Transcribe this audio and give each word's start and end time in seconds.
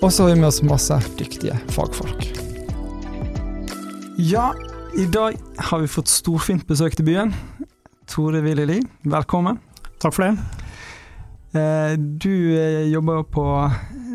Og 0.00 0.12
så 0.12 0.22
har 0.22 0.30
vi 0.30 0.40
med 0.40 0.48
oss 0.48 0.62
masse 0.64 0.96
dyktige 1.18 1.58
fagfolk. 1.74 2.22
Ja, 4.16 4.54
i 4.96 5.04
dag 5.12 5.36
har 5.60 5.82
vi 5.82 5.90
fått 5.92 6.08
storfint 6.08 6.64
besøk 6.68 6.96
til 6.96 7.04
byen. 7.04 7.34
Tore 8.08 8.40
Willy-Li, 8.40 8.78
velkommen. 9.04 9.60
Takk 10.00 10.16
for 10.16 10.24
det. 10.24 10.32
Eh, 11.52 11.98
du 12.00 12.32
jobber 12.32 12.88
jobber 12.88 13.28
på 13.28 13.44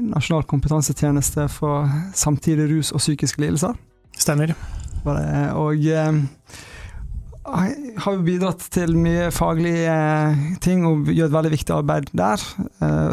Nasjonal 0.09 0.47
kompetansetjeneste 0.49 1.45
for 1.53 1.85
samtidig 2.17 2.65
rus 2.73 2.89
og 2.89 3.03
psykiske 3.03 3.45
lidelser. 3.45 3.77
Stemmer. 4.17 4.55
Og 5.05 5.85
eh, 5.85 6.17
har 7.45 8.15
jo 8.15 8.25
bidratt 8.25 8.63
til 8.73 8.95
mye 8.97 9.29
faglige 9.33 9.93
ting 10.65 10.85
og 10.89 11.11
gjør 11.13 11.29
et 11.29 11.35
veldig 11.35 11.51
viktig 11.53 11.75
arbeid 11.75 12.09
der. 12.17 12.41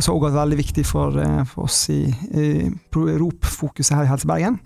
Så 0.00 0.14
også 0.14 0.32
veldig 0.32 0.58
viktig 0.62 0.86
for, 0.88 1.18
for 1.50 1.66
oss 1.66 1.82
i, 1.92 2.06
i 2.32 2.46
ROP-fokuset 2.96 3.98
her 3.98 4.06
i 4.06 4.10
Helse 4.10 4.30
Bergen. 4.30 4.56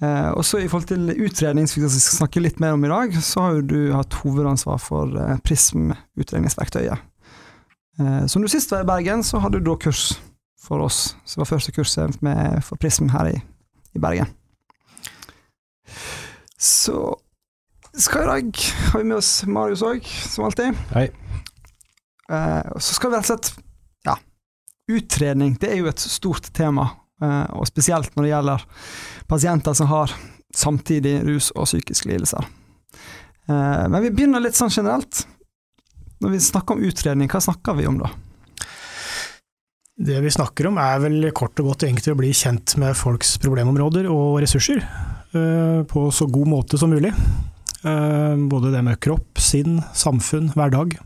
Og 0.00 0.40
så 0.48 0.62
I 0.62 0.70
forhold 0.72 0.88
til 0.88 1.12
utredning, 1.12 1.68
som 1.68 1.82
vi 1.82 1.92
skal 1.92 2.16
snakke 2.22 2.42
litt 2.42 2.64
mer 2.64 2.74
om 2.74 2.88
i 2.88 2.90
dag, 2.90 3.12
så 3.20 3.44
har 3.44 3.58
jo 3.58 3.68
du 3.74 3.78
hatt 3.92 4.16
hovedansvar 4.24 4.80
for 4.80 5.20
Prism-utredningsverktøyet. 5.44 7.04
Eh, 8.00 8.26
som 8.26 8.42
du 8.42 8.48
sist 8.48 8.72
var 8.72 8.84
i 8.84 8.88
Bergen, 8.88 9.24
så 9.24 9.40
hadde 9.42 9.60
du 9.60 9.70
da 9.70 9.76
kurs 9.76 10.14
for 10.62 10.84
oss. 10.84 11.16
Det 11.26 11.40
var 11.42 11.50
første 11.50 11.74
kurset 11.74 12.22
med, 12.22 12.62
for 12.64 12.80
Prism 12.80 13.10
her 13.12 13.32
i, 13.34 13.36
i 13.94 14.00
Bergen. 14.00 14.30
Så 16.58 17.18
skal 17.98 18.22
i 18.22 18.26
dag 18.26 18.58
har 18.92 18.98
vi 18.98 19.04
med 19.04 19.16
oss 19.16 19.30
Marius 19.46 19.82
òg, 19.84 20.06
som 20.06 20.46
alltid. 20.46 20.76
Hei. 20.94 21.10
Eh, 22.32 22.72
så 22.78 22.96
skal 22.96 23.12
vi 23.12 23.18
rett 23.18 23.26
og 23.26 23.32
slett 23.34 23.52
Ja, 24.06 24.16
utredning 24.90 25.56
det 25.60 25.72
er 25.72 25.82
jo 25.82 25.90
et 25.90 26.00
stort 26.00 26.48
tema, 26.56 26.88
eh, 27.22 27.44
og 27.52 27.68
spesielt 27.68 28.14
når 28.16 28.24
det 28.24 28.32
gjelder 28.32 28.64
pasienter 29.28 29.76
som 29.76 29.90
har 29.92 30.14
samtidig 30.56 31.18
rus 31.26 31.50
og 31.56 31.68
psykiske 31.68 32.08
lidelser. 32.08 32.48
Eh, 33.48 33.84
men 33.88 34.00
vi 34.02 34.10
begynner 34.10 34.42
litt 34.42 34.58
sånn 34.58 34.72
generelt. 34.72 35.26
Når 36.22 36.36
vi 36.36 36.42
snakker 36.42 36.76
om 36.76 36.84
utredning, 36.86 37.28
hva 37.28 37.42
snakker 37.42 37.76
vi 37.76 37.88
om 37.90 37.98
da? 38.00 38.10
Det 40.02 40.18
vi 40.24 40.32
snakker 40.32 40.70
om 40.70 40.78
er 40.80 41.00
vel 41.02 41.30
kort 41.36 41.58
og 41.60 41.72
godt 41.72 41.84
egentlig 41.84 42.14
å 42.14 42.18
bli 42.18 42.32
kjent 42.34 42.76
med 42.80 42.96
folks 42.96 43.36
problemområder 43.42 44.08
og 44.10 44.40
ressurser 44.42 44.80
eh, 44.80 45.82
på 45.86 46.06
så 46.14 46.26
god 46.32 46.48
måte 46.48 46.80
som 46.80 46.90
mulig. 46.90 47.12
Eh, 47.82 48.36
både 48.50 48.72
det 48.74 48.82
med 48.86 49.00
kropp, 49.02 49.40
sinn, 49.42 49.80
samfunn, 49.96 50.52
hverdag. 50.56 50.96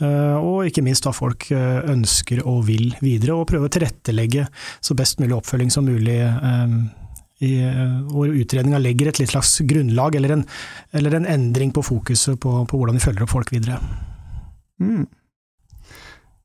Eh, 0.00 0.36
og 0.36 0.68
ikke 0.68 0.84
minst 0.84 1.06
hva 1.08 1.14
folk 1.16 1.48
ønsker 1.52 2.42
og 2.44 2.66
vil 2.68 2.90
videre, 3.00 3.36
og 3.36 3.48
prøve 3.50 3.70
å 3.70 3.72
tilrettelegge 3.72 4.46
så 4.84 4.96
best 4.98 5.22
mulig 5.22 5.38
oppfølging 5.38 5.72
som 5.72 5.88
mulig. 5.88 6.20
I, 7.36 7.50
hvor 8.08 8.30
utredninga 8.32 8.78
legger 8.80 9.10
et 9.10 9.18
litt 9.20 9.28
slags 9.28 9.58
grunnlag, 9.68 10.14
eller 10.16 10.38
en, 10.38 10.44
eller 10.96 11.18
en 11.18 11.26
endring 11.28 11.68
på 11.76 11.82
fokuset 11.84 12.38
på, 12.40 12.52
på 12.64 12.78
hvordan 12.80 12.96
vi 12.96 13.02
følger 13.04 13.26
opp 13.26 13.34
folk 13.34 13.52
videre. 13.52 13.76
Mm. 14.80 15.04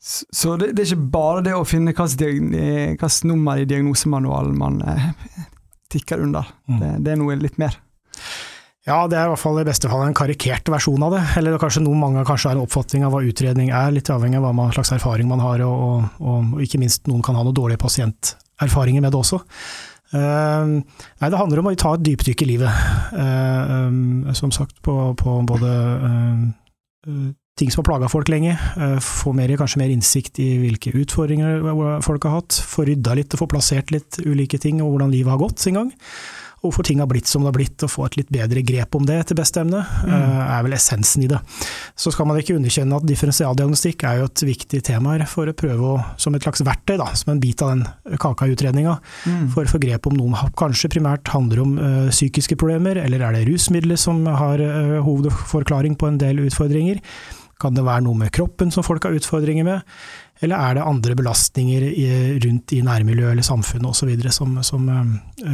Så 0.02 0.56
det, 0.58 0.72
det, 0.74 0.82
er 0.82 0.96
ikke 0.96 1.12
bare 1.14 1.44
det 1.46 1.54
å 1.54 1.66
finne 1.68 1.94
hvilket 1.94 3.26
nummer 3.30 3.60
i 3.62 3.68
diagnosemanualen 3.70 4.56
man 4.58 4.80
eh, 4.82 5.12
tikker 5.94 6.24
under. 6.26 6.48
Mm. 6.66 6.80
Det, 6.80 6.90
det, 7.06 7.12
er 7.14 7.20
noe 7.22 7.38
litt 7.38 7.60
mer. 7.62 7.78
Ja, 8.90 9.04
det 9.06 9.14
er 9.14 9.28
i 9.28 9.30
hvert 9.30 9.42
fall 9.44 9.60
i 9.62 9.66
beste 9.68 9.90
fall 9.92 10.08
en 10.08 10.16
karikert 10.18 10.70
versjon 10.74 11.04
av 11.06 11.14
det. 11.14 11.22
Eller 11.38 11.60
kanskje 11.62 11.84
noen 11.86 12.02
mange 12.02 12.24
kanskje 12.26 12.50
har 12.50 12.58
en 12.58 12.64
oppfatning 12.64 13.06
av 13.06 13.14
hva 13.14 13.22
utredning 13.22 13.70
er, 13.70 13.92
litt 13.94 14.10
avhengig 14.10 14.40
av 14.40 14.48
hva 14.58 14.72
slags 14.74 14.96
erfaring 14.98 15.30
man 15.30 15.44
har, 15.44 15.62
og, 15.68 15.84
og, 15.86 16.24
og, 16.26 16.56
ikke 16.66 16.82
minst 16.82 17.06
noen 17.12 17.22
kan 17.26 17.38
ha 17.38 17.46
noen 17.46 17.58
dårlige 17.58 17.82
pasienterfaringer 17.84 19.06
med 19.06 19.14
det 19.14 19.22
også. 19.22 19.44
Uh, 20.12 20.82
nei, 20.82 21.30
det 21.30 21.40
handler 21.40 21.62
om 21.62 21.70
å 21.70 21.76
ta 21.80 21.94
et 21.96 22.08
dypdykk 22.10 22.42
i 22.44 22.50
livet. 22.56 22.82
Uh, 23.14 23.86
um, 23.86 24.34
som 24.36 24.52
sagt, 24.56 24.82
på, 24.84 24.98
på 25.20 25.38
både 25.48 25.70
uh, 26.02 27.30
ting 27.62 27.70
som 27.70 27.84
har 27.84 27.92
plaga 27.92 28.10
folk 28.10 28.34
lenge. 28.34 28.58
Få 29.06 29.36
mer, 29.38 29.54
kanskje 29.62 29.84
mer 29.84 29.94
innsikt 29.94 30.42
i 30.42 30.56
hvilke 30.64 30.96
utfordringer 30.98 31.62
folk 32.02 32.26
har 32.26 32.40
hatt. 32.40 32.58
Få 32.66 32.90
rydda 32.90 33.14
litt 33.20 33.38
og 33.38 33.44
få 33.44 33.54
plassert 33.54 33.94
litt 33.94 34.18
ulike 34.26 34.58
ting, 34.62 34.82
og 34.82 34.96
hvordan 34.96 35.14
livet 35.14 35.36
har 35.36 35.44
gått 35.44 35.62
sin 35.62 35.78
gang. 35.78 35.92
Og 36.62 36.70
hvorfor 36.70 36.86
ting 36.86 37.00
har 37.02 37.10
blitt 37.10 37.30
som 37.30 37.42
det 37.42 37.50
har 37.50 37.56
blitt, 37.58 37.82
og 37.82 37.90
få 37.90 38.06
et 38.06 38.20
litt 38.20 38.30
bedre 38.34 38.62
grep 38.66 38.94
om 38.98 39.06
det 39.08 39.18
til 39.30 39.38
beste 39.40 39.64
emne, 39.64 39.82
mm. 39.82 40.12
Eh, 40.12 40.42
er 40.46 40.66
vel 40.66 40.76
essensen 40.78 41.24
i 41.26 41.30
det. 41.32 41.40
Så 41.98 42.14
skal 42.14 42.28
man 42.30 42.38
ikke 42.38 42.54
underkjenne 42.54 43.00
at 43.00 43.08
differensialdiagnostikk 43.10 44.06
er 44.06 44.20
jo 44.20 44.28
et 44.30 44.44
viktig 44.46 44.84
tema 44.86 45.16
her, 45.16 45.26
for 45.30 45.50
å 45.50 45.56
prøve 45.58 45.90
å, 45.96 45.98
som 46.22 46.38
et 46.38 46.46
slags 46.46 46.62
verktøy, 46.68 47.00
da, 47.02 47.10
som 47.18 47.34
en 47.34 47.42
bit 47.42 47.66
av 47.66 47.74
den 47.74 48.16
kaka 48.22 48.46
i 48.46 48.54
utredninga, 48.54 49.00
mm. 49.26 49.50
for 49.56 49.66
å 49.66 49.74
få 49.74 49.82
grep 49.82 50.06
om 50.12 50.18
noen 50.20 50.38
kanskje 50.60 50.92
primært 50.94 51.34
handler 51.34 51.64
om 51.66 51.76
ø, 51.82 51.92
psykiske 52.14 52.58
problemer, 52.62 53.02
eller 53.02 53.26
er 53.26 53.40
det 53.40 53.46
rusmidler 53.50 53.98
som 54.00 54.22
har 54.30 54.62
ø, 54.62 55.02
hovedforklaring 55.06 55.98
på 55.98 56.12
en 56.12 56.22
del 56.22 56.44
utfordringer. 56.46 57.02
Kan 57.62 57.78
det 57.78 57.86
være 57.86 58.06
noe 58.06 58.18
med 58.18 58.34
kroppen 58.34 58.74
som 58.74 58.86
folk 58.86 59.06
har 59.06 59.18
utfordringer 59.18 59.66
med, 59.66 59.82
eller 60.42 60.58
er 60.58 60.78
det 60.78 60.86
andre 60.90 61.16
belastninger 61.18 61.84
rundt 62.46 62.74
i 62.74 62.82
nærmiljøet 62.86 63.36
eller 63.36 63.46
samfunnet 63.46 63.92
osv. 63.92 64.10
som, 64.34 64.56
som 64.66 64.88
uh, 64.90 65.52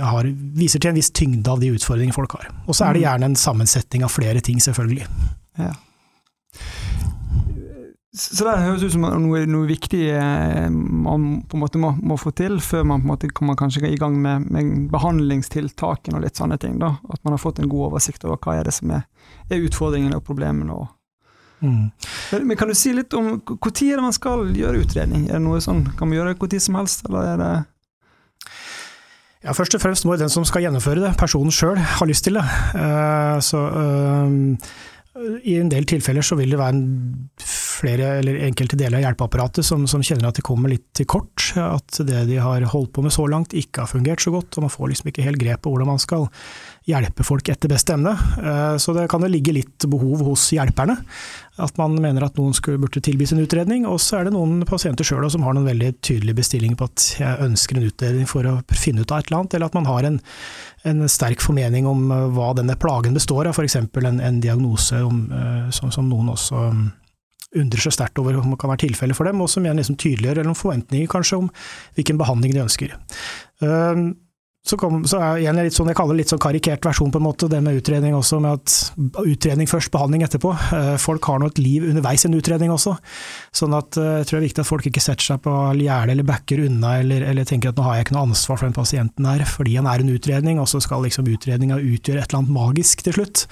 har, 0.00 0.30
viser 0.56 0.80
til 0.80 0.92
en 0.92 0.96
viss 0.96 1.12
tyngde 1.12 1.52
av 1.52 1.60
de 1.60 1.72
utfordringene 1.76 2.16
folk 2.16 2.38
har. 2.38 2.48
Og 2.66 2.76
så 2.76 2.86
er 2.86 2.96
det 2.96 3.02
mm. 3.02 3.06
gjerne 3.08 3.30
en 3.30 3.40
sammensetning 3.44 4.06
av 4.06 4.14
flere 4.14 4.40
ting, 4.44 4.62
selvfølgelig. 4.64 5.08
Ja. 5.60 5.74
Så 8.10 8.42
det 8.42 8.56
høres 8.58 8.82
ut 8.82 8.94
som 8.96 9.04
noe, 9.06 9.44
noe 9.46 9.66
viktig 9.68 10.00
eh, 10.18 10.64
man 10.70 11.44
på 11.46 11.54
en 11.54 11.62
måte 11.62 11.78
må, 11.78 11.92
må, 12.02 12.16
få 12.18 12.32
til, 12.34 12.56
før 12.58 12.82
man 12.90 13.04
på 13.04 13.06
en 13.06 13.12
måte 13.12 13.30
kommer 13.36 13.58
kanskje 13.58 13.86
i 13.86 13.98
gang 14.00 14.16
med, 14.18 14.48
med 14.50 14.88
behandlingstiltakene 14.90 16.18
og 16.18 16.24
litt 16.24 16.40
sånne 16.40 16.58
ting. 16.58 16.80
da, 16.82 16.96
At 17.06 17.22
man 17.22 17.36
har 17.36 17.42
fått 17.42 17.60
en 17.62 17.70
god 17.70 17.92
oversikt 17.92 18.26
over 18.26 18.40
hva 18.42 18.56
er 18.58 18.66
det 18.66 18.74
som 18.74 18.90
er, 18.96 19.04
er 19.46 19.62
utfordringene 19.62 20.18
og 20.18 20.26
problemene. 20.26 20.74
og 20.74 20.88
Mm. 21.60 21.90
Men 22.48 22.56
kan 22.56 22.70
du 22.70 22.76
si 22.78 22.92
litt 22.96 23.12
om 23.16 23.34
når 23.44 23.90
er 23.92 24.00
det 24.00 24.06
man 24.06 24.16
skal 24.16 24.46
gjøre 24.56 24.80
utredning? 24.80 25.28
Er 25.28 25.38
det 25.38 25.44
noe 25.44 25.60
sånn, 25.60 25.84
Kan 25.98 26.08
man 26.08 26.16
gjøre 26.16 26.32
det 26.32 26.40
når 26.40 26.60
som 26.62 26.78
helst, 26.80 27.04
eller 27.08 27.34
er 27.34 27.40
det 27.40 27.50
ja, 29.44 29.54
Først 29.56 29.76
og 29.76 29.80
fremst 29.80 30.04
må 30.04 30.16
den 30.20 30.32
som 30.32 30.44
skal 30.44 30.66
gjennomføre 30.66 31.00
det, 31.00 31.14
personen 31.20 31.52
sjøl, 31.54 31.78
ha 31.80 32.08
lyst 32.08 32.26
til 32.26 32.36
det. 32.36 32.44
Uh, 32.76 33.38
så 33.44 33.60
uh, 33.72 34.72
i 35.44 35.56
en 35.60 35.70
del 35.72 35.88
tilfeller 35.88 36.24
så 36.24 36.36
vil 36.38 36.52
det 36.52 36.60
være 36.60 36.80
flere 37.80 38.14
eller 38.20 38.40
enkelte 38.46 38.78
deler 38.78 39.00
av 39.00 39.06
hjelpeapparatet 39.06 39.66
som, 39.66 39.86
som, 39.90 40.02
kjenner 40.04 40.28
at 40.28 40.38
de 40.38 40.44
kommer 40.46 40.72
litt 40.72 40.86
til 40.96 41.08
kort. 41.10 41.50
At 41.60 42.00
det 42.06 42.26
de 42.28 42.40
har 42.42 42.66
holdt 42.72 42.92
på 42.96 43.04
med 43.04 43.14
så 43.14 43.26
langt 43.30 43.56
ikke 43.56 43.84
har 43.84 43.90
fungert 43.90 44.22
så 44.24 44.34
godt, 44.34 44.56
og 44.56 44.66
man 44.66 44.74
får 44.74 44.92
liksom 44.92 45.10
ikke 45.12 45.26
helt 45.26 45.40
grep 45.40 45.64
på 45.64 45.72
hvordan 45.72 45.90
man 45.92 46.02
skal 46.02 46.28
hjelpe 46.88 47.24
folk 47.26 47.48
etter 47.52 47.70
beste 47.70 47.94
evne. 47.94 48.14
Eh, 48.40 48.76
så 48.80 48.94
det 48.96 49.06
kan 49.10 49.24
jo 49.24 49.30
ligge 49.30 49.54
litt 49.54 49.86
behov 49.90 50.24
hos 50.30 50.48
hjelperne. 50.54 50.96
At 51.60 51.76
man 51.76 51.96
mener 52.00 52.24
at 52.24 52.38
noen 52.40 52.54
skulle, 52.56 52.80
burde 52.80 53.02
tilbys 53.04 53.34
en 53.34 53.42
utredning. 53.42 53.86
Og 53.88 54.00
så 54.02 54.20
er 54.20 54.28
det 54.28 54.34
noen 54.34 54.64
pasienter 54.68 55.06
sjøl 55.06 55.26
som 55.32 55.44
har 55.46 55.56
noen 55.56 55.68
veldig 55.68 55.92
tydelige 56.00 56.40
bestillinger 56.40 56.78
på 56.80 56.88
at 56.88 57.06
jeg 57.20 57.48
ønsker 57.48 57.78
en 57.78 57.88
utredning 57.90 58.30
for 58.30 58.48
å 58.48 58.56
finne 58.72 59.04
ut 59.04 59.12
av 59.12 59.20
et 59.20 59.30
eller 59.30 59.42
annet, 59.42 59.58
eller 59.58 59.70
at 59.70 59.76
man 59.78 59.90
har 59.90 60.08
en, 60.08 60.20
en 60.92 61.04
sterk 61.10 61.44
formening 61.44 61.88
om 61.90 62.08
eh, 62.14 62.30
hva 62.36 62.52
denne 62.58 62.78
plagen 62.80 63.16
består 63.16 63.50
av, 63.50 63.58
f.eks. 63.58 63.80
En, 63.80 64.24
en 64.24 64.40
diagnose 64.42 65.02
om, 65.04 65.26
eh, 65.34 65.68
som, 65.76 65.92
som, 65.94 66.08
noen 66.10 66.32
også 66.32 66.64
undrer 67.58 67.82
seg 67.82 67.96
sterkt 67.96 68.20
over 68.22 68.38
om 68.38 68.52
det 68.52 68.60
kan 68.62 68.70
være 68.70 68.84
tilfelle 68.86 69.16
for 69.16 69.26
dem, 69.26 69.40
og 69.42 69.50
som 69.50 69.64
igjen 69.64 69.80
liksom 69.80 69.98
tydeliggjør 69.98 70.38
eller 70.38 70.50
noen 70.52 70.58
forventninger 70.58 71.10
kanskje 71.10 71.40
om 71.42 71.48
hvilken 71.98 72.20
behandling 72.20 72.54
de 72.54 72.64
ønsker. 72.64 72.94
Så, 74.60 74.76
kom, 74.76 75.00
så 75.08 75.16
er 75.24 75.38
jeg 75.40 75.56
litt 75.56 75.72
sånn, 75.72 75.88
jeg 75.88 75.96
kaller 75.96 76.12
det 76.12 76.20
litt 76.20 76.32
sånn 76.34 76.42
karikert 76.42 76.84
versjon 76.84 77.08
på 77.12 77.16
en 77.16 77.24
måte, 77.24 77.48
det 77.48 77.62
med 77.64 77.78
utredning 77.80 78.12
også, 78.12 78.42
med 78.44 78.58
at 78.58 79.22
utredning 79.24 79.68
først, 79.70 79.88
behandling 79.94 80.20
etterpå. 80.26 80.50
Eh, 80.76 80.90
folk 81.00 81.24
har 81.30 81.40
nå 81.40 81.48
et 81.48 81.60
liv 81.62 81.86
underveis 81.88 82.26
i 82.26 82.28
en 82.28 82.36
utredning 82.36 82.72
også. 82.74 82.92
Sånn 83.56 83.72
at 83.78 83.96
eh, 83.96 84.18
jeg 84.20 84.28
tror 84.28 84.36
det 84.36 84.40
er 84.42 84.44
viktig 84.44 84.62
at 84.62 84.68
folk 84.68 84.88
ikke 84.90 85.02
setter 85.02 85.24
seg 85.24 85.40
på 85.46 85.54
gjerdet 85.80 86.12
eller 86.12 86.28
backer 86.28 86.60
unna, 86.66 86.98
eller, 87.00 87.24
eller, 87.30 87.48
tenker 87.48 87.72
at 87.72 87.80
nå 87.80 87.86
har 87.86 87.96
jeg 87.96 88.06
ikke 88.06 88.16
noe 88.18 88.26
ansvar 88.28 88.60
for 88.60 88.68
den 88.68 88.76
pasienten 88.76 89.30
her, 89.30 89.46
fordi 89.48 89.78
han 89.78 89.88
er 89.88 90.04
en 90.04 90.12
utredning, 90.12 90.60
og 90.60 90.68
så 90.68 90.82
skal 90.84 91.06
liksom 91.06 91.32
utredninga 91.32 91.80
utgjøre 91.80 92.20
et 92.20 92.28
eller 92.28 92.42
annet 92.42 92.54
magisk 92.58 93.06
til 93.06 93.16
slutt, 93.16 93.46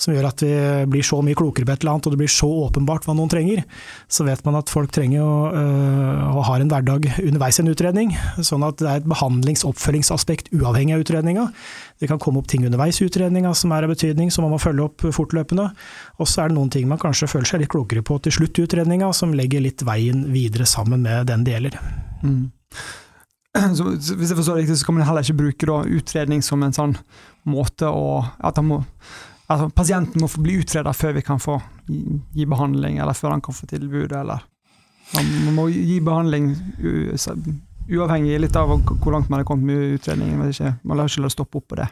som 0.00 0.16
gjør 0.16 0.30
at 0.30 0.46
vi 0.46 0.54
blir 0.96 1.04
så 1.04 1.20
mye 1.20 1.36
klokere 1.36 1.68
på 1.68 1.76
et 1.76 1.84
eller 1.84 1.98
annet, 1.98 2.08
og 2.08 2.16
det 2.16 2.22
blir 2.24 2.32
så 2.32 2.48
åpenbart 2.64 3.04
hva 3.04 3.18
noen 3.20 3.32
trenger. 3.32 3.60
Så 4.08 4.24
vet 4.24 4.40
man 4.48 4.56
at 4.62 4.72
folk 4.72 4.96
trenger 4.96 5.20
å, 5.20 5.36
øh, 5.52 6.24
å 6.40 6.48
ha 6.48 6.56
en 6.56 6.72
hverdag 6.72 7.12
underveis 7.20 7.60
i 7.60 7.66
en 7.66 7.72
utredning, 7.76 8.16
sånn 8.40 8.64
at 8.64 8.80
det 8.80 8.88
er 8.88 9.04
et 9.04 9.12
behandlings- 9.12 9.68
oppfølgingsaspekt 9.68 10.53
uavhengig 10.54 10.96
av 10.96 11.04
utredninga. 11.04 11.46
Det 12.00 12.08
kan 12.10 12.20
komme 12.22 12.40
opp 12.40 12.48
ting 12.50 12.66
underveis 12.66 13.00
i 13.00 13.08
utredninga 13.08 13.54
som 13.58 13.72
er 13.74 13.86
av 13.86 13.94
betydning, 13.94 14.30
som 14.30 14.46
man 14.46 14.54
må 14.54 14.60
følge 14.62 14.88
opp 14.88 15.06
fortløpende. 15.14 15.68
Og 16.18 16.30
så 16.30 16.44
er 16.44 16.52
det 16.52 16.58
noen 16.58 16.72
ting 16.74 16.88
man 16.90 17.00
kanskje 17.02 17.30
føler 17.30 17.50
seg 17.50 17.64
litt 17.64 17.72
klokere 17.74 18.04
på 18.06 18.18
til 18.24 18.34
slutt 18.38 18.58
i 18.58 18.66
utredninga, 18.68 19.12
som 19.16 19.34
legger 19.36 19.64
litt 19.64 19.84
veien 19.86 20.26
videre 20.34 20.68
sammen 20.68 21.04
med 21.06 21.28
den 21.30 21.46
det 21.46 21.56
gjelder. 21.56 21.80
Mm. 22.24 22.44
Så, 23.76 23.84
hvis 23.86 24.32
jeg 24.32 24.38
forstår 24.38 24.58
riktig, 24.62 24.78
så 24.80 24.88
kan 24.88 24.96
man 24.96 25.06
heller 25.06 25.22
ikke 25.22 25.38
bruke 25.38 25.68
da, 25.70 25.76
utredning 25.86 26.42
som 26.42 26.62
en 26.66 26.74
sånn 26.74 26.96
måte 27.46 27.86
å 27.86 28.16
at 28.42 28.58
må, 28.66 28.80
altså, 29.46 29.68
Pasienten 29.76 30.24
må 30.24 30.30
få 30.30 30.42
bli 30.42 30.58
utreda 30.62 30.94
før 30.96 31.14
vi 31.18 31.22
kan 31.26 31.42
få 31.42 31.60
gi, 31.86 32.48
behandling, 32.48 32.98
eller 32.98 33.14
før 33.14 33.36
han 33.36 33.44
kan 33.44 33.54
få 33.54 33.70
tilbud, 33.70 34.12
eller 34.12 34.42
Man 35.14 35.54
må 35.54 35.68
gi 35.68 36.00
behandling 36.00 36.48
uavhengig 37.90 38.40
litt 38.40 38.56
av 38.56 38.70
hvor 38.72 39.12
langt 39.12 39.28
man 39.28 39.40
har 39.42 39.48
kommet 39.48 39.68
med 39.72 39.98
utredningen. 39.98 40.40
Man 40.82 40.96
lar 40.96 41.10
ikke 41.10 41.24
la 41.24 41.32
stoppe 41.32 41.60
opp 41.60 41.68
på 41.72 41.80
det. 41.80 41.88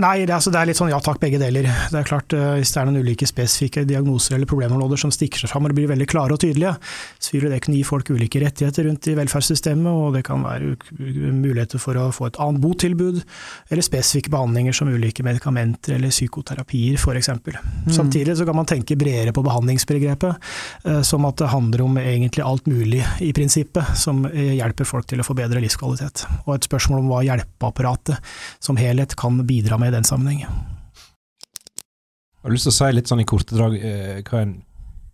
Nei, 0.00 0.22
det 0.24 0.30
er, 0.30 0.38
altså, 0.38 0.48
det 0.48 0.56
er, 0.56 0.68
litt 0.70 0.78
sånn 0.78 0.88
ja 0.88 0.98
takk, 1.04 1.18
begge 1.20 1.36
deler. 1.36 1.66
Det 1.92 1.98
er 2.00 2.06
klart, 2.08 2.32
uh, 2.32 2.54
Hvis 2.56 2.70
det 2.72 2.80
er 2.80 2.86
noen 2.88 3.04
ulike 3.04 3.26
spesifikke 3.28 3.82
diagnoser 3.84 4.38
eller 4.38 4.48
problemområder 4.48 4.96
som 5.02 5.10
stikker 5.12 5.42
seg 5.42 5.50
fram 5.52 5.66
og 5.68 5.74
blir 5.76 5.90
veldig 5.90 6.06
klare 6.08 6.32
og 6.32 6.40
tydelige, 6.40 6.72
så 7.20 7.34
vil 7.34 7.52
det 7.52 7.58
kunne 7.60 7.76
gi 7.76 7.84
folk 7.84 8.08
ulike 8.08 8.40
rettigheter 8.40 8.88
rundt 8.88 9.08
i 9.12 9.16
velferdssystemet, 9.18 9.90
og 9.92 10.16
det 10.16 10.22
kan 10.24 10.46
være 10.46 10.78
muligheter 10.96 11.82
for 11.82 12.00
å 12.00 12.06
få 12.16 12.30
et 12.30 12.38
annet 12.40 12.62
botilbud, 12.64 13.18
eller 13.68 13.84
spesifikke 13.84 14.32
behandlinger 14.32 14.78
som 14.78 14.88
ulike 14.88 15.26
medikamenter 15.26 15.98
eller 15.98 16.14
psykoterapier 16.14 16.96
f.eks. 16.96 17.28
Mm. 17.28 17.92
Samtidig 17.92 18.38
så 18.40 18.48
kan 18.48 18.56
man 18.56 18.70
tenke 18.72 18.96
bredere 18.96 19.36
på 19.36 19.44
behandlingsbegrepet, 19.44 20.50
uh, 20.88 21.02
som 21.04 21.28
at 21.28 21.36
det 21.44 21.52
handler 21.52 21.84
om 21.84 22.00
egentlig 22.00 22.46
alt 22.48 22.64
mulig 22.70 23.04
i 23.20 23.28
prinsippet, 23.36 23.92
som 24.00 24.24
uh, 24.24 24.40
hjelper 24.56 24.88
folk 24.88 25.12
til 25.12 25.20
å 25.20 25.28
få 25.28 25.36
bedre 25.36 25.60
livskvalitet. 25.60 26.24
Og 26.46 26.56
et 26.56 26.72
spørsmål 26.72 27.04
om 27.04 27.12
hva 27.12 27.22
hjelpeapparatet 27.28 28.34
som 28.56 28.80
helhet 28.80 29.18
kan 29.20 29.36
bidra 29.44 29.81
med 29.81 29.81
med 29.82 29.92
i 29.92 29.96
den 29.96 30.06
sammenhengen. 30.06 30.62
Har 32.42 32.50
du 32.50 32.56
lyst 32.56 32.66
til 32.66 32.74
å 32.74 32.78
si 32.78 32.90
litt 32.94 33.10
sånn 33.10 33.22
i 33.22 33.28
korte 33.28 33.54
drag 33.54 33.76
eh, 33.78 34.18
hva 34.26 34.42
en 34.42 34.56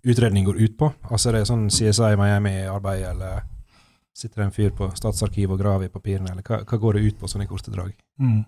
utredning 0.09 0.47
går 0.47 0.61
ut 0.63 0.79
på? 0.81 0.89
Altså 1.11 1.29
Er 1.29 1.39
det 1.39 1.49
sånn 1.51 1.69
CSI 1.69 2.17
Miami-arbeid, 2.17 3.05
eller 3.11 3.43
sitter 4.17 4.41
det 4.41 4.47
en 4.49 4.55
fyr 4.55 4.73
på 4.77 4.89
Statsarkivet 4.97 5.55
og 5.55 5.61
graver 5.61 5.89
i 5.89 5.93
papirene, 5.93 6.33
eller 6.33 6.47
hva, 6.47 6.63
hva, 6.65 6.81
går 6.81 6.99
det 6.99 7.11
ut 7.11 7.21
på 7.21 7.29
sånn 7.31 7.45
i 7.45 7.51
korte 7.51 7.75
drag? 7.75 7.93
Mm. 8.23 8.41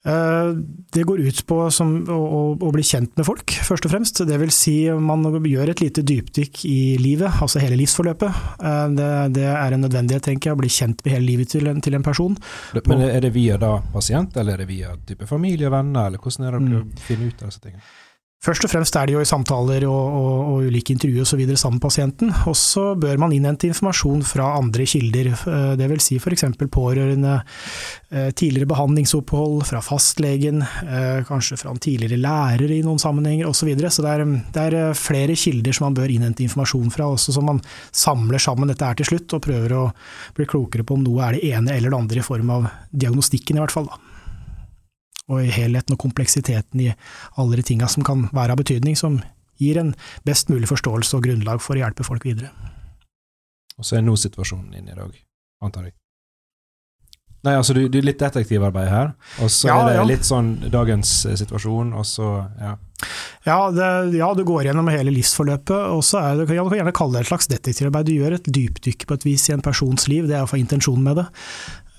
Eh, 0.00 0.54
det 0.92 1.02
går 1.02 1.20
ut 1.20 1.40
på 1.46 1.56
som, 1.70 1.90
å, 2.08 2.20
å, 2.56 2.70
bli 2.72 2.84
kjent 2.86 3.12
med 3.20 3.26
folk, 3.28 3.52
først 3.66 3.84
og 3.84 3.92
fremst. 3.92 4.22
Det 4.24 4.38
vil 4.40 4.52
si 4.54 4.74
man 4.96 5.26
gjør 5.28 5.74
et 5.74 5.82
lite 5.84 6.04
dypdykk 6.06 6.62
i 6.70 6.80
livet, 7.00 7.42
altså 7.44 7.60
hele 7.60 7.76
livsforløpet. 7.82 8.42
Eh, 8.64 8.84
det, 8.96 9.10
det 9.36 9.48
er 9.52 9.76
en 9.76 9.84
nødvendighet, 9.84 10.24
tenker 10.30 10.50
jeg, 10.50 10.56
å 10.56 10.62
bli 10.62 10.72
kjent 10.72 11.04
med 11.04 11.16
hele 11.16 11.28
livet 11.28 11.52
til 11.52 11.68
en, 11.68 11.82
til 11.84 11.98
en 11.98 12.06
person. 12.06 12.38
Men 12.80 13.04
er 13.10 13.20
det 13.26 13.34
via 13.36 13.60
da 13.60 13.76
pasient, 13.92 14.36
eller 14.40 14.56
er 14.56 14.64
det 14.64 14.70
via 14.72 14.94
type 15.08 15.28
familie 15.28 15.72
venner, 15.72 16.08
eller 16.08 16.22
hvordan 16.22 16.48
er 16.48 16.56
det 16.56 16.62
dere 16.64 16.86
mm. 16.86 16.94
finner 17.08 17.34
ut 17.34 17.44
av 17.44 17.52
disse 17.52 17.66
tingene? 17.66 17.84
Først 18.40 18.64
og 18.64 18.70
fremst 18.72 18.96
er 18.96 19.04
det 19.04 19.12
jo 19.12 19.20
i 19.20 19.28
samtaler 19.28 19.84
og, 19.84 20.14
og, 20.16 20.36
og 20.48 20.68
ulike 20.70 20.94
intervjuer 20.94 21.26
osv. 21.26 21.42
sammen 21.60 21.76
med 21.76 21.84
pasienten. 21.84 22.30
Og 22.48 22.54
så 22.56 22.94
bør 22.96 23.20
man 23.20 23.34
innhente 23.36 23.68
informasjon 23.68 24.22
fra 24.24 24.46
andre 24.56 24.86
kilder, 24.88 25.28
eh, 25.36 25.72
dvs. 25.76 26.06
Si 26.06 26.16
f.eks. 26.16 26.46
pårørende, 26.72 27.34
eh, 28.08 28.30
tidligere 28.32 28.70
behandlingsopphold, 28.72 29.60
fra 29.68 29.84
fastlegen, 29.84 30.64
eh, 30.64 31.20
kanskje 31.28 31.60
fra 31.60 31.74
en 31.74 31.84
tidligere 31.84 32.16
lærer 32.16 32.72
i 32.78 32.80
noen 32.86 33.02
sammenhenger 33.02 33.44
osv. 33.44 33.60
Så, 33.60 33.68
videre. 33.68 33.92
så 33.92 34.06
det 34.06 34.14
er, 34.16 34.24
det 34.56 34.66
er, 34.70 34.94
flere 34.96 35.36
kilder 35.36 35.76
som 35.76 35.90
man 35.90 36.00
bør 36.00 36.08
innhente 36.08 36.40
informasjon 36.46 36.94
fra, 36.96 37.12
også 37.12 37.36
som 37.36 37.44
man 37.44 37.60
samler 37.92 38.40
sammen 38.40 38.72
dette 38.72 38.88
her 38.88 38.96
til 38.96 39.12
slutt, 39.12 39.36
og 39.36 39.44
prøver 39.44 39.76
å 39.76 39.90
bli 40.38 40.48
klokere 40.48 40.88
på 40.88 40.96
om 40.96 41.04
noe 41.04 41.28
er 41.28 41.36
det 41.36 41.50
ene 41.52 41.76
eller 41.76 41.92
det 41.92 42.00
andre 42.06 42.24
i 42.24 42.30
form 42.32 42.56
av 42.56 42.70
diagnostikken, 42.88 43.60
i 43.60 43.66
hvert 43.66 43.76
fall. 43.76 43.92
da 43.92 44.09
og 45.30 45.44
i 45.44 45.52
helheten 45.54 45.94
og 45.94 46.02
kompleksiteten 46.02 46.82
i 46.82 46.90
alle 47.38 47.60
de 47.60 47.66
tinga 47.70 47.88
som 47.90 48.06
kan 48.06 48.26
være 48.34 48.56
av 48.56 48.60
betydning, 48.60 48.98
som 48.98 49.20
gir 49.60 49.78
en 49.80 49.94
best 50.26 50.50
mulig 50.50 50.68
forståelse 50.70 51.16
og 51.16 51.24
grunnlag 51.28 51.62
for 51.62 51.78
å 51.78 51.84
hjelpe 51.84 52.06
folk 52.06 52.26
videre. 52.26 52.52
Og 53.78 53.86
så 53.86 53.96
er 53.96 54.04
nå 54.04 54.16
situasjonen 54.18 54.76
din 54.76 54.92
i 54.92 54.96
dag, 54.96 55.14
antar 55.64 55.88
jeg? 55.88 55.96
Nei, 57.40 57.54
altså 57.56 57.72
du, 57.72 57.86
du 57.88 57.96
er 57.96 58.04
litt 58.04 58.20
detektivarbeid 58.20 58.88
her, 58.92 59.12
og 59.40 59.48
så 59.48 59.70
ja, 59.70 59.76
er 59.80 59.86
det 59.88 59.94
ja. 59.96 60.02
litt 60.10 60.26
sånn 60.28 60.50
dagens 60.68 61.12
eh, 61.24 61.38
situasjon, 61.40 61.94
og 61.96 62.04
så 62.04 62.34
ja. 62.60 62.74
Ja, 63.46 63.56
det, 63.72 63.86
ja, 64.18 64.26
du 64.36 64.42
går 64.44 64.66
gjennom 64.68 64.90
hele 64.92 65.14
livsforløpet, 65.14 65.86
og 65.94 66.02
så 66.04 66.20
er 66.20 66.34
det, 66.36 66.44
du 66.44 66.50
kan 66.50 66.76
gjerne 66.76 66.92
kalle 66.96 67.16
det 67.16 67.22
et 67.24 67.30
slags 67.30 67.48
detektivarbeid. 67.48 68.10
Du 68.10 68.18
gjør 68.18 68.36
et 68.36 68.50
dypdykk 68.58 69.06
på 69.08 69.16
et 69.16 69.24
vis 69.24 69.46
i 69.48 69.54
en 69.54 69.64
persons 69.64 70.04
liv, 70.12 70.28
det 70.28 70.36
er 70.36 70.42
iallfall 70.42 70.60
intensjonen 70.60 71.06
med 71.06 71.22
det. 71.22 71.26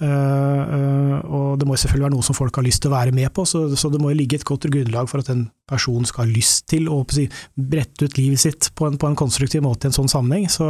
Uh, 0.01 0.07
uh, 0.09 1.17
og 1.29 1.59
det 1.61 1.67
må 1.69 1.75
selvfølgelig 1.77 2.07
være 2.07 2.13
noe 2.15 2.25
som 2.25 2.33
folk 2.33 2.55
har 2.57 2.65
lyst 2.65 2.81
til 2.81 2.89
å 2.89 2.95
være 2.95 3.13
med 3.13 3.29
på, 3.35 3.43
så, 3.45 3.67
det 3.69 3.99
må 4.01 4.09
ligge 4.17 4.39
et 4.39 4.45
godt 4.47 4.65
grunnlag 4.73 5.09
for 5.11 5.21
at 5.21 5.29
en 5.29 5.43
person 5.69 6.07
skal 6.09 6.23
ha 6.25 6.31
lyst 6.31 6.65
til 6.71 6.87
å 6.89 7.03
brette 7.05 8.07
ut 8.07 8.17
livet 8.17 8.41
sitt 8.41 8.71
på 8.73 8.87
en, 8.89 8.97
på 8.97 9.11
en, 9.11 9.17
konstruktiv 9.19 9.61
måte 9.61 9.85
i 9.85 9.91
en 9.91 9.97
sånn 9.99 10.09
sammenheng. 10.09 10.47
Så, 10.49 10.65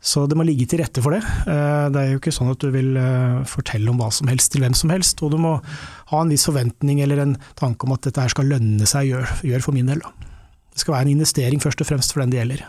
så, 0.00 0.24
det 0.30 0.38
må 0.40 0.46
ligge 0.48 0.64
til 0.70 0.80
rette 0.80 1.04
for 1.04 1.12
det. 1.12 1.20
Uh, 1.44 1.92
det 1.92 2.00
er 2.00 2.14
jo 2.14 2.22
ikke 2.22 2.32
sånn 2.34 2.54
at 2.54 2.64
du 2.64 2.72
vil 2.72 2.96
fortelle 3.50 3.92
om 3.92 4.00
hva 4.00 4.08
som 4.14 4.30
helst 4.32 4.54
til 4.54 4.64
hvem 4.64 4.76
som 4.78 4.94
helst, 4.94 5.20
og 5.20 5.34
du 5.34 5.40
må 5.42 5.58
ha 6.12 6.22
en 6.22 6.32
viss 6.32 6.48
forventning 6.48 7.02
eller 7.04 7.20
en 7.26 7.36
tanke 7.60 7.84
om 7.84 7.92
at 7.96 8.08
dette 8.08 8.24
her 8.24 8.32
skal 8.32 8.48
lønne 8.54 8.88
seg, 8.88 9.10
gjør, 9.10 9.36
gjør 9.52 9.68
for 9.68 9.76
min 9.76 9.92
del. 9.92 10.00
Da. 10.00 10.32
Det 10.72 10.80
skal 10.80 10.96
være 10.96 11.08
en 11.10 11.18
investering 11.18 11.60
først 11.60 11.84
og 11.84 11.90
fremst 11.92 12.16
for 12.16 12.24
den 12.24 12.32
det 12.32 12.40
gjelder. 12.40 12.64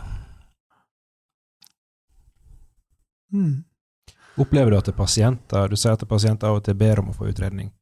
Mm. 3.32 3.67
Opplever 4.38 4.70
du 4.70 4.78
at 4.78 4.86
det 4.86 4.94
er 4.94 4.98
pasienter 4.98 5.68
Du 5.72 5.76
sier 5.76 5.96
at 5.96 6.08
pasienter 6.08 6.48
av 6.48 6.60
og 6.60 6.64
til 6.66 6.76
ber 6.78 7.02
om 7.02 7.10
å 7.10 7.16
få 7.16 7.28
utredning. 7.30 7.72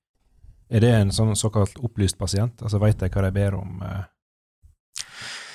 Er 0.72 0.82
det 0.82 0.92
en 0.96 1.12
sånn 1.14 1.36
såkalt 1.38 1.76
opplyst 1.84 2.18
pasient? 2.18 2.62
Altså 2.64 2.80
Veit 2.82 2.98
de 2.98 3.10
hva 3.12 3.26
de 3.26 3.32
ber 3.34 3.58
om? 3.58 3.76
Eh? 3.84 4.02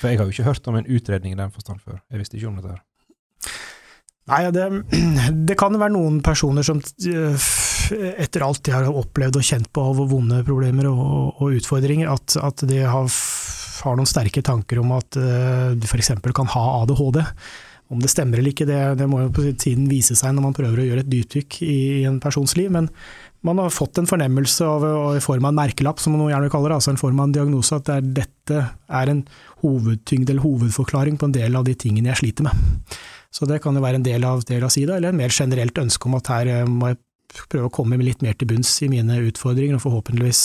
For 0.00 0.10
jeg 0.10 0.20
har 0.20 0.26
jo 0.26 0.34
ikke 0.34 0.48
hørt 0.48 0.70
om 0.70 0.78
en 0.78 0.88
utredning 0.88 1.34
i 1.34 1.38
den 1.38 1.52
forstand 1.54 1.82
før. 1.82 2.00
Jeg 2.10 2.22
visste 2.22 2.38
ikke 2.38 2.48
om 2.48 2.56
dette. 2.60 2.76
her. 2.78 2.82
Nei, 4.30 4.40
det, 4.54 4.68
det 5.48 5.58
kan 5.58 5.76
være 5.78 5.94
noen 5.96 6.20
personer 6.24 6.66
som 6.66 6.78
eh, 6.80 7.50
etter 8.22 8.46
alt 8.46 8.62
de 8.64 8.74
har 8.74 8.88
opplevd 8.88 9.40
og 9.40 9.46
kjent 9.46 9.68
på 9.74 9.84
av 9.90 10.00
vonde 10.10 10.40
problemer 10.46 10.88
og, 10.90 11.42
og 11.42 11.58
utfordringer, 11.58 12.10
at, 12.12 12.38
at 12.38 12.64
de 12.70 12.80
har, 12.86 13.10
har, 13.10 13.98
noen 13.98 14.08
sterke 14.08 14.44
tanker 14.46 14.80
om 14.82 14.94
at 14.96 15.18
uh, 15.18 15.74
de 15.74 15.90
f.eks. 15.90 16.14
kan 16.32 16.50
ha 16.54 16.64
ADHD. 16.80 17.20
Om 17.92 18.00
det 18.00 18.08
stemmer 18.08 18.40
eller 18.40 18.54
ikke, 18.54 18.66
det, 18.68 18.78
det, 18.96 19.06
må 19.10 19.20
jo 19.20 19.32
på 19.36 19.44
tiden 19.60 19.84
vise 19.90 20.16
seg 20.16 20.32
når 20.32 20.46
man 20.46 20.56
prøver 20.56 20.80
å 20.80 20.86
gjøre 20.86 21.04
et 21.04 21.12
dypdykk 21.12 21.58
i, 21.66 21.76
i 22.00 22.04
en 22.08 22.18
persons 22.22 22.54
liv. 22.56 22.70
Men 22.72 22.88
man 23.44 23.58
har 23.58 23.74
fått 23.74 23.98
en 24.00 24.08
fornemmelse 24.08 24.64
av, 24.64 24.86
i 25.18 25.22
form 25.22 25.44
av 25.44 25.52
en 25.52 25.58
merkelapp, 25.60 26.00
som 26.00 26.14
man 26.16 26.30
gjerne 26.30 26.50
kaller 26.52 26.72
det, 26.72 26.78
altså 26.78 26.92
en 26.94 27.00
form 27.00 27.20
av 27.20 27.28
en 27.28 27.34
diagnose, 27.36 27.76
at 27.76 27.88
det 27.88 27.96
er, 27.98 28.10
dette 28.22 28.60
er 29.02 29.12
en 29.12 29.24
hovedtyngde 29.64 30.32
eller 30.32 30.46
hovedforklaring 30.46 31.18
på 31.20 31.28
en 31.28 31.36
del 31.36 31.58
av 31.58 31.66
de 31.66 31.74
tingene 31.78 32.12
jeg 32.12 32.22
sliter 32.22 32.48
med. 32.48 32.96
Så 33.32 33.48
det 33.48 33.62
kan 33.64 33.76
jo 33.76 33.82
være 33.82 34.00
en 34.00 34.06
del 34.06 34.24
av, 34.28 34.44
del 34.48 34.64
av 34.64 34.72
sida, 34.72 34.96
eller 34.96 35.12
en 35.12 35.20
mer 35.20 35.34
generelt 35.34 35.78
ønske 35.82 36.08
om 36.08 36.16
at 36.20 36.30
her 36.32 36.52
eh, 36.52 36.64
må 36.68 36.92
jeg 36.92 37.02
prøve 37.48 37.68
å 37.68 37.74
komme 37.74 37.98
litt 38.00 38.22
mer 38.24 38.36
til 38.38 38.50
bunns 38.50 38.72
i 38.84 38.90
mine 38.92 39.18
utfordringer, 39.26 39.78
og 39.78 39.86
forhåpentligvis 39.86 40.42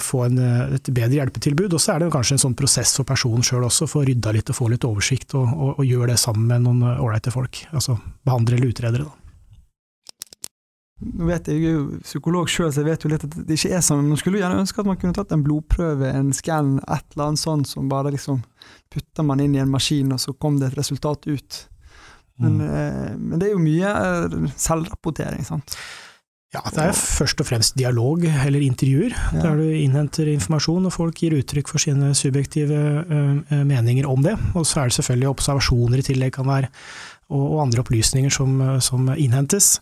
få 0.00 0.24
en, 0.26 0.38
eh, 0.38 0.74
et 0.76 0.88
bedre 0.94 1.18
hjelpetilbud. 1.18 1.74
Og 1.76 1.82
så 1.82 1.94
er 1.94 2.02
det 2.02 2.12
kanskje 2.14 2.36
en 2.36 2.44
sånn 2.46 2.56
prosess 2.58 2.94
for 2.98 3.08
personen 3.08 3.44
sjøl 3.44 3.66
også, 3.66 3.88
få 3.90 4.04
rydda 4.08 4.32
litt 4.36 4.50
og 4.52 4.58
få 4.58 4.70
litt 4.72 4.86
oversikt, 4.88 5.34
og, 5.38 5.46
og, 5.52 5.70
og 5.80 5.84
gjøre 5.86 6.12
det 6.12 6.18
sammen 6.22 6.48
med 6.50 6.64
noen 6.64 6.82
eh, 6.86 7.04
ålreite 7.04 7.34
folk. 7.34 7.64
Altså 7.76 7.98
behandlere 8.26 8.60
eller 8.60 8.74
utredere, 8.74 9.08
da. 9.08 9.22
Nå 10.96 11.26
vet 11.28 11.50
Jeg 11.52 11.60
jeg 11.60 11.74
er 11.74 11.74
jo 11.76 12.00
psykolog 12.00 12.48
sjøl, 12.48 12.70
så 12.72 12.80
jeg 12.80 12.88
vet 12.88 13.02
jo 13.04 13.10
litt 13.12 13.24
at 13.26 13.34
det 13.36 13.58
ikke 13.58 13.74
er 13.76 13.84
sånn. 13.84 14.06
Man 14.08 14.16
skulle 14.16 14.38
jo 14.38 14.46
gjerne 14.46 14.62
ønske 14.62 14.80
at 14.80 14.88
man 14.88 14.96
kunne 14.96 15.16
tatt 15.18 15.34
en 15.36 15.44
blodprøve, 15.44 16.08
en 16.08 16.32
skann, 16.32 16.78
et 16.80 17.04
eller 17.12 17.26
annet 17.26 17.42
sånt 17.42 17.68
som 17.68 17.90
bare 17.92 18.14
liksom 18.14 18.40
putter 18.94 19.26
man 19.28 19.42
inn 19.44 19.58
i 19.58 19.60
en 19.60 19.72
maskin, 19.72 20.14
og 20.16 20.22
så 20.22 20.32
kom 20.32 20.56
det 20.56 20.70
et 20.70 20.78
resultat 20.80 21.28
ut. 21.28 21.60
Men, 22.40 22.56
mm. 22.60 23.20
men 23.20 23.40
det 23.40 23.48
er 23.48 23.52
jo 23.54 23.60
mye 23.60 23.92
selvrapportering, 24.60 25.44
sant. 25.44 25.76
Ja, 26.56 26.62
det 26.72 26.84
er 26.88 26.94
først 26.96 27.40
og 27.42 27.48
fremst 27.50 27.74
dialog 27.76 28.22
eller 28.24 28.62
intervjuer, 28.64 29.12
ja. 29.12 29.42
der 29.42 29.58
du 29.58 29.66
innhenter 29.76 30.30
informasjon 30.32 30.88
og 30.88 30.94
folk 30.94 31.20
gir 31.20 31.36
uttrykk 31.36 31.68
for 31.68 31.82
sine 31.82 32.14
subjektive 32.16 32.78
uh, 33.10 33.58
meninger 33.66 34.08
om 34.08 34.24
det. 34.24 34.36
Og 34.56 34.64
så 34.64 34.80
er 34.80 34.88
det 34.88 34.96
selvfølgelig 34.96 35.32
observasjoner 35.34 36.00
i 36.00 36.06
tillegg 36.06 36.32
kan 36.38 36.48
være 36.48 36.70
og, 37.26 37.42
og 37.42 37.60
andre 37.66 37.82
opplysninger 37.82 38.32
som, 38.32 38.54
som, 38.84 39.10
innhentes. 39.18 39.80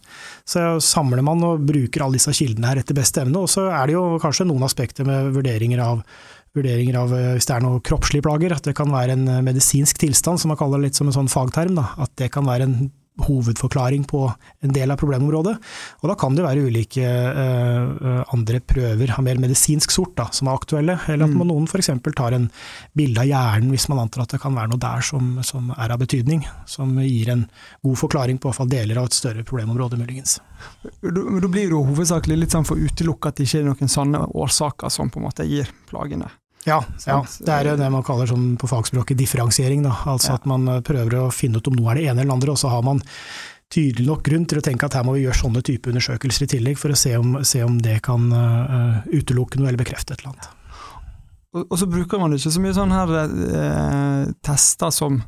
Så 0.48 0.64
samler 0.82 1.22
man 1.24 1.44
og 1.46 1.62
bruker 1.68 2.06
alle 2.06 2.18
disse 2.18 2.34
kildene 2.34 2.72
her 2.72 2.82
etter 2.82 2.96
beste 2.96 3.22
evne. 3.22 3.44
Og 3.44 3.52
så 3.52 3.68
er 3.68 3.86
det 3.86 3.98
jo 3.98 4.06
kanskje 4.22 4.48
noen 4.48 4.66
aspekter 4.66 5.06
med 5.06 5.30
vurderinger 5.36 5.84
av, 5.84 6.02
vurderinger 6.56 6.98
av 7.02 7.14
hvis 7.36 7.46
det 7.50 7.58
er 7.58 7.66
noen 7.66 7.84
kroppslige 7.84 8.24
plager, 8.24 8.56
at 8.56 8.66
det 8.66 8.74
kan 8.78 8.90
være 8.90 9.18
en 9.18 9.28
medisinsk 9.46 10.00
tilstand, 10.02 10.40
som 10.40 10.54
man 10.54 10.58
kaller 10.58 10.80
det 10.80 10.90
litt 10.90 11.00
som 11.00 11.10
en 11.10 11.18
sånn 11.20 11.30
fagterm. 11.30 11.76
Da. 11.78 11.90
At 12.02 12.16
det 12.18 12.32
kan 12.34 12.48
være 12.48 12.70
en 12.70 12.78
hovedforklaring 13.22 14.04
på 14.10 14.24
en 14.64 14.72
del 14.74 14.90
av 14.90 14.98
problemområdet. 14.98 15.54
Og 16.02 16.10
da 16.10 16.16
kan 16.18 16.34
det 16.34 16.44
være 16.44 16.64
ulike 16.66 17.04
uh, 17.06 18.22
andre 18.34 18.58
prøver 18.58 19.12
av 19.14 19.22
mer 19.26 19.38
medisinsk 19.42 19.94
sort 19.94 20.16
da, 20.18 20.26
som 20.34 20.50
er 20.50 20.58
aktuelle, 20.58 20.98
eller 21.06 21.28
at 21.28 21.36
man, 21.36 21.48
noen 21.52 21.68
f.eks. 21.70 21.92
tar 22.16 22.34
en 22.34 22.48
bilde 22.96 23.22
av 23.22 23.30
hjernen 23.30 23.70
hvis 23.74 23.86
man 23.92 24.02
antar 24.02 24.24
at 24.24 24.34
det 24.34 24.42
kan 24.42 24.56
være 24.56 24.72
noe 24.72 24.82
der 24.82 25.04
som, 25.06 25.38
som 25.46 25.70
er 25.76 25.94
av 25.94 26.02
betydning, 26.02 26.42
som 26.66 26.98
gir 27.04 27.30
en 27.34 27.46
god 27.86 28.00
forklaring 28.02 28.40
på 28.42 28.54
fall 28.54 28.70
deler 28.70 28.98
av 29.00 29.10
et 29.10 29.16
større 29.16 29.46
problemområde, 29.46 29.98
muligens. 30.00 30.40
Da 31.02 31.48
blir 31.48 31.68
det 31.68 31.74
jo 31.74 31.84
hovedsakelig 31.86 32.40
litt 32.40 32.54
sånn 32.56 32.66
for 32.66 32.80
utelukket 32.80 33.30
at 33.30 33.38
det 33.38 33.48
ikke 33.48 33.62
er 33.62 33.68
noen 33.70 33.92
sanne 33.92 34.24
årsaker 34.34 34.90
som 34.92 35.12
på 35.12 35.20
en 35.20 35.28
måte 35.28 35.46
gir 35.48 35.70
plagene. 35.90 36.30
Ja, 36.64 36.78
ja, 37.04 37.18
det 37.44 37.52
er 37.52 37.68
jo 37.68 37.76
det 37.76 37.88
man 37.92 38.04
kaller 38.06 38.28
sånn 38.30 38.54
på 38.60 38.68
fagspråket 38.70 39.18
differensiering. 39.20 39.82
Da. 39.84 39.92
Altså 40.08 40.32
ja. 40.32 40.38
at 40.40 40.46
man 40.48 40.64
eh, 40.72 40.80
prøver 40.84 41.18
å 41.20 41.32
finne 41.34 41.60
ut 41.60 41.68
om 41.68 41.76
noe 41.76 41.92
er 41.92 42.00
det 42.00 42.06
ene 42.08 42.24
eller 42.24 42.36
andre, 42.38 42.54
og 42.54 42.60
så 42.60 42.72
har 42.72 42.84
man 42.86 43.02
tydelig 43.74 44.06
nok 44.08 44.24
grunn 44.24 44.46
til 44.48 44.60
å 44.60 44.64
tenke 44.64 44.88
at 44.88 44.96
her 44.96 45.04
må 45.06 45.16
vi 45.16 45.24
gjøre 45.24 45.40
sånne 45.42 45.64
type 45.66 45.90
undersøkelser 45.90 46.46
i 46.46 46.50
tillegg, 46.54 46.80
for 46.80 46.94
å 46.94 46.98
se 46.98 47.14
om, 47.18 47.38
se 47.44 47.62
om 47.66 47.78
det 47.82 47.98
kan 48.06 48.28
uh, 48.32 49.00
utelukke 49.10 49.58
noe 49.58 49.70
eller 49.70 49.80
bekrefte 49.80 50.14
et 50.14 50.22
eller 50.22 50.34
annet. 50.34 50.50
Og, 51.54 51.64
og 51.64 51.80
så 51.80 51.88
bruker 51.90 52.20
man 52.20 52.36
ikke 52.36 52.52
så 52.54 52.62
mye 52.62 52.76
sånne 52.76 53.00
her 53.00 53.14
uh, 53.14 54.34
tester 54.46 54.94
som 54.94 55.18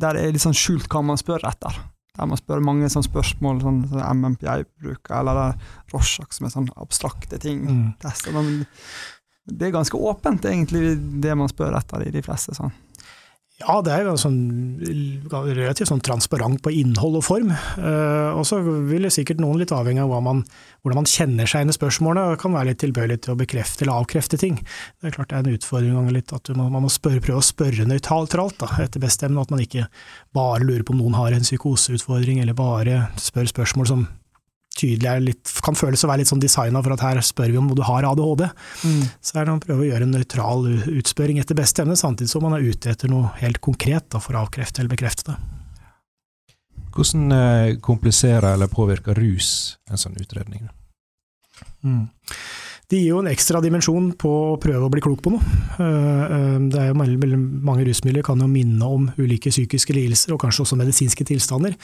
der 0.00 0.16
det 0.16 0.22
er 0.24 0.32
litt 0.34 0.42
sånn 0.42 0.56
skjult 0.56 0.88
hva 0.90 1.04
man 1.06 1.20
spør 1.20 1.44
etter. 1.46 1.76
Der 2.14 2.28
man 2.30 2.38
spør 2.38 2.62
mange 2.62 2.88
sånne 2.90 3.08
spørsmål, 3.08 3.60
sånn, 3.62 3.80
sånn 3.90 4.20
MMPI 4.20 4.60
bruker, 4.82 5.16
eller 5.20 5.56
Rorschach, 5.92 6.30
som 6.34 6.46
er 6.46 6.52
sånne 6.54 6.74
abstrakte 6.82 7.40
ting. 7.42 7.64
Mm. 7.66 7.86
Tester. 8.02 8.34
Man, 8.34 8.64
det 9.44 9.68
er 9.68 9.76
ganske 9.76 9.98
åpent, 9.98 10.46
egentlig, 10.48 10.94
det 11.20 11.36
man 11.36 11.50
spør 11.52 11.76
etter 11.76 12.06
i 12.06 12.12
de 12.14 12.22
fleste. 12.24 12.56
sånn. 12.56 12.72
Ja, 13.62 13.76
det 13.86 13.92
er 13.94 14.08
jo 14.08 14.16
sånn, 14.18 14.38
relativt 15.30 15.86
sånn 15.86 16.02
transparent 16.02 16.58
på 16.64 16.72
innhold 16.74 17.20
og 17.20 17.22
form. 17.22 17.52
Uh, 17.78 18.34
og 18.34 18.42
så 18.48 18.58
vil 18.64 19.06
sikkert 19.14 19.38
noen 19.38 19.60
litt 19.60 19.70
avhengig 19.70 20.02
av 20.02 20.24
man, 20.26 20.40
hvordan 20.82 21.04
man 21.04 21.06
kjenner 21.06 21.46
seg 21.46 21.62
inn 21.62 21.70
i 21.70 21.76
spørsmålene, 21.76 22.34
kan 22.40 22.56
være 22.56 22.72
litt 22.72 22.80
tilbøyelig 22.82 23.20
til 23.22 23.36
å 23.36 23.38
bekrefte 23.38 23.86
eller 23.86 24.02
avkrefte 24.02 24.40
ting. 24.42 24.58
Det 24.98 25.06
er 25.06 25.14
klart 25.14 25.30
det 25.30 25.38
er 25.38 25.46
en 25.46 25.54
utfordring 25.60 26.10
litt 26.16 26.34
at 26.34 26.50
må, 26.58 26.66
man 26.66 26.82
må 26.88 26.90
spørre, 26.90 27.22
prøve 27.22 27.44
å 27.44 27.46
spørre 27.46 27.86
nøytralt 27.86 28.34
etter 28.34 28.98
beste 29.04 29.28
evne, 29.28 29.46
at 29.46 29.54
man 29.54 29.62
ikke 29.62 29.86
bare 30.34 30.66
lurer 30.66 30.82
på 30.82 30.96
om 30.96 31.04
noen 31.04 31.20
har 31.20 31.36
en 31.36 31.46
psykoseutfordring, 31.46 32.42
eller 32.42 32.58
bare 32.58 33.04
spør 33.22 33.54
spørsmål 33.54 33.92
som 33.92 34.06
tydelig 34.78 35.10
er 35.10 35.22
litt, 35.22 35.52
kan 35.64 35.76
føles 35.78 36.04
å 36.04 36.10
være 36.10 36.22
litt 36.22 36.30
sånn 36.30 36.42
designa 36.42 36.82
for 36.84 36.94
at 36.94 37.04
her 37.04 37.20
spør 37.24 37.52
vi 37.52 37.60
om 37.60 37.70
du 37.74 37.82
har 37.86 38.06
ADHD. 38.08 38.46
Mm. 38.84 39.02
Så 39.24 39.38
er 39.38 39.46
det 39.46 39.54
å 39.54 39.62
prøve 39.62 39.84
å 39.84 39.88
gjøre 39.88 40.08
en 40.08 40.14
nøytral 40.16 40.68
utspørring 40.98 41.40
etter 41.42 41.58
beste 41.58 41.84
evne, 41.84 41.98
samtidig 41.98 42.32
som 42.32 42.44
man 42.46 42.56
er 42.58 42.66
ute 42.66 42.92
etter 42.92 43.12
noe 43.12 43.32
helt 43.40 43.60
konkret 43.64 44.08
da, 44.14 44.22
for 44.22 44.36
å 44.36 44.44
avkrefte 44.44 44.82
eller 44.82 44.94
bekrefte 44.96 45.32
det. 45.32 45.38
Hvordan 46.94 47.34
eh, 47.34 47.76
kompliserer 47.82 48.52
eller 48.54 48.70
påvirker 48.70 49.18
rus 49.18 49.48
en 49.90 49.98
sånn 49.98 50.18
utredning? 50.20 50.68
Mm. 51.82 52.06
Det 52.90 52.98
gir 53.00 53.14
jo 53.14 53.20
en 53.22 53.30
ekstra 53.30 53.62
dimensjon 53.64 54.10
på 54.20 54.30
å 54.30 54.56
prøve 54.60 54.84
å 54.84 54.90
bli 54.92 55.00
klok 55.04 55.22
på 55.24 55.32
noe. 55.32 55.52
Eh, 55.80 56.24
eh, 56.36 56.56
det 56.70 56.80
er 56.82 56.90
jo 56.90 56.98
Mange 57.64 57.86
rusmidler 57.88 58.24
kan 58.26 58.40
jo 58.40 58.48
minne 58.50 58.88
om 58.96 59.06
ulike 59.16 59.50
psykiske 59.50 59.96
lidelser, 59.96 60.34
og 60.34 60.42
kanskje 60.42 60.66
også 60.66 60.78
medisinske 60.78 61.24
tilstander. 61.24 61.78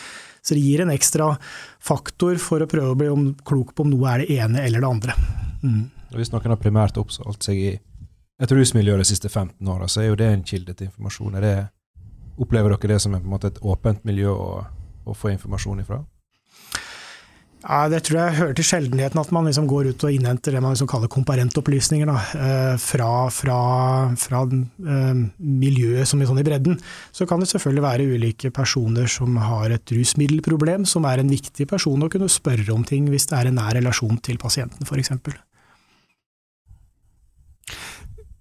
Så 0.45 0.55
det 0.55 0.65
gir 0.65 0.85
en 0.85 0.93
ekstra 0.93 1.33
faktor 1.81 2.37
for 2.43 2.61
å 2.61 2.69
prøve 2.69 2.93
å 2.93 2.99
bli 3.01 3.09
klok 3.49 3.73
på 3.75 3.87
om 3.87 3.95
noe 3.95 4.13
er 4.13 4.25
det 4.25 4.37
ene 4.37 4.65
eller 4.67 4.85
det 4.85 4.91
andre. 4.91 5.17
Mm. 5.65 5.89
Hvis 6.17 6.33
noen 6.35 6.53
har 6.53 6.61
primært 6.61 7.01
oppholdt 7.01 7.49
seg 7.49 7.57
i 7.57 7.73
et 8.41 8.53
rusmiljø 8.53 8.97
de 9.01 9.09
siste 9.09 9.29
15 9.29 9.69
åra, 9.69 9.89
så 9.89 10.03
er 10.03 10.11
jo 10.11 10.21
det 10.21 10.29
en 10.29 10.45
kilde 10.45 10.75
til 10.77 10.89
informasjon. 10.89 11.41
Det, 11.41 11.57
opplever 12.41 12.77
dere 12.77 12.95
det 12.95 13.03
som 13.05 13.17
et 13.17 13.61
åpent 13.61 14.05
miljø 14.09 14.33
å, 14.33 14.65
å 15.05 15.17
få 15.17 15.33
informasjon 15.33 15.81
ifra? 15.85 16.01
Ja, 17.61 17.89
Det 17.93 18.01
tror 18.07 18.17
jeg 18.19 18.37
hører 18.39 18.55
til 18.57 18.65
sjeldenheten 18.65 19.21
at 19.21 19.33
man 19.37 19.45
liksom 19.45 19.67
går 19.69 19.91
ut 19.93 20.05
og 20.07 20.15
innhenter 20.15 20.55
det 20.55 20.63
man 20.65 20.73
liksom 20.73 20.89
kaller 20.89 21.11
komparentopplysninger 21.13 22.09
da, 22.09 22.17
eh, 22.41 22.77
fra, 22.81 23.29
fra, 23.29 23.59
fra 24.17 24.41
uh, 24.49 25.21
miljøet 25.39 26.09
som 26.09 26.23
er 26.23 26.31
sånn 26.31 26.41
i 26.41 26.47
bredden. 26.47 26.81
Så 27.13 27.29
kan 27.29 27.43
det 27.43 27.51
selvfølgelig 27.53 27.85
være 27.85 28.09
ulike 28.17 28.51
personer 28.51 29.11
som 29.13 29.37
har 29.37 29.77
et 29.77 29.93
rusmiddelproblem, 29.93 30.89
som 30.89 31.05
er 31.05 31.21
en 31.21 31.29
viktig 31.29 31.69
person 31.69 32.01
å 32.01 32.09
kunne 32.09 32.33
spørre 32.33 32.73
om 32.73 32.87
ting 32.87 33.13
hvis 33.13 33.29
det 33.29 33.37
er 33.37 33.51
en 33.51 33.61
nær 33.61 33.77
relasjon 33.77 34.17
til 34.25 34.41
pasienten 34.41 34.89
f.eks 34.89 35.13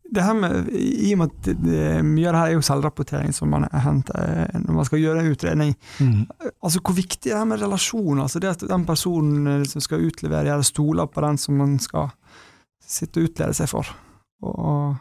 det 0.10 0.24
her 0.26 0.36
med, 0.38 0.70
I 0.74 1.12
og 1.14 1.22
med 1.22 1.32
at 1.32 1.50
det, 1.62 1.82
mye 2.06 2.30
av 2.30 2.34
det 2.34 2.42
her 2.42 2.52
er 2.52 2.56
jo 2.56 2.66
selvrapportering 2.66 3.34
som 3.36 3.52
man 3.54 3.68
henter 3.84 4.46
eh, 4.48 4.62
når 4.64 4.78
man 4.80 4.88
skal 4.88 5.04
gjøre 5.04 5.24
en 5.24 5.34
utredning. 5.34 5.76
Mm. 6.00 6.24
Altså 6.66 6.82
Hvor 6.82 6.98
viktig 6.98 7.30
er 7.30 7.36
det 7.36 7.42
her 7.42 7.50
med 7.52 7.62
relasjon? 7.62 8.24
Altså 8.24 8.42
det 8.42 8.54
at 8.54 8.66
den 8.70 8.88
personen 8.88 9.52
eh, 9.54 9.68
som 9.70 9.84
skal 9.86 10.08
utlevere, 10.08 10.48
gjør 10.50 10.66
stoler 10.66 11.12
på 11.12 11.26
den 11.26 11.38
som 11.42 11.60
man 11.62 11.78
skal 11.84 12.10
sitte 12.90 13.22
og 13.22 13.30
utlede 13.30 13.58
seg 13.58 13.70
for. 13.70 13.94
Og, 14.46 14.98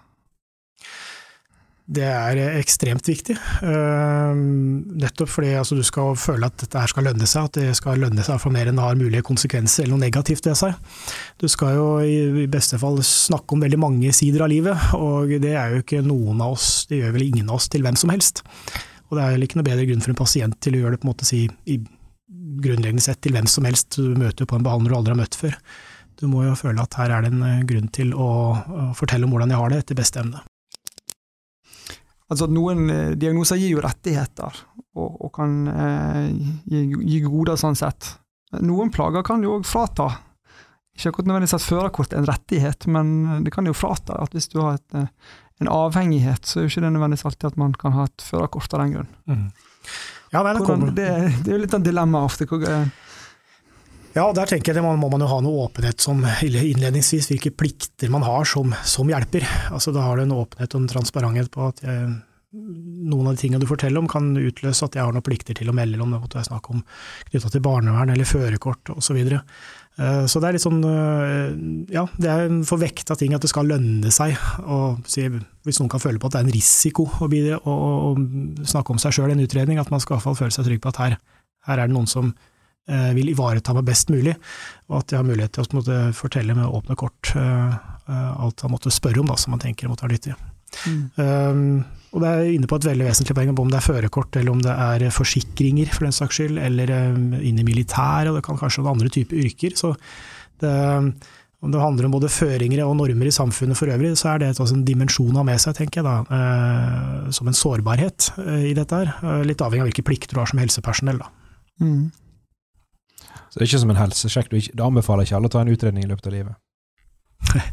det 1.88 2.04
er 2.04 2.38
ekstremt 2.58 3.06
viktig. 3.08 3.32
Ehm, 3.64 4.82
nettopp 5.00 5.30
fordi 5.32 5.54
altså, 5.56 5.76
du 5.78 5.84
skal 5.86 6.12
føle 6.20 6.50
at 6.50 6.58
dette 6.60 6.82
her 6.82 6.90
skal 6.92 7.06
lønne 7.08 7.28
seg, 7.28 7.48
at 7.48 7.56
det 7.56 7.76
skal 7.78 8.02
lønne 8.02 8.24
seg 8.26 8.40
for 8.42 8.52
mer 8.52 8.68
enn 8.68 8.76
det 8.76 8.84
har 8.84 8.98
mulige 8.98 9.24
konsekvenser 9.24 9.86
eller 9.86 9.94
noe 9.94 10.04
negativt 10.04 10.44
ved 10.44 10.58
seg. 10.60 10.76
Du 11.40 11.46
skal 11.48 11.78
jo 11.78 11.86
i 12.04 12.44
beste 12.50 12.76
fall 12.82 13.00
snakke 13.00 13.56
om 13.56 13.64
veldig 13.64 13.80
mange 13.80 14.12
sider 14.16 14.44
av 14.44 14.52
livet, 14.52 14.90
og 14.98 15.32
det 15.40 15.54
er 15.54 15.72
jo 15.72 15.80
ikke 15.80 16.02
noen 16.04 16.42
av 16.44 16.58
oss, 16.58 16.84
det 16.90 17.00
gjør 17.00 17.16
vel 17.16 17.24
ingen 17.30 17.48
av 17.48 17.56
oss 17.56 17.70
til 17.72 17.86
hvem 17.86 17.96
som 17.96 18.12
helst. 18.12 18.44
Og 19.08 19.16
det 19.16 19.24
er 19.24 19.32
vel 19.38 19.48
ikke 19.48 19.62
noe 19.62 19.70
bedre 19.70 19.88
grunn 19.88 20.04
for 20.04 20.12
en 20.12 20.20
pasient 20.20 20.60
til 20.60 20.76
å 20.76 20.82
gjøre 20.82 20.98
det 20.98 21.00
på 21.00 21.08
en 21.08 21.12
måte 21.14 21.30
si, 21.30 21.46
i 21.72 21.78
grunnleggende 22.60 23.06
sett 23.06 23.22
til 23.24 23.32
hvem 23.32 23.48
som 23.48 23.64
helst 23.64 23.96
du 23.96 24.12
møter 24.18 24.44
på 24.44 24.58
en 24.58 24.66
behandler 24.66 24.92
du 24.92 24.98
aldri 24.98 25.16
har 25.16 25.22
møtt 25.22 25.40
før. 25.40 25.56
Du 26.20 26.28
må 26.28 26.44
jo 26.44 26.52
føle 26.58 26.84
at 26.84 27.00
her 27.00 27.16
er 27.16 27.24
det 27.24 27.32
en 27.32 27.64
grunn 27.64 27.88
til 27.96 28.12
å 28.12 28.28
fortelle 28.98 29.24
om 29.24 29.32
hvordan 29.32 29.56
jeg 29.56 29.62
har 29.62 29.72
det, 29.72 29.82
etter 29.86 30.02
beste 30.02 30.20
evne. 30.20 30.44
Altså 32.28 32.44
at 32.48 32.52
Noen 32.52 32.88
eh, 32.92 33.12
diagnoser 33.16 33.60
gir 33.60 33.76
jo 33.76 33.82
rettigheter, 33.84 34.62
og, 34.98 35.20
og 35.24 35.32
kan 35.36 35.58
eh, 35.72 36.24
gi, 36.68 36.82
gi, 36.92 37.20
goder 37.24 37.56
sånn 37.60 37.78
sett. 37.78 38.12
Noen 38.64 38.92
plager 38.92 39.24
kan 39.24 39.44
jo 39.44 39.58
òg 39.58 39.68
frata. 39.68 40.10
Ikke 40.96 41.12
akkurat 41.12 41.30
nødvendigvis 41.30 41.56
at 41.56 41.64
førerkort 41.64 42.14
er 42.14 42.22
en 42.22 42.28
rettighet, 42.28 42.88
men 42.90 43.44
det 43.44 43.52
kan 43.54 43.68
jo 43.68 43.76
frata. 43.76 44.18
at 44.24 44.36
Hvis 44.36 44.50
du 44.52 44.60
har 44.60 44.76
et, 44.76 44.98
eh, 44.98 45.34
en 45.62 45.72
avhengighet, 45.72 46.44
så 46.44 46.58
er 46.58 46.66
jo 46.66 46.72
ikke 46.72 46.84
det 46.84 46.92
nødvendigvis 46.94 47.28
alltid 47.30 47.50
at 47.52 47.60
man 47.64 47.76
kan 47.80 47.96
ha 47.96 48.08
et 48.08 48.24
førerkort 48.24 48.74
av 48.74 48.84
den 48.84 48.96
grunn. 48.96 49.12
Mm. 49.30 49.46
Ja, 50.32 50.42
nei, 50.44 50.52
det, 50.52 50.64
Hvordan, 50.66 50.88
det, 50.92 51.08
det, 51.40 51.48
er 51.48 51.56
jo 51.56 51.62
litt 51.62 51.76
av 51.78 51.84
dilemma 51.86 52.24
ofte. 52.26 52.44
Ja, 54.16 54.24
der 54.34 54.48
tenker 54.48 54.72
jeg 54.72 54.78
det 54.78 54.84
må 54.84 54.94
man 54.96 55.22
jo 55.22 55.28
ha 55.30 55.40
noe 55.44 55.66
åpenhet 55.66 56.00
som 56.02 56.22
innledningsvis, 56.24 57.28
hvilke 57.30 57.52
plikter 57.54 58.10
man 58.12 58.24
har 58.26 58.48
som, 58.48 58.72
som 58.86 59.10
hjelper. 59.10 59.44
Altså 59.72 59.92
Da 59.94 60.06
har 60.06 60.16
du 60.16 60.24
en 60.24 60.38
åpenhet 60.38 60.74
og 60.74 60.82
en 60.82 60.90
transparenthet 60.90 61.50
på 61.54 61.68
at 61.68 61.84
jeg, 61.84 62.08
noen 62.56 63.28
av 63.28 63.36
de 63.36 63.42
tingene 63.42 63.60
du 63.60 63.68
forteller 63.68 64.00
om 64.00 64.08
kan 64.08 64.30
utløse 64.32 64.86
at 64.86 64.96
jeg 64.96 65.04
har 65.04 65.12
noen 65.12 65.24
plikter 65.24 65.56
til 65.58 65.68
å 65.68 65.74
melde 65.76 66.00
om 66.00 66.14
det 66.14 66.20
måtte 66.22 66.38
være 66.38 66.48
snakk 66.48 66.70
om 66.72 66.80
knytta 67.28 67.52
til 67.52 67.64
barnevern 67.64 68.14
eller 68.14 68.28
førerkort 68.28 68.94
osv. 68.94 69.04
Så, 69.10 69.16
videre. 69.16 69.42
Eh, 70.00 70.24
så 70.30 70.40
det 70.40 70.48
er 70.48 70.56
litt 70.56 70.64
sånn 70.64 70.80
eh, 70.88 71.52
ja, 71.92 72.06
det 72.16 72.32
er 72.32 72.46
en 72.46 72.62
for 72.68 72.80
vekta 72.80 73.18
ting 73.20 73.36
at 73.36 73.44
det 73.44 73.52
skal 73.52 73.68
lønne 73.68 74.12
seg. 74.14 74.36
Og 74.64 75.04
hvis 75.04 75.82
noen 75.82 75.92
kan 75.92 76.02
føle 76.02 76.20
på 76.20 76.30
at 76.30 76.38
det 76.38 76.42
er 76.42 76.48
en 76.48 76.56
risiko 76.56 77.08
å, 77.08 77.28
å, 77.28 77.78
å 78.08 78.64
snakke 78.64 78.96
om 78.96 79.02
seg 79.02 79.18
sjøl 79.18 79.34
i 79.34 79.36
en 79.36 79.44
utredning, 79.44 79.80
at 79.82 79.92
man 79.92 80.00
skal 80.00 80.16
i 80.16 80.18
hvert 80.18 80.30
fall 80.30 80.40
føle 80.40 80.56
seg 80.56 80.68
trygg 80.70 80.84
på 80.84 80.94
at 80.94 81.02
her, 81.04 81.18
her 81.68 81.82
er 81.82 81.90
det 81.90 81.96
noen 81.98 82.08
som 82.08 82.32
vil 83.16 83.32
ivareta 83.34 83.74
meg 83.76 83.84
best 83.84 84.08
mulig, 84.08 84.32
og 84.88 85.02
at 85.02 85.12
jeg 85.12 85.20
har 85.20 85.26
mulighet 85.28 85.58
til 85.58 85.80
å 85.80 85.96
fortelle 86.16 86.56
med 86.56 86.64
åpne 86.78 86.96
kort 86.96 87.32
uh, 87.36 87.74
alt 88.08 88.64
han 88.64 88.72
måtte 88.72 88.92
spørre 88.94 89.20
om, 89.20 89.28
da, 89.28 89.36
som 89.36 89.52
han 89.52 89.60
tenker 89.60 89.90
måtte 89.90 90.06
være 90.06 90.16
nyttig. 90.16 90.36
Mm. 90.86 91.02
Um, 91.20 92.06
og 92.16 92.22
det 92.24 92.30
er 92.30 92.50
inne 92.54 92.68
på 92.70 92.78
et 92.78 92.86
veldig 92.88 93.08
vesentlig 93.10 93.36
poeng 93.36 93.52
om 93.52 93.72
det 93.72 93.80
er 93.80 93.84
førerkort, 93.84 94.38
eller 94.40 94.54
om 94.54 94.62
det 94.64 94.72
er 94.72 95.04
forsikringer, 95.12 95.92
for 95.92 96.08
den 96.08 96.16
saks 96.16 96.40
skyld, 96.40 96.60
eller 96.64 96.94
um, 97.12 97.34
inn 97.36 97.60
i 97.60 97.66
militæret, 97.66 98.32
og 98.32 98.38
det 98.38 98.46
kan 98.48 98.60
kanskje 98.60 98.84
være 98.84 98.96
andre 98.96 99.12
typer 99.18 99.44
yrker. 99.44 99.76
så 99.76 99.92
det, 100.58 100.72
om 101.60 101.72
det 101.74 101.80
handler 101.82 102.06
om 102.06 102.14
både 102.14 102.30
føringer 102.30 102.84
og 102.84 102.94
normer 103.00 103.26
i 103.26 103.34
samfunnet 103.34 103.78
for 103.78 103.90
øvrig, 103.90 104.12
så 104.18 104.32
er 104.32 104.42
det 104.42 104.52
altså 104.52 104.76
en 104.76 104.84
dimensjon 104.86 105.34
å 105.34 105.40
ha 105.40 105.46
med 105.46 105.58
seg, 105.62 105.74
tenker 105.74 106.00
jeg 106.00 106.06
da, 106.06 106.38
eh, 106.38 107.30
som 107.34 107.50
en 107.50 107.58
sårbarhet 107.58 108.30
eh, 108.44 108.68
i 108.70 108.74
dette 108.78 109.00
her. 109.00 109.10
Eh, 109.18 109.42
litt 109.48 109.62
avhengig 109.64 109.82
av 109.82 109.90
hvilke 109.90 110.06
plikter 110.06 110.38
du 110.38 110.42
har 110.42 110.50
som 110.50 110.62
helsepersonell. 110.62 111.18
da. 111.18 111.30
Mm. 111.82 112.04
Så 113.48 113.58
det 113.58 113.64
er 113.64 113.70
ikke 113.70 113.82
som 113.84 113.94
en 113.94 114.02
helsesjekk. 114.02 114.50
Du, 114.52 114.58
du 114.60 114.84
anbefaler 114.84 115.26
ikke 115.26 115.38
alle 115.38 115.50
å 115.50 115.54
ta 115.54 115.64
en 115.64 115.72
utredning 115.72 116.06
i 116.06 116.10
løpet 116.10 116.30
av 116.30 116.36
livet? 116.36 116.58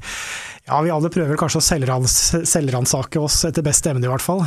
Ja, 0.66 0.80
vi 0.82 0.90
alle 0.90 1.12
prøver 1.14 1.38
kanskje 1.38 1.60
å 1.62 1.66
selvransake 2.50 3.22
oss 3.22 3.44
etter 3.46 3.66
beste 3.66 3.92
evne, 3.92 4.08
i 4.08 4.10
hvert 4.10 4.24
fall. 4.24 4.42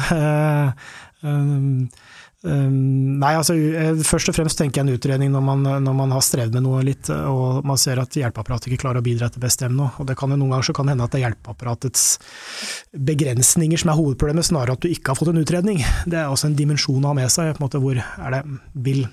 Um, 1.22 1.86
nei, 2.42 3.30
altså 3.34 3.56
Først 4.06 4.30
og 4.30 4.36
fremst 4.36 4.60
tenker 4.60 4.78
jeg 4.78 4.86
en 4.86 4.94
utredning 4.94 5.32
når 5.34 5.42
man, 5.42 5.62
når 5.82 5.94
man, 5.98 6.12
har 6.14 6.22
strevd 6.22 6.54
med 6.54 6.62
noe 6.66 6.82
litt, 6.86 7.10
og 7.10 7.66
man 7.66 7.78
ser 7.78 7.98
at 8.02 8.14
hjelpeapparatet 8.18 8.70
ikke 8.70 8.84
klarer 8.84 9.02
å 9.02 9.06
bidra 9.06 9.30
etter 9.30 9.42
bestemme 9.42 9.74
evne. 9.74 10.02
Og 10.02 10.10
det 10.10 10.18
kan 10.18 10.34
jo 10.34 10.38
Noen 10.38 10.56
ganger 10.56 10.68
så 10.70 10.74
kan 10.74 10.86
det 10.86 10.96
hende 10.96 11.06
at 11.06 11.14
det 11.14 11.20
er 11.20 11.26
hjelpeapparatets 11.28 12.04
begrensninger 13.10 13.82
som 13.82 13.94
er 13.94 13.98
hovedproblemet, 13.98 14.50
snarere 14.50 14.74
at 14.78 14.82
du 14.82 14.90
ikke 14.90 15.14
har 15.14 15.18
fått 15.18 15.32
en 15.34 15.42
utredning. 15.42 15.82
Det 16.06 16.18
er 16.18 16.30
også 16.30 16.50
en 16.50 16.58
dimensjon 16.58 17.02
å 17.02 17.14
ha 17.14 17.18
med 17.18 17.30
seg. 17.30 17.54
på 17.54 17.62
en 17.62 17.68
måte 17.68 17.82
hvor 17.82 18.02
er 18.02 18.36
det, 18.36 18.44
Vil, 18.86 19.06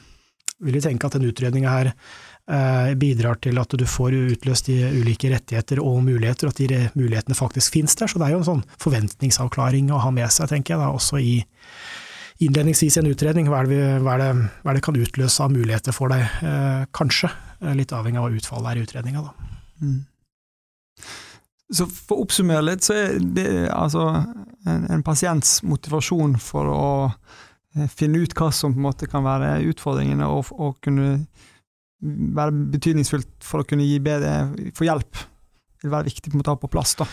vil 0.64 0.78
jeg 0.78 0.86
tenke 0.86 1.08
at 1.08 1.18
den 1.18 1.28
utredninga 1.28 1.72
her 1.72 1.90
eh, 1.92 2.94
bidrar 3.00 3.42
til 3.44 3.60
at 3.60 3.76
du 3.76 3.84
får 3.90 4.16
utløst 4.36 4.70
de 4.70 4.78
ulike 5.02 5.32
rettigheter 5.34 5.82
og 5.84 6.04
muligheter, 6.06 6.52
at 6.52 6.62
de 6.62 6.86
mulighetene 6.96 7.38
faktisk 7.38 7.76
finnes 7.76 7.98
der. 8.00 8.12
Så 8.12 8.22
det 8.22 8.30
er 8.30 8.36
jo 8.36 8.42
en 8.44 8.50
sånn 8.52 8.66
forventningsavklaring 8.82 9.92
å 9.92 10.02
ha 10.06 10.14
med 10.16 10.32
seg, 10.34 10.50
tenker 10.52 10.76
jeg, 10.76 10.84
da, 10.84 10.94
også 10.96 11.22
i 11.22 11.36
innledningsvis 12.44 12.98
i 12.98 13.04
en 13.04 13.12
utredning. 13.12 13.50
Hva 13.52 13.64
er, 13.64 13.72
det, 13.72 13.84
hva, 14.04 14.16
er 14.16 14.24
det, 14.24 14.50
hva 14.64 14.72
er 14.72 14.80
det, 14.80 14.84
kan 14.88 15.00
utløse 15.00 15.44
av 15.44 15.54
muligheter 15.54 15.96
for 15.96 16.12
deg, 16.12 16.26
eh, 16.48 16.84
kanskje. 16.96 17.32
Eh, 17.62 17.76
litt 17.78 17.96
avhengig 17.96 18.20
av 18.22 18.28
hva 18.28 18.42
utfallet 18.42 18.72
er 18.72 18.82
i 18.82 18.86
utredninga, 18.88 19.24
da. 19.24 19.52
Mm. 19.84 20.04
Så 21.76 21.88
for 21.90 22.20
å 22.20 22.26
oppsummere 22.26 22.64
litt, 22.68 22.86
så 22.86 22.94
er 22.94 23.16
det 23.20 23.48
altså 23.74 24.06
en, 24.12 24.86
en, 24.92 25.04
pasients 25.06 25.58
motivasjon 25.66 26.38
for 26.42 26.70
å 26.70 26.86
finne 27.92 28.22
ut 28.24 28.36
hva 28.38 28.52
som 28.56 28.74
på 28.74 28.80
en 28.80 28.88
måte 28.88 29.10
kan 29.12 29.26
være 29.26 29.60
utfordringene, 29.72 30.28
og, 30.32 30.52
og 30.56 30.78
kunne 30.86 31.26
være 32.02 32.54
betydningsfullt 32.76 33.32
for 33.44 33.64
å 33.64 33.68
kunne 33.68 33.88
gi 33.88 33.98
bedre 34.04 34.36
for 34.76 34.88
hjelp, 34.88 35.24
vil 35.84 35.94
være 35.94 36.10
viktig 36.10 36.32
på 36.32 36.38
en 36.38 36.44
måte 36.44 36.54
å 36.54 36.58
ha 36.58 36.62
på 36.62 36.72
plass. 36.72 36.96
da. 37.00 37.08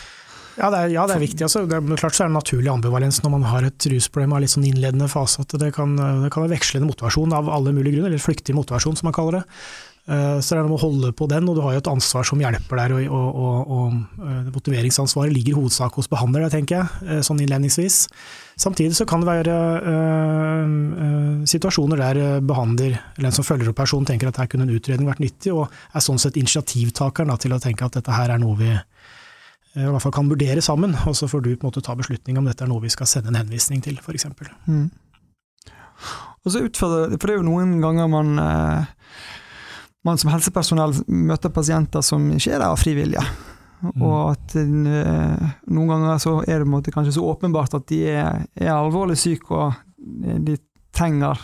Ja 0.61 0.69
det, 0.69 0.81
er, 0.83 0.91
ja, 0.93 1.05
det 1.09 1.15
er 1.17 1.23
viktig. 1.23 1.45
Altså. 1.47 1.65
Det 1.69 1.79
er, 1.79 1.87
klart 1.97 2.17
så 2.17 2.25
er 2.25 2.29
det 2.29 2.35
en 2.35 2.39
naturlig 2.41 2.73
ambivalens 2.73 3.23
når 3.25 3.33
man 3.33 3.47
har 3.49 3.65
et 3.65 3.87
rusproblem 3.89 4.35
av 4.37 4.43
litt 4.45 4.53
sånn 4.53 4.67
innledende 4.69 5.09
fase, 5.09 5.45
at 5.45 5.55
det 5.61 5.71
kan, 5.77 5.95
det 5.97 6.33
kan 6.35 6.45
være 6.45 6.57
vekslende 6.59 6.91
motivasjon 6.91 7.33
av 7.37 7.49
alle 7.53 7.73
mulige 7.73 7.97
grunner, 7.97 8.13
eller 8.13 8.23
flyktig 8.23 8.57
motivasjon 8.57 8.99
som 9.01 9.09
man 9.09 9.17
kaller 9.17 9.41
det. 9.41 9.45
Eh, 10.03 10.39
så 10.43 10.57
det 10.57 10.59
er 10.59 10.67
noe 10.67 10.81
å 10.81 10.83
holde 10.83 11.13
på 11.15 11.29
den, 11.31 11.47
og 11.47 11.55
du 11.55 11.61
har 11.63 11.77
jo 11.77 11.81
et 11.83 11.91
ansvar 11.91 12.27
som 12.27 12.41
hjelper 12.43 12.81
der. 12.81 12.95
Og, 12.97 13.05
og, 13.07 13.37
og, 13.39 13.75
og 13.77 14.27
eh, 14.27 14.49
motiveringsansvaret 14.55 15.35
ligger 15.35 15.55
i 15.55 15.59
hovedsak 15.61 15.99
hos 15.99 16.11
behandler, 16.11 16.49
tenker 16.51 16.81
jeg, 16.81 17.07
eh, 17.07 17.21
sånn 17.27 17.43
innledningsvis. 17.45 18.01
Samtidig 18.63 18.99
så 18.99 19.07
kan 19.09 19.23
det 19.23 19.31
være 19.31 19.57
øh, 19.93 20.75
øh, 21.07 21.45
situasjoner 21.49 22.03
der 22.03 22.41
behandler, 22.47 22.99
eller 23.17 23.31
en 23.31 23.37
som 23.39 23.47
følger 23.47 23.71
opp 23.71 23.79
personen, 23.79 24.09
tenker 24.09 24.31
at 24.31 24.43
her 24.43 24.51
kunne 24.51 24.67
en 24.67 24.75
utredning 24.75 25.09
vært 25.09 25.23
nyttig, 25.23 25.55
og 25.55 25.71
er 25.71 26.05
sånn 26.05 26.21
sett 26.23 26.39
initiativtakeren 26.41 27.31
da, 27.31 27.39
til 27.41 27.55
å 27.55 27.63
tenke 27.63 27.87
at 27.87 28.01
dette 28.01 28.17
her 28.17 28.35
er 28.35 28.43
noe 28.43 28.59
vi 28.59 28.73
i 29.73 29.87
hvert 29.89 30.05
fall 30.05 30.13
kan 30.13 30.29
vurdere 30.29 30.61
sammen, 30.61 30.93
og 31.09 31.15
så 31.17 31.25
får 31.31 31.47
du 31.47 31.55
på 31.55 31.65
en 31.65 31.71
måte 31.71 31.81
ta 31.81 31.95
beslutning 31.97 32.37
om 32.37 32.45
dette 32.45 32.61
er 32.61 32.69
noe 32.69 32.83
vi 32.83 32.91
skal 32.93 33.09
sende 33.09 33.33
en 33.33 33.39
henvisning 33.41 33.81
til, 33.81 33.97
f.eks. 34.03 34.27
Mm. 34.69 34.91
Og 36.43 36.53
så 36.53 36.65
utfordrer, 36.67 37.15
For 37.17 37.31
det 37.31 37.37
er 37.37 37.41
jo 37.41 37.47
noen 37.47 37.79
ganger 37.81 38.11
man, 38.11 38.35
eh, 38.43 38.85
man 40.07 40.19
som 40.19 40.33
helsepersonell 40.33 40.97
møter 41.07 41.53
pasienter 41.55 42.05
som 42.05 42.25
ikke 42.35 42.57
er 42.57 42.63
der 42.63 42.71
av 42.73 42.81
fri 42.81 42.95
vilje. 42.99 43.23
Mm. 43.83 44.03
Og 44.03 44.19
at 44.33 44.57
eh, 44.59 45.47
noen 45.75 45.91
ganger 45.91 46.21
så 46.23 46.37
er 46.47 46.63
det 46.63 46.95
kanskje 46.95 47.17
så 47.17 47.25
åpenbart 47.33 47.75
at 47.79 47.89
de 47.91 48.03
er, 48.11 48.45
er 48.55 48.75
alvorlig 48.75 49.19
syke, 49.19 49.51
og 49.51 49.73
de 49.99 50.57
trenger 50.95 51.41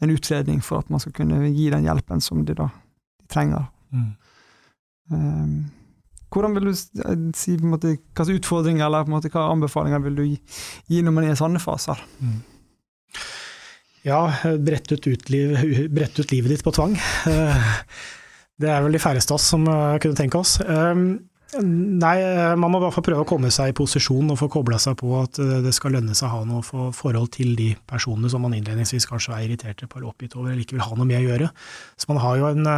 en 0.00 0.14
utredning 0.14 0.62
for 0.64 0.80
at 0.80 0.90
man 0.90 1.02
skal 1.02 1.14
kunne 1.16 1.50
gi 1.50 1.68
den 1.72 1.86
hjelpen 1.86 2.22
som 2.24 2.44
de 2.46 2.56
da 2.56 2.68
de 2.70 3.28
trenger. 3.30 3.66
Mm. 3.90 4.08
Um, 5.10 5.54
hvordan 6.30 6.54
vil 6.54 6.70
du 6.70 6.74
si 7.34 7.56
på 7.58 7.66
en 7.66 7.72
måte, 7.74 7.96
hva 8.14 8.26
utfordringer 8.30 8.86
eller 8.86 9.04
på 9.04 9.10
en 9.10 9.16
måte, 9.16 9.32
hva 9.34 9.48
anbefalinger 9.50 10.02
vil 10.04 10.18
du 10.18 10.22
gi, 10.28 10.38
gi 10.90 11.02
når 11.02 11.16
man 11.16 11.26
er 11.26 11.34
i 11.34 11.40
sånne 11.40 11.62
faser? 11.62 11.98
Mm. 12.22 12.38
Ja, 14.06 14.32
brett 14.58 14.92
ut, 14.92 15.28
liv, 15.28 15.88
brett 15.92 16.20
ut, 16.20 16.30
livet 16.32 16.54
ditt 16.54 16.64
på 16.64 16.72
tvang. 16.72 16.96
Eh, 17.28 17.66
det 18.60 18.70
er 18.70 18.84
vel 18.84 18.96
de 18.96 19.00
færreste 19.02 19.34
av 19.34 19.40
oss 19.40 19.50
som 19.52 19.66
eh, 19.68 19.98
kunne 20.00 20.16
tenke 20.16 20.40
oss. 20.40 20.56
Eh, 20.60 21.02
nei, 21.60 22.16
man 22.56 22.72
må 22.72 22.80
i 22.80 22.84
hvert 22.86 22.96
fall 22.96 23.06
prøve 23.10 23.26
å 23.26 23.28
komme 23.28 23.50
seg 23.52 23.72
i 23.72 23.76
posisjon 23.76 24.32
og 24.32 24.38
få 24.40 24.48
kobla 24.52 24.78
seg 24.80 24.96
på 25.00 25.12
at 25.18 25.40
det 25.64 25.72
skal 25.76 25.96
lønne 25.96 26.14
seg 26.16 26.28
å 26.30 26.34
ha 26.38 26.48
noe 26.48 26.64
for 26.64 26.94
forhold 26.96 27.32
til 27.34 27.56
de 27.58 27.72
personene 27.90 28.30
som 28.32 28.44
man 28.46 28.54
innledningsvis 28.56 29.08
kanskje 29.10 29.34
er 29.34 29.48
irriterte 29.48 29.88
på 29.90 29.98
eller 29.98 30.12
oppgitt 30.12 30.36
over 30.38 30.52
eller 30.52 30.62
ikke 30.62 30.78
vil 30.78 30.86
ha 30.86 30.96
noe 30.96 31.08
med 31.10 31.20
å 31.20 31.26
gjøre. 31.26 31.50
Så 31.98 32.12
man 32.12 32.22
har 32.22 32.38
jo 32.38 32.52
en 32.52 32.70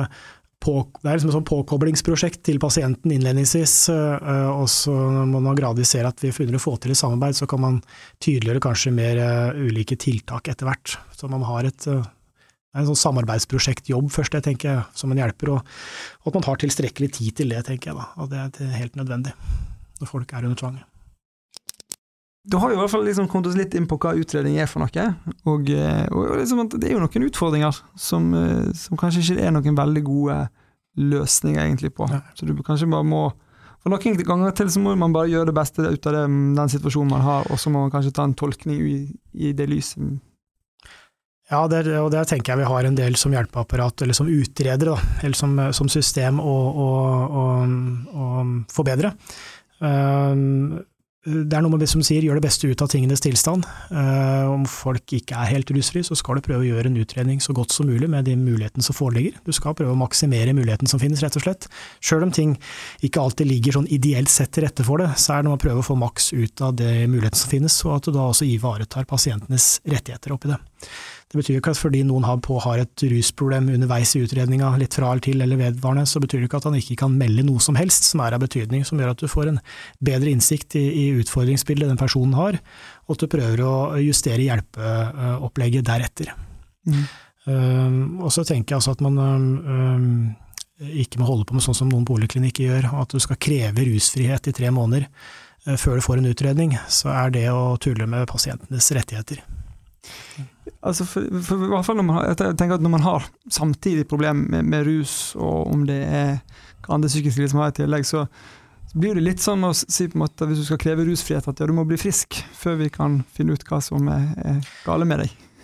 på, 0.62 0.74
det 1.02 1.10
er 1.10 1.18
liksom 1.18 1.32
et 1.32 1.36
sånn 1.36 1.48
påkoblingsprosjekt 1.48 2.42
til 2.46 2.60
pasienten 2.62 3.12
innledningsvis. 3.14 3.74
Eh, 3.92 4.50
og 4.52 4.68
så 4.70 4.94
når 4.94 5.44
man 5.48 5.58
gradvis 5.58 5.94
ser 5.96 6.08
at 6.08 6.22
vi 6.22 6.30
begynner 6.32 6.60
å 6.60 6.62
få 6.62 6.76
til 6.80 6.94
et 6.94 7.00
samarbeid, 7.00 7.36
så 7.38 7.48
kan 7.50 7.62
man 7.64 7.80
tydeliggjøre 8.22 8.62
kanskje 8.64 8.94
mer 8.96 9.20
eh, 9.22 9.62
ulike 9.68 9.98
tiltak 10.00 10.52
etter 10.52 10.70
hvert. 10.70 10.96
Så 11.18 11.30
man 11.32 11.44
har 11.48 11.68
et, 11.68 11.88
eh, 11.90 12.06
en 12.78 12.88
sånn 12.88 13.02
samarbeidsprosjektjobb 13.02 14.08
først, 14.14 14.38
det 14.38 14.46
tenker 14.46 14.70
jeg, 14.70 14.86
som 14.98 15.12
en 15.12 15.24
hjelper. 15.24 15.56
Og, 15.56 15.74
og, 16.22 16.30
at 16.30 16.38
man 16.38 16.48
har 16.48 16.62
tilstrekkelig 16.62 17.12
tid 17.18 17.42
til 17.42 17.52
det, 17.56 17.66
tenker 17.68 17.92
jeg 17.92 18.00
da. 18.00 18.08
Og 18.22 18.32
det 18.32 18.46
er 18.46 18.78
helt 18.78 18.98
nødvendig 19.00 19.36
når 20.00 20.10
folk 20.10 20.32
er 20.34 20.48
under 20.48 20.58
tvang. 20.58 20.80
Du 22.42 22.56
har 22.58 22.72
jo 22.72 22.74
i 22.74 22.80
hvert 22.80 22.90
fall 22.90 23.04
liksom 23.06 23.28
kommet 23.30 23.52
oss 23.52 23.58
litt 23.58 23.74
inn 23.78 23.84
på 23.86 23.96
hva 24.02 24.16
utredning 24.18 24.56
er 24.58 24.66
for 24.70 24.82
noe. 24.82 25.04
Og, 25.46 25.68
eh, 25.70 26.06
og 26.10 26.40
liksom 26.40 26.64
det 26.72 26.88
er 26.88 26.96
jo 26.96 27.02
noen 27.04 27.26
utfordringer 27.28 27.76
som, 27.94 28.32
eh, 28.34 28.72
som, 28.74 28.98
kanskje 28.98 29.22
ikke 29.22 29.44
er 29.46 29.54
noen 29.54 29.78
veldig 29.78 30.02
gode 30.08 30.38
løsninger 30.98 31.62
egentlig 31.62 31.92
på. 31.96 32.08
Ja. 32.10 32.20
Så 32.36 32.46
du 32.48 32.54
kanskje 32.62 32.90
bare 32.90 33.06
må 33.06 33.30
For 33.82 33.90
noen 33.90 34.14
ganger 34.14 34.52
til 34.54 34.68
så 34.70 34.78
må 34.78 34.92
man 34.94 35.10
bare 35.10 35.26
gjøre 35.26 35.48
det 35.48 35.56
beste 35.56 35.82
ut 35.82 36.04
av 36.06 36.14
det, 36.14 36.26
den 36.54 36.68
situasjonen 36.70 37.16
man 37.16 37.24
har, 37.26 37.48
og 37.50 37.58
så 37.58 37.70
må 37.72 37.80
man 37.82 37.90
kanskje 37.90 38.12
ta 38.14 38.22
en 38.28 38.36
tolkning 38.38 38.78
i, 38.78 38.98
i 39.34 39.50
det 39.58 39.66
lyset. 39.66 40.20
Ja, 41.50 41.64
det, 41.66 41.80
og 41.98 42.12
det 42.14 42.22
tenker 42.30 42.52
jeg 42.52 42.62
vi 42.62 42.68
har 42.70 42.86
en 42.86 42.94
del 42.94 43.18
som 43.18 43.34
hjelpeapparat, 43.34 44.04
eller 44.04 44.14
som 44.14 44.30
utredere, 44.30 44.94
da, 44.94 45.16
eller 45.26 45.34
som, 45.34 45.58
som 45.74 45.90
system 45.90 46.38
å, 46.38 46.54
å, 46.84 46.86
å, 47.26 47.42
å 48.14 48.46
forbedre. 48.70 49.10
Um, 49.82 50.78
det 51.22 51.54
er 51.54 51.62
noe 51.62 51.76
med 51.78 51.86
som 51.86 52.02
sier 52.02 52.24
gjør 52.26 52.40
det 52.40 52.46
beste 52.48 52.66
ut 52.66 52.82
av 52.82 52.88
tingenes 52.90 53.22
tilstand. 53.22 53.62
Uh, 53.94 54.50
om 54.50 54.64
folk 54.66 55.12
ikke 55.14 55.36
er 55.38 55.52
helt 55.52 55.70
rusfrie, 55.70 56.02
så 56.02 56.16
skal 56.18 56.40
du 56.40 56.42
prøve 56.42 56.64
å 56.64 56.66
gjøre 56.66 56.90
en 56.90 56.98
utredning 56.98 57.38
så 57.42 57.54
godt 57.54 57.70
som 57.70 57.86
mulig 57.86 58.08
med 58.10 58.26
de 58.26 58.34
mulighetene 58.38 58.82
som 58.82 58.96
foreligger. 58.98 59.36
Du 59.46 59.52
skal 59.54 59.76
prøve 59.78 59.94
å 59.94 60.00
maksimere 60.00 60.54
muligheten 60.56 60.90
som 60.90 60.98
finnes, 61.02 61.22
rett 61.22 61.38
og 61.38 61.44
slett. 61.46 61.68
Sjøl 62.02 62.26
om 62.26 62.34
ting 62.34 62.56
ikke 63.06 63.22
alltid 63.22 63.52
ligger 63.52 63.78
sånn 63.78 63.90
ideelt 63.94 64.32
sett 64.34 64.50
til 64.56 64.66
rette 64.66 64.86
for 64.86 64.98
det, 64.98 65.12
så 65.14 65.36
er 65.36 65.44
det 65.44 65.50
noe 65.50 65.60
å 65.60 65.62
prøve 65.62 65.84
å 65.84 65.88
få 65.92 65.98
maks 66.00 66.32
ut 66.34 66.66
av 66.66 66.74
de 66.82 66.90
mulighetene 67.06 67.44
som 67.44 67.54
finnes, 67.54 67.78
og 67.86 68.00
at 68.00 68.10
du 68.10 68.16
da 68.18 68.26
også 68.32 68.48
ivaretar 68.50 69.06
pasientenes 69.06 69.76
rettigheter 69.86 70.34
oppi 70.34 70.50
det. 70.50 70.58
Det 71.32 71.40
betyr 71.40 71.62
ikke 71.62 71.72
at 71.72 71.80
fordi 71.80 72.02
noen 72.04 72.26
har, 72.28 72.36
på, 72.44 72.58
har 72.60 72.82
et 72.82 73.02
rusproblem 73.08 73.70
underveis 73.72 74.10
i 74.18 74.20
utredninga, 74.20 74.68
litt 74.76 74.92
fra 74.98 75.08
eller 75.14 75.24
til 75.24 75.40
eller 75.40 75.56
vedvarende, 75.56 76.04
så 76.04 76.20
betyr 76.20 76.42
det 76.42 76.50
ikke 76.50 76.58
at 76.60 76.66
han 76.68 76.76
ikke 76.76 76.98
kan 77.00 77.14
melde 77.16 77.46
noe 77.46 77.62
som 77.64 77.78
helst 77.80 78.04
som 78.10 78.20
er 78.20 78.36
av 78.36 78.42
betydning, 78.42 78.84
som 78.84 79.00
gjør 79.00 79.14
at 79.14 79.22
du 79.22 79.30
får 79.32 79.48
en 79.48 79.60
bedre 80.04 80.28
innsikt 80.28 80.76
i, 80.76 80.82
i 80.84 81.06
utfordringsbildet 81.22 81.88
den 81.88 82.00
personen 82.00 82.36
har, 82.36 82.58
og 83.06 83.14
at 83.16 83.24
du 83.24 83.32
prøver 83.32 83.64
å 83.64 83.72
justere 84.04 84.44
hjelpeopplegget 84.44 85.88
deretter. 85.88 86.34
Mm. 86.84 87.06
Um, 87.48 87.96
og 88.20 88.28
så 88.36 88.44
tenker 88.44 88.74
jeg 88.74 88.82
altså 88.82 88.92
at 88.92 89.00
man 89.02 89.16
um, 89.24 90.04
ikke 90.84 91.22
må 91.22 91.30
holde 91.30 91.48
på 91.48 91.56
med 91.56 91.64
sånn 91.64 91.80
som 91.80 91.88
noen 91.88 92.04
boligklinikker 92.06 92.68
gjør, 92.68 92.90
at 93.00 93.16
du 93.16 93.24
skal 93.24 93.40
kreve 93.40 93.88
rusfrihet 93.88 94.52
i 94.52 94.56
tre 94.60 94.68
måneder 94.68 95.08
uh, 95.08 95.80
før 95.80 95.96
du 95.96 96.04
får 96.04 96.20
en 96.20 96.30
utredning, 96.34 96.76
så 96.92 97.08
er 97.16 97.32
det 97.34 97.48
å 97.56 97.78
tulle 97.80 98.04
med 98.04 98.28
pasientenes 98.28 98.92
rettigheter. 99.00 99.40
Altså 100.82 101.04
for, 101.06 101.26
for, 101.46 101.56
hvert 101.70 101.86
fall 101.86 101.98
når 102.00 102.06
man 102.06 102.24
jeg 102.26 102.56
tenker 102.58 102.74
at 102.74 102.82
når 102.82 102.90
man 102.90 103.04
har 103.06 103.28
samtidig 103.50 104.06
problem 104.10 104.36
med, 104.50 104.62
med 104.62 104.86
rus, 104.86 105.34
og 105.38 105.70
om 105.70 105.86
det 105.86 106.02
er 106.02 106.40
andre 106.88 107.08
psykiske 107.08 107.38
lidelser 107.38 107.56
man 107.58 107.68
har 107.68 107.74
i 107.74 107.80
tillegg, 107.82 108.06
så, 108.06 108.26
blir 108.92 109.14
det 109.16 109.22
litt 109.24 109.40
sånn 109.40 109.64
å 109.64 109.72
si 109.72 110.04
på 110.10 110.18
en 110.18 110.24
måte 110.26 110.44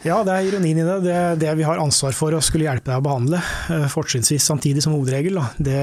ja, 0.06 0.18
det 0.22 0.34
er 0.34 0.46
ironien 0.46 0.78
i 0.78 0.84
det. 0.86 0.96
Det, 1.02 1.16
det 1.42 1.52
vi 1.58 1.64
har 1.66 1.80
ansvar 1.82 2.14
for 2.14 2.34
å 2.36 2.42
skulle 2.44 2.68
hjelpe 2.68 2.92
deg 2.92 3.00
å 3.00 3.04
behandle, 3.04 3.40
eh, 3.74 3.86
fortrinnsvis 3.90 4.46
samtidig 4.46 4.84
som 4.84 4.94
hovedregel, 4.94 5.40
det, 5.58 5.78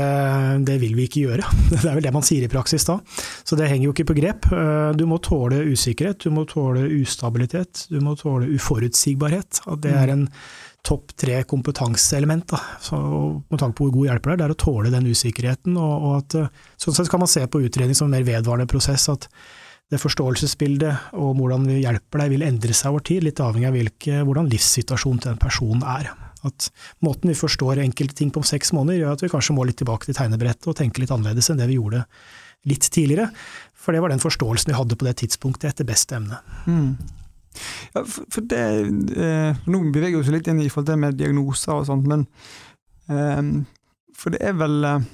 det, 0.67 0.77
vil 0.79 0.95
vi 0.95 1.07
ikke 1.09 1.25
gjøre. 1.25 1.49
Det 1.75 1.81
er 1.83 1.97
vel 1.97 2.05
det 2.05 2.13
man 2.15 2.25
sier 2.25 2.45
i 2.45 2.51
praksis 2.51 2.87
da. 2.87 2.97
Så 3.43 3.57
det 3.59 3.67
henger 3.69 3.89
jo 3.89 3.95
ikke 3.95 4.07
på 4.13 4.17
grep. 4.17 4.47
Eh, 4.55 4.91
du 4.95 5.03
må 5.09 5.19
tåle 5.23 5.65
usikkerhet, 5.67 6.23
du 6.23 6.31
må 6.35 6.45
tåle 6.49 6.87
ustabilitet, 7.01 7.87
du 7.91 7.99
må 8.03 8.15
tåle 8.19 8.47
uforutsigbarhet. 8.55 9.65
Det 9.83 9.91
er 9.91 10.13
en 10.15 10.29
topp 10.85 11.15
tre 11.17 11.41
kompetanseelement 11.49 12.47
da. 12.53 12.61
Så, 12.81 12.97
med 13.49 13.59
tanke 13.59 13.79
på 13.79 13.89
hvor 13.89 13.97
god 13.97 14.09
hjelper 14.11 14.31
det 14.31 14.35
er, 14.35 14.41
det 14.41 14.47
er 14.47 14.55
å 14.55 14.63
tåle 14.63 14.93
den 14.93 15.11
usikkerheten. 15.11 15.75
Og, 15.75 15.93
og 16.07 16.17
at, 16.21 16.39
eh, 16.39 16.65
sånn 16.81 16.95
sett 16.95 17.11
kan 17.11 17.23
man 17.23 17.31
se 17.31 17.43
på 17.47 17.63
utredning 17.65 17.97
som 17.97 18.07
en 18.07 18.15
mer 18.15 18.27
vedvarende 18.27 18.69
prosess. 18.71 19.09
at 19.11 19.27
det 19.93 20.01
forståelsesbildet 20.01 21.11
og 21.19 21.35
hvordan 21.37 21.67
vi 21.69 21.81
hjelper 21.83 22.23
deg, 22.23 22.31
vil 22.33 22.45
endre 22.47 22.75
seg 22.75 22.93
over 22.93 23.03
tid, 23.05 23.25
litt 23.25 23.41
avhengig 23.43 23.69
av 23.69 23.75
hvilke, 23.77 24.21
hvordan 24.25 24.49
livssituasjonen 24.49 25.21
til 25.21 25.33
den 25.33 25.41
personen 25.41 25.83
er. 25.85 26.09
At 26.45 26.69
Måten 27.05 27.29
vi 27.31 27.37
forstår 27.37 27.81
enkelte 27.83 28.17
ting 28.17 28.31
på 28.33 28.41
om 28.41 28.47
seks 28.47 28.73
måneder, 28.75 29.03
gjør 29.03 29.17
at 29.17 29.25
vi 29.25 29.31
kanskje 29.33 29.55
må 29.57 29.65
litt 29.67 29.77
tilbake 29.81 30.09
til 30.09 30.17
tegnebrettet 30.17 30.69
og 30.71 30.77
tenke 30.77 31.01
litt 31.01 31.13
annerledes 31.13 31.51
enn 31.51 31.61
det 31.61 31.69
vi 31.69 31.77
gjorde 31.77 32.05
litt 32.69 32.89
tidligere. 32.89 33.29
For 33.77 33.93
det 33.93 34.01
var 34.01 34.13
den 34.13 34.23
forståelsen 34.23 34.73
vi 34.73 34.77
hadde 34.77 34.97
på 34.97 35.07
det 35.07 35.15
tidspunktet 35.21 35.69
etter 35.71 35.87
beste 35.87 36.17
emne. 36.17 36.41
Mm. 36.65 36.97
Ja, 37.95 38.01
for 38.03 38.43
det 38.43 38.61
eh, 39.15 39.59
Nå 39.71 39.79
beveger 39.95 40.17
vi 40.17 40.23
oss 40.25 40.31
litt 40.33 40.49
inn 40.51 40.59
i 40.59 40.67
forhold 40.67 40.89
til 40.89 40.97
med 40.99 41.15
diagnoser 41.15 41.77
og 41.77 41.85
sånt, 41.87 42.09
men 42.09 42.25
eh, 43.07 43.61
For 44.17 44.35
det 44.35 44.41
er 44.43 44.57
vel 44.59 44.89
eh, 44.89 45.05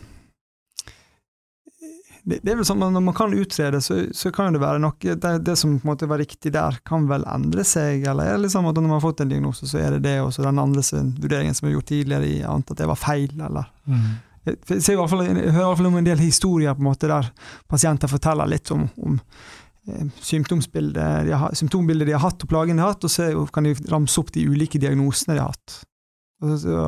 det, 2.24 2.38
det, 2.44 2.52
er 2.52 2.60
vel 2.60 2.68
sånn 2.68 2.84
at 2.86 2.94
Når 2.94 3.04
man 3.04 3.16
kan 3.18 3.34
utrede, 3.34 3.82
så, 3.82 3.98
så 4.14 4.32
kan 4.34 4.54
det 4.54 4.62
være 4.62 4.82
noe 4.84 4.98
det, 5.02 5.32
det, 5.46 5.56
som 5.60 5.74
på 5.80 5.86
en 5.86 5.92
måte 5.92 6.10
var 6.10 6.22
riktig 6.22 6.54
der, 6.54 6.78
kan 6.88 7.08
vel 7.10 7.26
endre 7.30 7.66
seg, 7.68 8.06
eller 8.08 8.30
er 8.30 8.38
det 8.38 8.46
liksom 8.46 8.68
at 8.70 8.78
når 8.78 8.88
man 8.88 8.98
har 8.98 9.06
fått 9.06 9.24
en 9.24 9.32
diagnose, 9.32 9.70
så 9.70 9.80
er 9.82 9.96
det 9.96 10.04
det, 10.06 10.18
og 10.24 10.34
så 10.34 10.46
den 10.46 10.62
andre 10.62 10.84
vurderingen 11.22 11.58
som 11.58 11.70
er 11.70 11.76
gjort 11.76 11.90
tidligere, 11.92 12.30
i 12.30 12.44
annet 12.46 12.74
at 12.74 12.84
det 12.84 12.90
var 12.92 13.00
feil, 13.02 13.34
eller 13.34 13.66
mm. 13.90 14.06
jeg, 14.50 14.60
jeg, 14.70 15.00
fall, 15.00 15.26
jeg, 15.26 15.40
hører 15.40 15.66
i 15.66 15.68
hvert 15.72 15.82
fall 15.82 15.92
om 15.92 16.00
en 16.02 16.12
del 16.12 16.22
historier 16.22 16.78
på 16.78 16.86
en 16.86 16.92
måte 16.92 17.12
der 17.12 17.32
pasienter 17.72 18.12
forteller 18.12 18.54
litt 18.54 18.74
om, 18.76 18.86
om 19.02 19.18
eh, 19.18 20.08
symptombildet 20.22 21.28
de, 21.30 21.38
har, 21.44 21.58
symptombildet 21.58 22.12
de 22.12 22.18
har 22.18 22.26
hatt, 22.28 22.46
og 22.46 22.54
plagene 22.54 22.78
de 22.78 22.86
har 22.86 22.96
hatt, 22.96 23.10
og 23.10 23.14
så 23.14 23.32
kan 23.54 23.70
de 23.70 23.76
ramse 23.90 24.22
opp 24.22 24.34
de 24.38 24.46
ulike 24.46 24.82
diagnosene 24.82 25.40
de 25.40 25.46
har 25.46 25.56
hatt. 25.56 25.82
Og 26.42 26.58
så, 26.62 26.86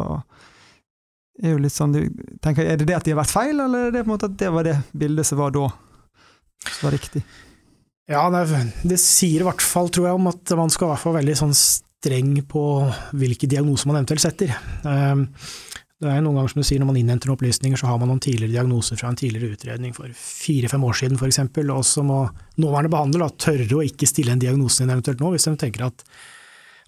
er 1.42 1.56
jo 1.56 1.62
litt 1.64 1.74
sånn, 1.74 1.96
tenker, 2.44 2.68
er 2.68 2.78
det 2.78 2.88
det 2.90 2.98
at 2.98 3.08
de 3.08 3.16
har 3.16 3.24
vært 3.24 3.34
feil, 3.34 3.56
eller 3.56 3.88
er 3.88 3.96
det 3.96 4.04
på 4.04 4.12
en 4.12 4.14
måte 4.14 4.30
at 4.30 4.38
det 4.38 4.52
var 4.54 4.68
det 4.68 4.76
bildet 4.92 5.28
som 5.28 5.42
var 5.42 5.56
da, 5.56 5.66
som 6.68 6.88
var 6.88 6.96
riktig? 6.98 7.24
Ja, 8.12 8.28
det, 8.30 8.64
det 8.84 9.00
sier 9.00 9.42
i 9.42 9.48
hvert 9.48 9.64
fall, 9.64 9.90
tror 9.94 10.10
jeg, 10.10 10.20
om 10.20 10.30
at 10.30 10.54
man 10.60 10.72
skal 10.74 10.92
være 10.92 11.18
veldig 11.22 11.38
sånn 11.40 11.56
streng 11.56 12.36
på 12.50 12.64
hvilke 13.16 13.48
diagnoser 13.50 13.90
man 13.90 14.02
eventuelt 14.02 14.26
setter. 14.26 14.52
Ehm, 14.90 15.30
det 16.04 16.12
er 16.12 16.20
noen 16.20 16.36
ganger 16.36 16.52
som 16.52 16.60
du 16.60 16.68
sier, 16.68 16.82
Når 16.84 16.90
man 16.90 16.98
innhenter 17.00 17.30
noen 17.30 17.38
opplysninger, 17.38 17.80
så 17.80 17.88
har 17.88 18.00
man 18.02 18.10
noen 18.12 18.20
tidligere 18.20 18.58
diagnoser 18.58 19.00
fra 19.00 19.08
en 19.08 19.16
tidligere 19.16 19.56
utredning 19.56 19.96
for 19.96 20.12
fire-fem 20.12 20.84
år 20.84 20.98
siden 21.00 21.16
f.eks., 21.16 21.40
og 21.64 21.86
så 21.88 22.04
må 22.04 22.26
nåværende 22.60 22.92
behandler 22.92 23.38
tørre 23.40 23.80
å 23.80 23.86
ikke 23.88 24.10
stille 24.10 24.36
en 24.36 24.44
diagnose 24.44 24.84
inn 24.84 24.92
eventuelt 24.92 25.24
nå, 25.24 25.32
hvis 25.32 25.48
de 25.48 25.56
tenker 25.64 25.88
at 25.88 26.04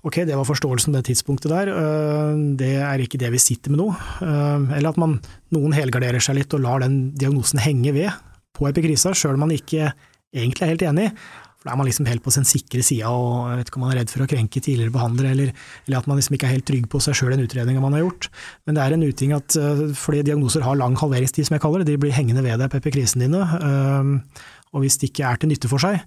Ok, 0.06 0.20
det 0.22 0.36
var 0.38 0.46
forståelsen 0.46 0.94
det 0.94 1.08
tidspunktet 1.08 1.50
der, 1.50 1.72
øh, 1.74 2.36
det 2.60 2.76
er 2.78 3.02
ikke 3.02 3.18
det 3.18 3.32
vi 3.34 3.42
sitter 3.42 3.74
med 3.74 3.82
nå. 3.82 3.88
Øh, 4.22 4.68
eller 4.78 4.92
at 4.92 5.00
man, 5.02 5.16
noen 5.56 5.74
helgarderer 5.74 6.22
seg 6.22 6.38
litt 6.38 6.54
og 6.54 6.62
lar 6.62 6.84
den 6.84 7.16
diagnosen 7.18 7.62
henge 7.64 7.96
ved 7.96 8.14
på 8.54 8.70
epikrisa, 8.70 9.16
sjøl 9.18 9.34
om 9.34 9.48
man 9.48 9.56
ikke 9.56 9.90
egentlig 10.30 10.62
er 10.62 10.72
helt 10.76 10.86
enig. 10.86 11.08
For 11.58 11.66
Da 11.66 11.74
er 11.74 11.80
man 11.80 11.90
liksom 11.90 12.06
helt 12.06 12.22
på 12.22 12.36
sin 12.36 12.46
sikre 12.46 12.84
side 12.86 13.10
og 13.10 13.58
vet 13.58 13.72
ikke 13.72 13.82
om 13.82 13.88
man 13.88 13.96
er 13.96 14.04
redd 14.04 14.14
for 14.14 14.28
å 14.28 14.30
krenke 14.30 14.62
tidligere 14.62 14.94
behandlere, 14.94 15.34
eller, 15.34 15.66
eller 15.88 15.98
at 15.98 16.12
man 16.12 16.22
liksom 16.22 16.38
ikke 16.38 16.52
er 16.52 16.54
helt 16.60 16.70
trygg 16.70 16.86
på 16.92 17.02
seg 17.02 17.18
sjøl 17.18 17.34
den 17.34 17.48
utredninga 17.48 17.82
man 17.82 17.98
har 17.98 18.06
gjort. 18.06 18.30
Men 18.70 18.78
det 18.78 18.86
er 18.86 18.94
en 18.94 19.08
uting 19.10 19.34
at 19.34 19.58
øh, 19.58 19.88
fordi 19.98 20.22
diagnoser 20.30 20.68
har 20.70 20.78
lang 20.78 20.94
halveringstid, 21.02 21.50
som 21.50 21.58
jeg 21.58 21.66
kaller 21.66 21.82
det, 21.82 21.90
de 21.96 21.98
blir 22.06 22.14
hengende 22.14 22.46
ved 22.46 22.62
deg 22.62 22.70
på 22.70 22.78
epikrisene 22.78 23.26
dine. 23.26 23.42
Og 24.76 24.84
hvis 24.84 25.02
det 25.02 25.10
ikke 25.10 25.26
er 25.26 25.42
til 25.42 25.50
nytte 25.50 25.72
for 25.72 25.82
seg, 25.82 25.98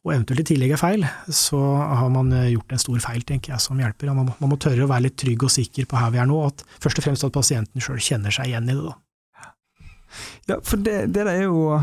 og 0.00 0.14
eventuelt 0.14 0.40
i 0.40 0.46
tillegg 0.48 0.72
er 0.72 0.80
feil, 0.80 1.04
så 1.28 1.58
har 1.60 2.08
man 2.12 2.32
eh, 2.32 2.52
gjort 2.54 2.72
en 2.72 2.80
stor 2.80 3.02
feil, 3.04 3.20
tenker 3.28 3.52
jeg, 3.52 3.60
som 3.60 3.80
hjelper. 3.80 4.12
Man 4.16 4.30
må, 4.30 4.36
man 4.40 4.52
må 4.54 4.56
tørre 4.60 4.86
å 4.86 4.90
være 4.90 5.10
litt 5.10 5.18
trygg 5.20 5.44
og 5.44 5.52
sikker 5.52 5.88
på 5.90 6.00
her 6.00 6.14
vi 6.14 6.22
er 6.22 6.28
nå, 6.30 6.38
og 6.40 6.54
at 6.54 6.64
først 6.80 7.02
og 7.02 7.04
fremst 7.04 7.26
at 7.28 7.36
pasienten 7.36 7.84
sjøl 7.84 8.00
kjenner 8.00 8.32
seg 8.32 8.48
igjen 8.48 8.70
i 8.72 8.76
det. 8.78 8.86
da. 8.88 8.96
Ja, 10.48 10.56
for 10.66 10.80
det, 10.80 11.02
det 11.14 11.26
er 11.28 11.44
jo 11.44 11.82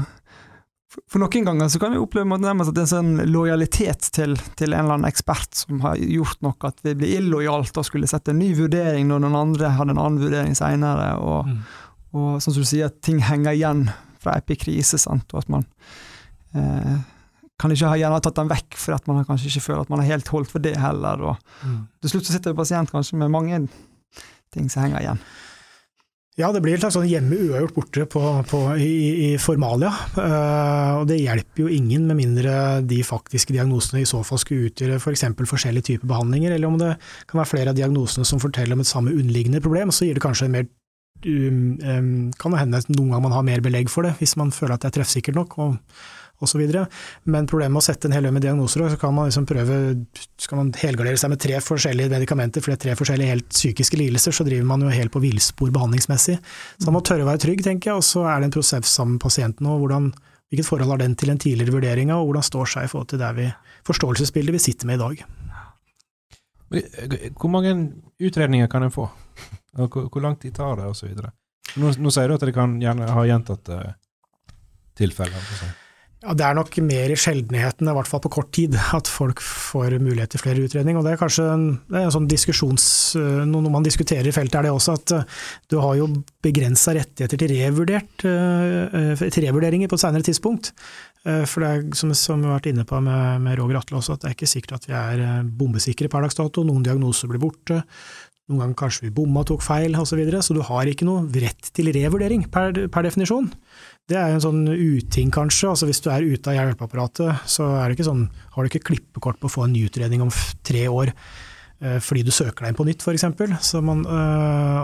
for 1.06 1.22
noen 1.22 1.46
ganger 1.46 1.70
så 1.70 1.80
kan 1.82 1.94
vi 1.94 2.00
oppleve 2.02 2.34
at 2.34 2.42
det 2.72 2.82
er 2.82 2.86
en 2.86 2.90
sånn 2.90 3.20
lojalitet 3.30 4.08
til, 4.16 4.34
til, 4.58 4.72
en 4.72 4.86
eller 4.86 4.96
annen 4.96 5.10
ekspert 5.10 5.60
som 5.60 5.84
har 5.84 6.00
gjort 6.00 6.42
noe, 6.46 6.56
at 6.66 6.80
vi 6.86 6.96
blir 6.98 7.20
illojalt 7.20 7.78
og 7.78 7.86
skulle 7.86 8.10
sette 8.10 8.34
en 8.34 8.40
ny 8.42 8.50
vurdering 8.58 9.10
når 9.10 9.22
noen 9.26 9.38
andre 9.38 9.76
hadde 9.78 9.94
en 9.94 10.02
annen 10.02 10.24
vurdering 10.24 10.58
senere, 10.58 11.12
og, 11.22 11.52
mm. 11.52 11.60
og 12.18 12.30
sånn 12.42 12.56
som 12.56 12.66
du 12.66 12.70
sier, 12.72 12.90
at 12.90 12.98
ting 13.06 13.22
henger 13.28 13.54
igjen 13.54 13.86
fra 14.24 14.40
epikrise, 14.42 14.98
sant, 15.02 15.28
og 15.36 15.44
at 15.44 15.54
man 15.54 15.68
eh, 16.58 16.98
kan 17.58 17.74
ikke 17.74 17.89
ha 17.89 17.98
gjerne 17.98 18.22
tatt 18.22 18.38
den 18.38 18.52
vekk, 18.52 18.78
for 18.78 18.98
at 18.98 19.10
man 19.10 19.26
kanskje 19.26 19.50
ikke 19.50 19.65
føler 19.65 19.84
at 19.84 19.91
man 19.93 20.04
har 20.04 20.13
helt 20.13 20.30
holdt 20.34 20.52
for 20.54 20.63
det 20.63 20.76
heller. 20.78 21.24
og 21.34 21.65
mm. 21.65 21.82
Til 22.04 22.13
slutt 22.13 22.30
så 22.30 22.38
sitter 22.38 22.58
pasient 22.58 22.93
kanskje 22.93 23.17
med 23.17 23.34
mange 23.34 23.63
ting 24.54 24.70
som 24.70 24.86
henger 24.86 25.02
igjen. 25.02 25.22
Ja, 26.38 26.52
det 26.54 26.60
blir 26.62 26.76
litt 26.76 26.84
slags 26.84 26.93
sånn 26.93 27.08
hjemme 27.10 27.34
uavgjort 27.34 27.74
borte 27.74 28.04
på, 28.13 28.22
på, 28.46 28.60
i, 28.78 28.89
i, 29.26 29.30
formalia. 29.41 29.89
Uh, 30.13 31.00
og 31.00 31.08
det 31.10 31.17
hjelper 31.17 31.63
jo 31.63 31.72
ingen 31.74 32.04
med 32.06 32.20
mindre 32.20 32.52
de 32.86 33.00
faktiske 33.02 33.56
diagnosene 33.56 34.04
i 34.04 34.10
så 34.10 34.22
fall 34.26 34.43
skulle 34.43 34.70
utgjøre 34.70 35.00
f.eks. 35.02 35.26
For 35.32 35.50
forskjellige 35.56 35.88
typer 35.89 36.12
behandlinger, 36.12 36.54
eller 36.54 36.70
om 36.70 36.78
det 36.78 36.91
kan 37.26 37.41
være 37.41 37.52
flere 37.56 37.74
av 37.74 37.80
diagnosene 37.80 38.30
som 38.30 38.41
forteller 38.43 38.78
om 38.78 38.86
et 38.86 38.89
samme 38.91 39.15
underliggende 39.15 39.63
problem, 39.65 39.89
så 39.89 40.06
gir 40.06 40.20
det 40.20 40.26
kanskje 40.28 40.52
mer 40.54 40.70
um, 41.26 41.74
um, 41.82 42.13
kan 42.38 42.54
det 42.54 42.62
hende 42.62 42.86
noen 42.91 43.10
ganger 43.15 43.26
man 43.26 43.38
har 43.39 43.50
mer 43.50 43.65
belegg 43.65 43.89
for 43.89 44.06
det, 44.06 44.13
hvis 44.22 44.38
man 44.38 44.54
føler 44.54 44.78
at 44.78 44.86
det 44.86 44.91
er 44.91 45.00
treffsikkert 45.00 45.41
nok. 45.41 45.58
og 45.58 45.82
osv. 46.43 46.63
Men 47.23 47.47
problemet 47.50 47.73
med 47.73 47.82
å 47.82 47.88
sette 47.88 48.10
en 48.10 48.15
hel 48.15 48.28
haug 48.28 48.36
med 48.36 48.45
diagnoser, 48.45 48.86
så 48.91 49.00
kan 49.02 49.15
man 49.15 49.30
liksom 49.30 49.47
prøve 49.50 49.80
skal 50.38 50.62
man 50.62 50.71
helgardere 50.78 51.19
seg 51.19 51.34
med 51.34 51.41
tre 51.41 51.60
forskjellige 51.63 52.13
medikamenter, 52.13 52.63
for 52.63 52.73
det 52.73 52.78
er 52.78 52.84
tre 52.86 52.97
forskjellige 53.00 53.34
helt 53.34 53.50
psykiske 53.50 54.00
lidelser, 54.00 54.36
så 54.36 54.45
driver 54.47 54.67
man 54.69 54.86
jo 54.86 54.93
helt 54.93 55.13
på 55.13 55.23
villspor 55.23 55.73
behandlingsmessig. 55.76 56.38
Så 56.78 56.89
man 56.89 57.00
må 57.00 57.04
tørre 57.06 57.26
å 57.26 57.32
være 57.32 57.43
trygg, 57.47 57.63
tenker 57.65 57.91
jeg, 57.91 58.02
og 58.02 58.06
så 58.06 58.28
er 58.30 58.41
det 58.41 58.50
en 58.52 58.58
prosess 58.58 58.93
sammen 58.93 59.17
med 59.17 59.26
pasienten 59.26 59.69
og 59.73 59.86
Hvilket 60.47 60.63
forhold 60.63 60.93
har 60.93 61.00
den 61.02 61.15
til 61.19 61.28
den 61.28 61.39
tidligere 61.43 61.73
vurderinga, 61.76 62.15
og 62.15 62.30
hvordan 62.30 62.45
står 62.47 62.69
seg 62.71 62.86
i 62.86 62.88
forhold 62.88 63.10
til 63.12 63.19
det 63.19 63.32
vi, 63.36 63.47
forståelsesbildet 63.84 64.56
vi 64.56 64.62
sitter 64.63 64.88
med 64.88 64.95
i 64.95 65.02
dag. 65.02 65.23
Hvor 67.36 67.52
mange 67.52 67.73
utredninger 68.15 68.69
kan 68.71 68.88
en 68.88 68.93
få? 68.95 69.10
Hvor, 69.76 70.08
hvor 70.08 70.23
lang 70.23 70.39
tid 70.39 70.56
tar 70.56 70.80
det, 70.80 70.88
osv.? 70.88 71.19
Nå, 71.76 71.91
nå 72.00 72.13
sier 72.15 72.32
du 72.32 72.38
at 72.38 72.47
det 72.47 72.56
kan 72.56 72.78
gjerne 72.80 73.10
ha 73.12 73.26
gjentatte 73.28 73.82
tilfeller. 74.97 75.52
Ja, 76.26 76.34
Det 76.34 76.46
er 76.48 76.56
nok 76.58 76.74
mer 76.82 77.12
i 77.14 77.18
sjeldenheten, 77.20 77.86
i 77.86 77.94
hvert 77.94 78.10
fall 78.10 78.22
på 78.24 78.32
kort 78.34 78.50
tid, 78.56 78.74
at 78.98 79.06
folk 79.06 79.42
får 79.44 80.00
mulighet 80.02 80.32
til 80.34 80.42
flere 80.42 80.64
utredning. 80.66 80.98
og 80.98 81.06
Det 81.06 81.14
er 81.14 81.20
kanskje 81.22 81.46
en, 81.54 81.66
er 81.94 82.08
en 82.08 82.16
sånn 82.16 82.30
diskusjons, 82.30 82.88
eh, 83.16 83.44
noe 83.46 83.70
man 83.70 83.86
diskuterer 83.86 84.26
i 84.26 84.34
feltet, 84.34 84.58
er 84.58 84.66
det 84.66 84.72
også 84.74 84.96
at 84.98 85.14
eh, 85.14 85.28
du 85.70 85.78
har 85.78 85.94
jo 86.00 86.10
begrensa 86.42 86.96
rettigheter 86.98 87.38
til, 87.38 87.54
eh, 87.54 89.30
til 89.30 89.46
revurderinger 89.46 89.88
på 89.88 89.94
et 89.94 90.06
senere 90.06 90.26
tidspunkt. 90.26 90.74
For 91.28 91.60
det 91.60 91.68
er 91.68 91.96
som, 91.98 92.14
som 92.16 92.40
vi 92.40 92.48
har 92.48 92.56
vært 92.56 92.70
inne 92.72 92.86
på 92.88 93.02
med, 93.04 93.42
med 93.44 93.58
Roger 93.60 93.82
Atle 93.82 93.98
også, 93.98 94.16
at 94.16 94.22
det 94.22 94.30
er 94.30 94.36
ikke 94.38 94.48
sikkert 94.48 94.78
at 94.78 94.86
vi 94.88 94.94
er 94.96 95.44
bombesikre 95.44 96.08
per 96.08 96.24
dags 96.24 96.38
dato. 96.38 96.64
Noen 96.64 96.86
diagnoser 96.86 97.28
blir 97.28 97.42
borte. 97.42 97.82
Noen 98.48 98.62
ganger 98.62 98.78
kanskje 98.80 99.10
vi 99.10 99.12
bomma, 99.12 99.42
tok 99.44 99.60
feil 99.66 99.96
osv. 100.00 100.14
Så, 100.14 100.18
videre, 100.20 100.40
så 100.46 100.56
du 100.56 100.62
har 100.64 100.88
ikke 100.88 101.08
noe 101.08 101.26
rett 101.44 101.68
til 101.76 101.90
revurdering 101.92 102.46
per, 102.52 102.86
per 102.88 103.04
definisjon. 103.04 103.50
Det 104.08 104.16
er 104.16 104.32
en 104.32 104.44
sånn 104.44 104.62
uting, 104.72 105.34
kanskje. 105.36 105.74
altså 105.74 105.90
Hvis 105.90 106.00
du 106.06 106.08
er 106.14 106.24
ute 106.24 106.54
av 106.54 106.56
hjelpeapparatet, 106.56 107.44
så 107.44 107.68
er 107.76 107.90
det 107.90 107.98
ikke 107.98 108.08
sånn, 108.08 108.24
har 108.56 108.64
du 108.64 108.72
ikke 108.72 108.86
klippekort 108.94 109.42
på 109.42 109.50
å 109.50 109.52
få 109.52 109.66
en 109.66 109.76
ny 109.76 109.84
utredning 109.90 110.24
om 110.24 110.32
tre 110.64 110.86
år 110.88 111.12
eh, 111.12 112.00
fordi 112.00 112.24
du 112.24 112.32
søker 112.32 112.64
deg 112.64 112.72
inn 112.72 112.80
på 112.80 112.88
nytt, 112.88 113.04
f.eks. 113.04 113.28
Øh, 113.28 113.92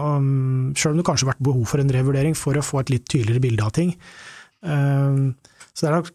om, 0.10 0.28
selv 0.76 0.91
om 0.91 0.99
det 0.99 1.08
kanskje 1.08 1.30
har 1.30 1.32
vært 1.32 1.47
behov 1.47 1.63
for 1.71 1.80
en 1.80 1.95
revurdering 1.95 2.36
for 2.36 2.60
å 2.60 2.65
få 2.67 2.84
et 2.84 2.91
litt 2.97 3.08
tydeligere 3.08 3.45
bilde 3.47 3.63
av 3.63 3.71
ting. 3.80 3.95
Øh, 4.67 5.32
så 5.73 5.86
det 5.86 5.89
er 5.89 5.95
nok 5.97 6.09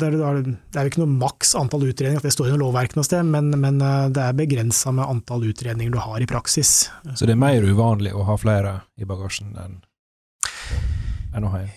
det 0.00 0.06
er, 0.08 0.38
det 0.48 0.78
er 0.80 0.86
jo 0.86 0.92
ikke 0.92 1.02
noe 1.02 1.16
maks 1.20 1.52
antall 1.60 1.84
utredninger, 1.84 2.22
at 2.22 2.28
det 2.28 2.32
står 2.32 2.48
i 2.48 2.54
noe 2.54 2.62
lovverk 2.62 2.96
noe 2.96 3.04
sted, 3.04 3.26
men, 3.28 3.52
men 3.60 3.80
det 4.16 4.22
er 4.22 4.38
begrensa 4.38 4.94
med 4.96 5.04
antall 5.04 5.44
utredninger 5.50 5.92
du 5.92 6.00
har 6.00 6.24
i 6.24 6.28
praksis. 6.30 6.86
Så 7.12 7.28
det 7.28 7.36
er 7.36 7.42
mer 7.42 7.66
uvanlig 7.68 8.14
å 8.16 8.24
ha 8.30 8.38
flere 8.40 8.78
i 8.96 9.08
bagasjen 9.08 9.52
enn 9.60 9.82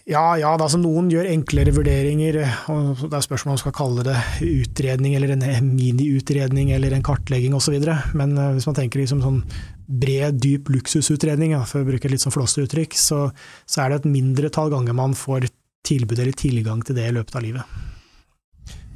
ja, 0.05 0.37
ja 0.37 0.51
altså 0.53 0.77
noen 0.77 1.07
gjør 1.09 1.29
enklere 1.31 1.73
vurderinger. 1.73 2.37
og 2.69 2.99
Det 3.07 3.17
er 3.17 3.25
spørsmål 3.25 3.49
om 3.49 3.55
man 3.55 3.61
skal 3.63 3.73
kalle 3.73 4.05
det 4.05 4.17
utredning 4.45 5.15
eller 5.17 5.33
en 5.33 5.71
miniutredning 5.71 6.69
eller 6.75 6.93
en 6.93 7.05
kartlegging 7.05 7.55
osv. 7.57 7.79
Men 8.13 8.37
hvis 8.53 8.67
man 8.69 8.77
tenker 8.77 9.01
liksom 9.01 9.23
sånn 9.23 9.41
bred, 9.87 10.37
dyp 10.43 10.69
luksusutredning, 10.69 11.55
ja, 11.55 11.63
for 11.65 11.81
å 11.81 11.87
bruke 11.87 12.05
et 12.05 12.13
litt 12.13 12.21
sånn 12.21 12.35
flåste 12.35 12.65
uttrykk, 12.67 12.97
så, 12.99 13.23
så, 13.65 13.81
er 13.81 13.89
det 13.89 14.01
et 14.01 14.09
mindretall 14.11 14.69
ganger 14.73 14.97
man 14.97 15.15
får 15.17 15.47
tilbud 15.88 16.19
eller 16.19 16.36
tilgang 16.38 16.84
til 16.86 16.97
det 16.97 17.08
i 17.08 17.15
løpet 17.15 17.38
av 17.39 17.45
livet. 17.45 17.78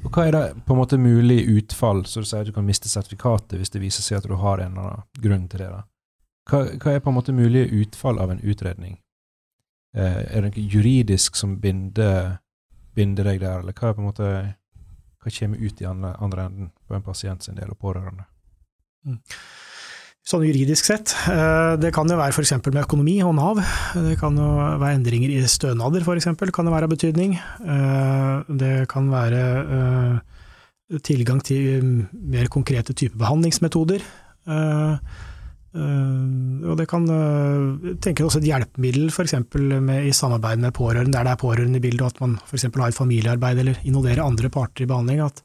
Og 0.02 0.10
Hva 0.10 0.26
er 0.26 0.34
det 0.34 0.44
på 0.66 0.74
en 0.74 0.80
måte 0.82 0.98
mulig 0.98 1.44
utfall, 1.52 2.04
så 2.10 2.22
du 2.22 2.28
sier 2.28 2.42
at 2.42 2.50
du 2.50 2.56
kan 2.56 2.66
miste 2.66 2.90
sertifikatet 2.90 3.60
hvis 3.60 3.74
det 3.74 3.84
viser 3.84 4.06
seg 4.06 4.18
at 4.18 4.30
du 4.30 4.36
har 4.42 4.60
en 4.60 4.74
eller 4.74 4.88
annen 4.96 5.24
grunn 5.24 5.48
til 5.52 5.62
det? 5.62 5.70
da? 5.70 5.84
Hva, 6.50 6.64
hva 6.82 6.96
er 6.96 7.04
på 7.04 7.12
en 7.12 7.18
måte 7.20 7.36
mulige 7.38 7.70
utfall 7.84 8.20
av 8.20 8.34
en 8.34 8.42
utredning? 8.42 8.98
Eh, 9.94 10.22
er 10.24 10.42
det 10.42 10.50
noe 10.50 10.66
juridisk 10.74 11.38
som 11.38 11.60
binder, 11.62 12.40
binder, 12.98 13.28
deg 13.30 13.44
der, 13.44 13.62
eller 13.62 13.78
hva 13.78 13.92
er 13.92 13.98
på 13.98 14.04
en 14.04 14.10
måte 14.10 14.32
hva 15.22 15.32
kommer 15.38 15.62
ut 15.62 15.82
i 15.82 15.86
andre, 15.86 16.16
andre 16.18 16.46
enden 16.50 16.72
på 16.88 16.98
en 16.98 17.04
pasient 17.06 17.46
sin 17.46 17.60
del 17.60 17.70
og 17.70 17.78
pårørende? 17.82 18.26
Mm. 19.06 19.20
Sånn 20.22 20.44
juridisk 20.46 20.86
sett. 20.86 21.16
Eh, 21.32 21.76
det 21.82 21.90
kan 21.96 22.10
jo 22.10 22.20
være 22.20 22.36
f.eks. 22.36 22.54
med 22.68 22.84
økonomi 22.84 23.16
og 23.26 23.34
Nav. 23.40 23.62
Det 24.06 24.20
kan 24.22 24.36
jo 24.38 24.50
være 24.78 25.00
endringer 25.00 25.34
i 25.34 25.42
stønader 25.50 26.06
f.eks. 26.06 26.30
kan 26.54 26.70
det 26.70 26.76
være 26.76 26.86
av 26.86 26.94
betydning. 26.94 27.34
Eh, 27.42 28.54
det 28.62 28.76
kan 28.92 29.10
være 29.10 29.42
tilgang 31.02 31.42
til 31.42 32.06
mer 32.12 32.52
konkrete 32.54 32.94
typer 32.94 33.18
behandlingsmetoder. 33.18 34.04
Og 35.72 36.74
det 36.76 36.88
kan 36.92 37.06
tenke 38.04 38.26
også 38.28 38.42
et 38.42 38.50
hjelpemiddel 38.50 39.08
f.eks. 39.08 39.34
i 39.40 40.12
samarbeid 40.14 40.60
med 40.60 40.76
pårørende, 40.76 41.16
der 41.16 41.24
det 41.26 41.32
er 41.32 41.40
pårørende 41.40 41.80
i 41.80 41.86
bildet, 41.86 42.04
og 42.04 42.12
at 42.12 42.22
man 42.26 42.36
f.eks. 42.44 42.68
har 42.68 42.90
et 42.92 43.00
familiearbeid 43.00 43.64
eller 43.64 43.80
involverer 43.88 44.26
andre 44.26 44.52
parter 44.52 44.84
i 44.84 44.90
behandling. 44.92 45.24
At 45.24 45.42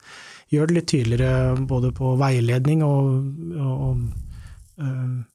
gjør 0.53 0.69
det 0.69 0.77
litt 0.77 0.91
tydeligere 0.91 1.57
både 1.71 1.93
på 1.95 2.13
veiledning 2.21 2.83
og, 2.87 3.07
og, 3.57 4.05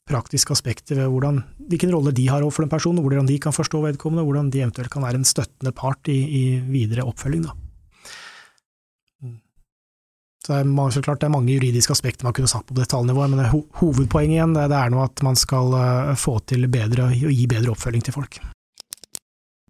praktiske 0.06 0.54
aspekter 0.54 1.00
ved 1.00 1.08
hvordan, 1.10 1.40
hvilken 1.72 1.90
rolle 1.96 2.12
de 2.14 2.28
har 2.30 2.44
overfor 2.46 2.68
en 2.68 2.70
person, 2.70 3.00
hvordan 3.02 3.26
de 3.26 3.40
kan 3.42 3.56
forstå 3.56 3.82
vedkommende, 3.88 4.26
hvordan 4.28 4.52
de 4.54 4.62
eventuelt 4.62 4.92
kan 4.94 5.02
være 5.02 5.18
en 5.18 5.26
støttende 5.26 5.74
part 5.74 6.12
i, 6.14 6.20
i 6.22 6.44
videre 6.70 7.08
oppfølging. 7.10 7.48
Da. 7.48 7.56
Så 10.46 10.54
det 10.58 10.62
er, 10.66 10.90
så 10.90 11.02
klart, 11.06 11.20
det 11.22 11.28
er 11.28 11.36
mange 11.36 11.54
juridiske 11.54 11.94
aspekter 11.94 12.26
man 12.26 12.34
kunne 12.34 12.50
sagt 12.50 12.66
på 12.70 12.78
detaljnivå, 12.78 13.28
men 13.30 13.46
ho 13.52 13.62
hovedpoenget 13.78 14.40
igjen 14.40 14.56
det, 14.58 14.70
er 14.74 14.90
nå 14.90 15.04
at 15.04 15.22
man 15.26 15.38
skal 15.38 15.76
uh, 15.76 16.16
få 16.18 16.40
til 16.50 16.66
bedre 16.72 17.12
og 17.12 17.30
gi 17.30 17.46
bedre 17.50 17.76
oppfølging 17.76 18.08
til 18.08 18.16
folk. 18.16 18.40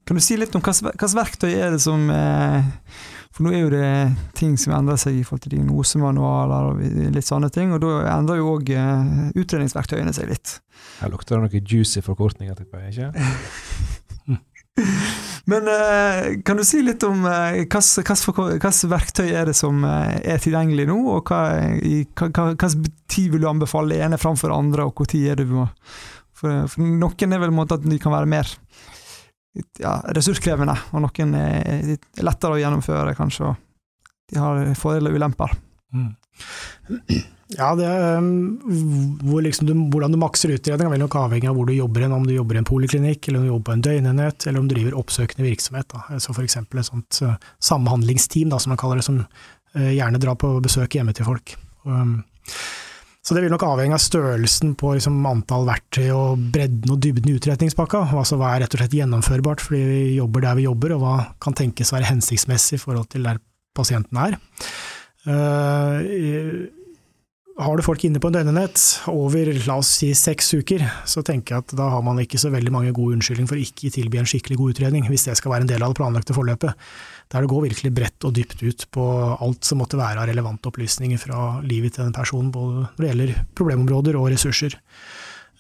Kan 0.08 0.18
du 0.18 0.24
si 0.24 0.38
litt 0.40 0.56
om 0.56 0.64
hvilke 0.64 1.10
verktøy 1.12 1.52
er 1.52 1.76
det 1.76 1.82
som 1.84 2.08
eh, 2.12 2.72
For 3.32 3.46
nå 3.46 3.54
er 3.56 3.62
jo 3.64 3.72
det 3.72 3.90
ting 4.36 4.58
som 4.60 4.74
endrer 4.76 5.00
seg 5.00 5.22
i 5.22 5.24
forhold 5.24 5.46
til 5.46 5.56
diagnosemanualer 5.56 6.72
og 6.72 6.82
litt 7.16 7.28
sånne 7.28 7.48
ting, 7.54 7.72
og 7.72 7.80
da 7.84 8.02
endrer 8.18 8.42
jo 8.42 8.58
òg 8.58 8.74
eh, 8.76 9.30
utredningsverktøyene 9.40 10.14
seg 10.16 10.34
litt. 10.34 10.58
Her 11.00 11.14
lukter 11.14 11.38
det 11.38 11.48
noe 11.48 11.64
juicy 11.64 12.04
forkortninger, 12.04 12.58
tipper 12.60 12.84
jeg, 12.86 12.92
ikke? 12.92 14.38
Men 15.52 15.68
uh, 15.68 16.28
kan 16.48 16.60
du 16.60 16.64
si 16.68 16.80
litt 16.84 17.04
om 17.04 17.26
uh, 17.28 17.58
hvilke 17.60 18.92
verktøy 18.92 19.32
er 19.32 19.50
det 19.50 19.56
som 19.58 19.84
er 19.88 20.44
tilgjengelig 20.44 20.88
nå, 20.92 21.00
og 21.16 21.32
hvilken 21.32 22.88
tid 23.12 23.34
vil 23.34 23.44
du 23.44 23.50
anbefale 23.50 24.00
ene 24.04 24.20
framfor 24.22 24.54
andre, 24.56 24.88
og 24.88 25.06
når 25.06 25.24
er 25.32 25.40
det 25.40 25.48
du 25.50 25.62
må 25.62 25.70
for, 26.42 26.66
for, 26.72 26.82
noen 26.82 27.36
er 27.36 27.42
vel 27.44 27.54
måte 27.54 27.78
at 27.78 27.86
de 27.86 28.00
kan 28.02 28.14
være 28.16 28.30
mer 28.30 28.50
ja, 29.82 29.98
ressurskrevende, 30.16 30.78
og 30.96 31.04
noen 31.06 31.36
er 31.38 31.92
lettere 32.24 32.56
å 32.56 32.62
gjennomføre, 32.62 33.16
kanskje, 33.18 33.52
og 33.52 34.02
de 34.32 34.40
har 34.40 34.74
fordeler 34.80 35.12
og 35.12 35.20
ulemper. 35.20 35.56
Mm. 35.92 36.12
Ja, 37.52 37.74
det, 37.76 37.88
hvor 39.28 39.42
liksom 39.44 39.68
du, 39.68 39.74
Hvordan 39.92 40.14
du 40.14 40.18
makser 40.22 40.54
utredning 40.56 40.88
er 40.88 40.94
vel 40.94 41.02
nok 41.04 41.18
avhengig 41.20 41.50
av 41.52 41.58
hvor 41.58 41.68
du 41.68 41.74
jobber, 41.76 42.06
om 42.08 42.24
du 42.24 42.32
jobber 42.32 42.56
i 42.56 42.62
en 42.62 42.68
poliklinikk, 42.68 43.28
eller 43.28 43.42
om 43.42 43.44
du 43.44 43.52
jobber 43.52 43.68
på 43.68 43.76
en 43.76 43.84
døgnenhet, 43.90 44.46
eller 44.48 44.62
om 44.62 44.70
du 44.70 44.76
driver 44.76 44.96
oppsøkende 45.02 45.50
virksomhet. 45.50 45.90
Da. 45.92 46.22
Så 46.24 46.32
f.eks. 46.32 46.58
et 46.62 46.88
sånt 46.88 47.20
uh, 47.28 47.36
samhandlingsteam, 47.60 48.54
da, 48.54 48.60
som 48.62 48.72
man 48.72 48.80
kaller 48.80 49.02
det, 49.02 49.08
som 49.10 49.20
gjerne 49.72 50.20
drar 50.20 50.36
på 50.36 50.50
besøk 50.64 50.98
hjemme 50.98 51.14
til 51.16 51.28
folk. 51.28 51.54
Um, 51.88 52.18
så 53.22 53.36
det 53.38 53.44
vil 53.44 53.54
nok 53.54 53.64
avhenge 53.68 53.94
av 53.94 54.02
størrelsen 54.02 54.74
på 54.80 54.96
liksom, 54.98 55.20
antall 55.30 55.68
verktøy 55.68 56.08
og 56.10 56.42
bredden 56.54 56.90
og 56.90 56.98
dybden 57.06 57.30
i 57.30 57.36
utretningspakka. 57.38 58.08
Altså 58.18 58.40
hva 58.42 58.56
er 58.56 58.64
rett 58.64 58.74
og 58.74 58.82
slett 58.82 58.98
gjennomførbart 58.98 59.62
fordi 59.62 59.82
vi 59.86 60.02
jobber 60.16 60.48
der 60.48 60.58
vi 60.58 60.66
jobber, 60.66 60.96
og 60.96 61.04
hva 61.04 61.16
kan 61.44 61.58
tenkes 61.58 61.94
være 61.94 62.10
hensiktsmessig 62.10 62.80
i 62.80 62.82
forhold 62.82 63.12
til 63.14 63.30
der 63.30 63.38
pasienten 63.78 64.18
er. 64.24 64.40
Uh, 65.22 66.66
har 67.62 67.78
du 67.78 67.84
folk 67.86 68.02
inne 68.08 68.18
på 68.22 68.32
en 68.32 68.36
døgnenhet 68.40 68.82
over 69.12 69.52
la 69.68 69.78
oss 69.78 69.92
si 70.00 70.10
seks 70.18 70.54
uker, 70.58 70.82
så 71.06 71.22
tenker 71.26 71.56
jeg 71.60 71.66
at 71.66 71.76
da 71.78 71.92
har 71.94 72.02
man 72.06 72.20
ikke 72.24 72.40
så 72.42 72.50
veldig 72.50 72.74
mange 72.74 72.94
gode 72.96 73.20
unnskyldninger 73.20 73.52
for 73.52 73.62
ikke 73.62 73.92
å 73.92 73.96
tilby 74.00 74.22
en 74.22 74.30
skikkelig 74.30 74.58
god 74.58 74.74
utredning, 74.74 75.06
hvis 75.12 75.28
det 75.28 75.38
skal 75.38 75.54
være 75.54 75.68
en 75.68 75.74
del 75.74 75.86
av 75.86 75.94
det 75.94 76.00
planlagte 76.00 76.34
forløpet. 76.38 76.90
Der 77.32 77.44
det 77.44 77.52
går 77.52 77.68
virkelig 77.70 77.94
bredt 77.96 78.28
og 78.28 78.36
dypt 78.36 78.60
ut 78.60 78.86
på 78.92 79.04
alt 79.40 79.68
som 79.68 79.80
måtte 79.80 80.00
være 80.00 80.20
av 80.20 80.28
relevante 80.28 80.68
opplysninger 80.68 81.20
fra 81.22 81.62
livet 81.64 81.96
til 81.96 82.04
den 82.04 82.16
personen, 82.16 82.52
både 82.52 82.86
når 82.86 83.04
det 83.04 83.12
gjelder 83.12 83.44
problemområder 83.56 84.20
og 84.20 84.32
ressurser. 84.34 84.76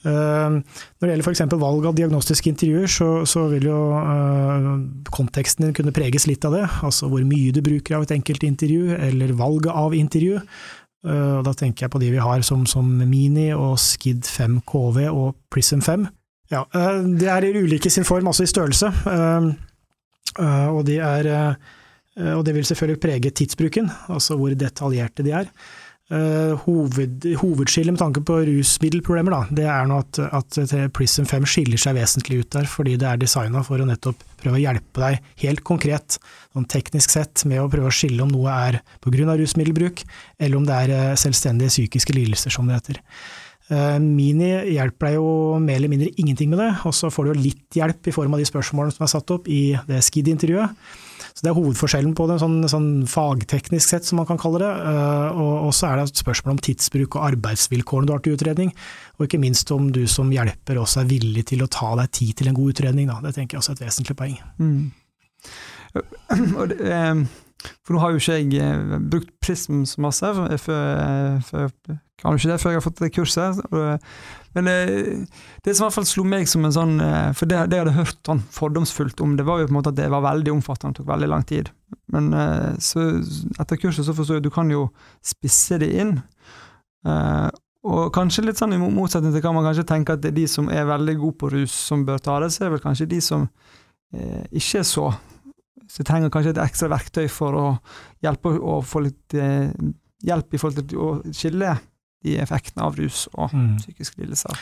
Uh, 0.01 0.57
når 0.57 1.05
det 1.05 1.11
gjelder 1.11 1.27
f.eks. 1.29 1.43
valg 1.61 1.85
av 1.85 1.97
diagnostiske 1.97 2.49
intervjuer, 2.49 2.89
så, 2.89 3.09
så 3.29 3.45
vil 3.51 3.67
jo 3.69 3.79
uh, 3.93 4.69
konteksten 5.13 5.67
din 5.67 5.75
kunne 5.77 5.93
preges 5.95 6.25
litt 6.27 6.45
av 6.47 6.57
det. 6.57 6.65
Altså 6.81 7.07
hvor 7.11 7.23
mye 7.27 7.53
du 7.53 7.61
bruker 7.63 7.95
av 7.97 8.07
et 8.07 8.15
enkelt 8.17 8.43
intervju, 8.47 8.95
eller 8.97 9.35
valget 9.37 9.71
av 9.71 9.95
intervju. 9.95 10.41
Uh, 11.05 11.39
da 11.45 11.53
tenker 11.57 11.85
jeg 11.85 11.93
på 11.93 12.01
de 12.01 12.11
vi 12.13 12.21
har 12.21 12.43
som, 12.45 12.65
som 12.69 12.85
Mini 12.85 13.51
og 13.55 13.77
Skid 13.81 14.25
5 14.27 14.59
KV 14.69 15.05
og 15.09 15.37
Prism 15.53 15.85
5. 15.85 16.09
Ja, 16.51 16.65
uh, 16.75 17.05
det 17.17 17.29
er 17.31 17.47
ulike 17.55 17.89
sin 17.89 18.05
form, 18.05 18.27
altså 18.27 18.43
i 18.43 18.51
størrelse. 18.51 18.91
Eh, 19.07 19.51
og, 20.39 20.81
de 20.87 20.97
er, 21.03 21.27
og 22.35 22.43
det 22.47 22.55
vil 22.55 22.67
selvfølgelig 22.67 23.01
prege 23.03 23.31
tidsbruken, 23.35 23.89
altså 24.11 24.37
hvor 24.39 24.53
detaljerte 24.55 25.25
de 25.27 25.33
er. 25.41 25.49
Uh, 26.11 26.57
hoved, 26.65 27.23
hovedskillet 27.39 27.93
med 27.93 27.99
tanke 28.01 28.19
på 28.27 28.41
rusmiddelproblemer, 28.43 29.31
da, 29.31 29.55
det 29.61 29.67
er 29.71 29.85
nå 29.87 30.01
at, 30.01 30.17
at 30.35 30.73
Prism 30.91 31.23
5 31.29 31.45
skiller 31.47 31.79
seg 31.79 31.95
vesentlig 31.95 32.41
ut 32.41 32.49
der, 32.51 32.67
fordi 32.67 32.97
det 32.99 33.07
er 33.07 33.21
designa 33.21 33.61
for 33.63 33.79
å 33.79 33.85
nettopp 33.87 34.25
prøve 34.41 34.59
å 34.59 34.59
hjelpe 34.59 35.05
deg 35.05 35.29
helt 35.45 35.63
konkret, 35.63 36.17
sånn 36.51 36.67
teknisk 36.67 37.15
sett, 37.15 37.45
med 37.47 37.63
å 37.63 37.69
prøve 37.71 37.87
å 37.87 37.95
skille 37.95 38.25
om 38.25 38.33
noe 38.33 38.57
er 38.67 38.81
pga. 38.99 39.37
rusmiddelbruk, 39.39 40.03
eller 40.35 40.59
om 40.59 40.67
det 40.67 40.81
er 40.81 41.15
selvstendige 41.21 41.71
psykiske 41.77 42.17
lidelser, 42.17 42.51
som 42.51 42.67
det 42.67 42.81
heter. 42.81 42.99
Uh, 43.69 43.99
Mini 44.01 44.49
hjelper 44.73 45.11
deg 45.11 45.19
jo 45.19 45.29
mer 45.61 45.77
eller 45.77 45.91
mindre 45.91 46.09
ingenting 46.19 46.49
med 46.51 46.59
det, 46.63 46.71
og 46.87 46.95
så 46.97 47.11
får 47.13 47.27
du 47.27 47.33
jo 47.33 47.43
litt 47.45 47.77
hjelp 47.77 48.09
i 48.09 48.15
form 48.15 48.35
av 48.35 48.41
de 48.41 48.49
spørsmålene 48.49 48.95
som 48.95 49.05
er 49.05 49.13
satt 49.13 49.33
opp 49.37 49.47
i 49.51 49.63
det 49.87 50.01
SKID-intervjuet. 50.07 50.75
Så 51.33 51.45
Det 51.45 51.49
er 51.51 51.57
hovedforskjellen 51.57 52.13
på 52.17 52.25
det, 52.29 52.37
sånn, 52.41 52.57
sånn 52.69 52.89
fagteknisk 53.09 53.93
sett, 53.93 54.07
som 54.07 54.19
man 54.21 54.27
kan 54.29 54.39
kalle 54.41 54.59
det. 54.61 54.71
Eh, 54.91 55.39
og, 55.41 55.69
så 55.75 55.87
er 55.87 55.99
det 55.99 56.09
et 56.09 56.23
spørsmål 56.23 56.57
om 56.57 56.61
tidsbruk 56.67 57.17
og 57.17 57.27
arbeidsvilkårene 57.29 58.09
du 58.09 58.13
har 58.13 58.23
til 58.25 58.35
utredning. 58.35 58.73
Og 59.17 59.27
ikke 59.27 59.41
minst 59.41 59.71
om 59.73 59.91
du 59.95 60.03
som 60.11 60.31
hjelper 60.33 60.81
også 60.81 61.03
er 61.03 61.11
villig 61.13 61.45
til 61.53 61.63
å 61.63 61.69
ta 61.71 61.93
deg 62.01 62.11
tid 62.17 62.35
til 62.41 62.51
en 62.51 62.57
god 62.57 62.75
utredning. 62.75 63.07
Da. 63.11 63.21
Det 63.23 63.35
tenker 63.37 63.57
jeg 63.57 63.63
også 63.63 63.75
er 63.75 63.79
et 63.79 63.85
vesentlig 63.87 64.17
poeng. 64.19 64.35
Mm. 64.59 64.91
Eh, 65.91 67.17
for 67.85 67.93
nå 67.93 67.99
har 68.01 68.13
jo 68.13 68.21
ikke 68.21 68.35
jeg 68.39 68.61
eh, 68.63 68.93
brukt 69.11 69.33
Prism 69.43 69.83
så 69.85 70.01
masse, 70.01 70.29
før, 70.63 71.41
før, 71.45 71.67
jo 72.29 72.37
ikke 72.37 72.51
det 72.51 72.61
før 72.61 72.73
jeg 72.73 72.79
har 72.79 72.85
fått 72.85 73.01
det 73.01 73.11
kurset. 73.15 73.61
Men 74.53 74.67
det, 74.67 74.77
det 75.63 75.73
som 75.73 75.85
i 75.85 75.87
hvert 75.87 75.95
fall 75.95 76.07
slo 76.09 76.25
meg 76.27 76.49
som 76.51 76.65
en 76.67 76.73
sånn 76.75 76.97
eh, 76.99 77.29
For 77.37 77.47
det, 77.47 77.61
det 77.71 77.77
jeg 77.77 77.85
hadde 77.85 77.95
hørt 77.95 78.17
sånn 78.27 78.43
fordomsfullt 78.51 79.23
om, 79.23 79.37
det 79.39 79.45
var 79.47 79.61
jo 79.61 79.69
på 79.69 79.71
en 79.71 79.77
måte 79.77 79.93
at 79.93 79.99
det 79.99 80.09
var 80.11 80.25
veldig 80.25 80.51
omfattende 80.57 80.91
og 80.91 80.99
tok 80.99 81.09
veldig 81.13 81.29
lang 81.31 81.45
tid. 81.47 81.71
Men 82.11 82.29
eh, 82.35 82.69
så, 82.83 83.07
etter 83.55 83.79
kurset 83.79 84.07
så 84.07 84.15
forstår 84.17 84.37
jeg 84.37 84.43
at 84.43 84.49
du 84.49 84.53
kan 84.53 84.71
jo 84.73 84.89
spisse 85.25 85.79
det 85.81 85.91
inn. 86.03 86.17
Eh, 87.07 87.49
og 87.81 88.11
kanskje 88.13 88.43
litt 88.45 88.59
sånn 88.59 88.75
i 88.75 88.81
motsetning 88.81 89.33
til 89.33 89.41
hva 89.41 89.55
man 89.55 89.65
kanskje 89.65 89.87
tenker 89.89 90.17
at 90.17 90.21
det 90.21 90.33
er 90.33 90.41
de 90.43 90.47
som 90.51 90.67
er 90.69 90.85
veldig 90.89 91.15
gode 91.23 91.37
på 91.41 91.49
rus, 91.55 91.73
som 91.73 92.03
bør 92.05 92.21
ta 92.21 92.37
det, 92.43 92.51
så 92.53 92.67
er 92.67 92.75
vel 92.75 92.83
kanskje 92.83 93.09
de 93.09 93.21
som 93.25 93.47
eh, 94.13 94.43
ikke 94.51 94.83
er 94.83 94.87
så 94.87 95.11
Så 95.91 96.05
trenger 96.07 96.29
kanskje 96.31 96.53
et 96.53 96.61
ekstra 96.63 96.87
verktøy 96.87 97.25
for 97.27 97.55
å 97.57 97.65
hjelpe 98.23 98.53
å 98.55 98.77
få 98.85 99.01
litt 99.03 99.33
eh, 99.35 99.73
hjelp 100.23 100.53
i 100.53 100.59
forhold 100.61 100.87
til 100.87 101.01
å 101.01 101.09
skille 101.35 101.73
de 102.25 102.37
effektene 102.41 102.85
av 102.85 102.99
rus 102.99 103.25
og 103.33 103.53
mm. 103.53 103.73
psykiske 103.81 104.21
lidelser. 104.21 104.61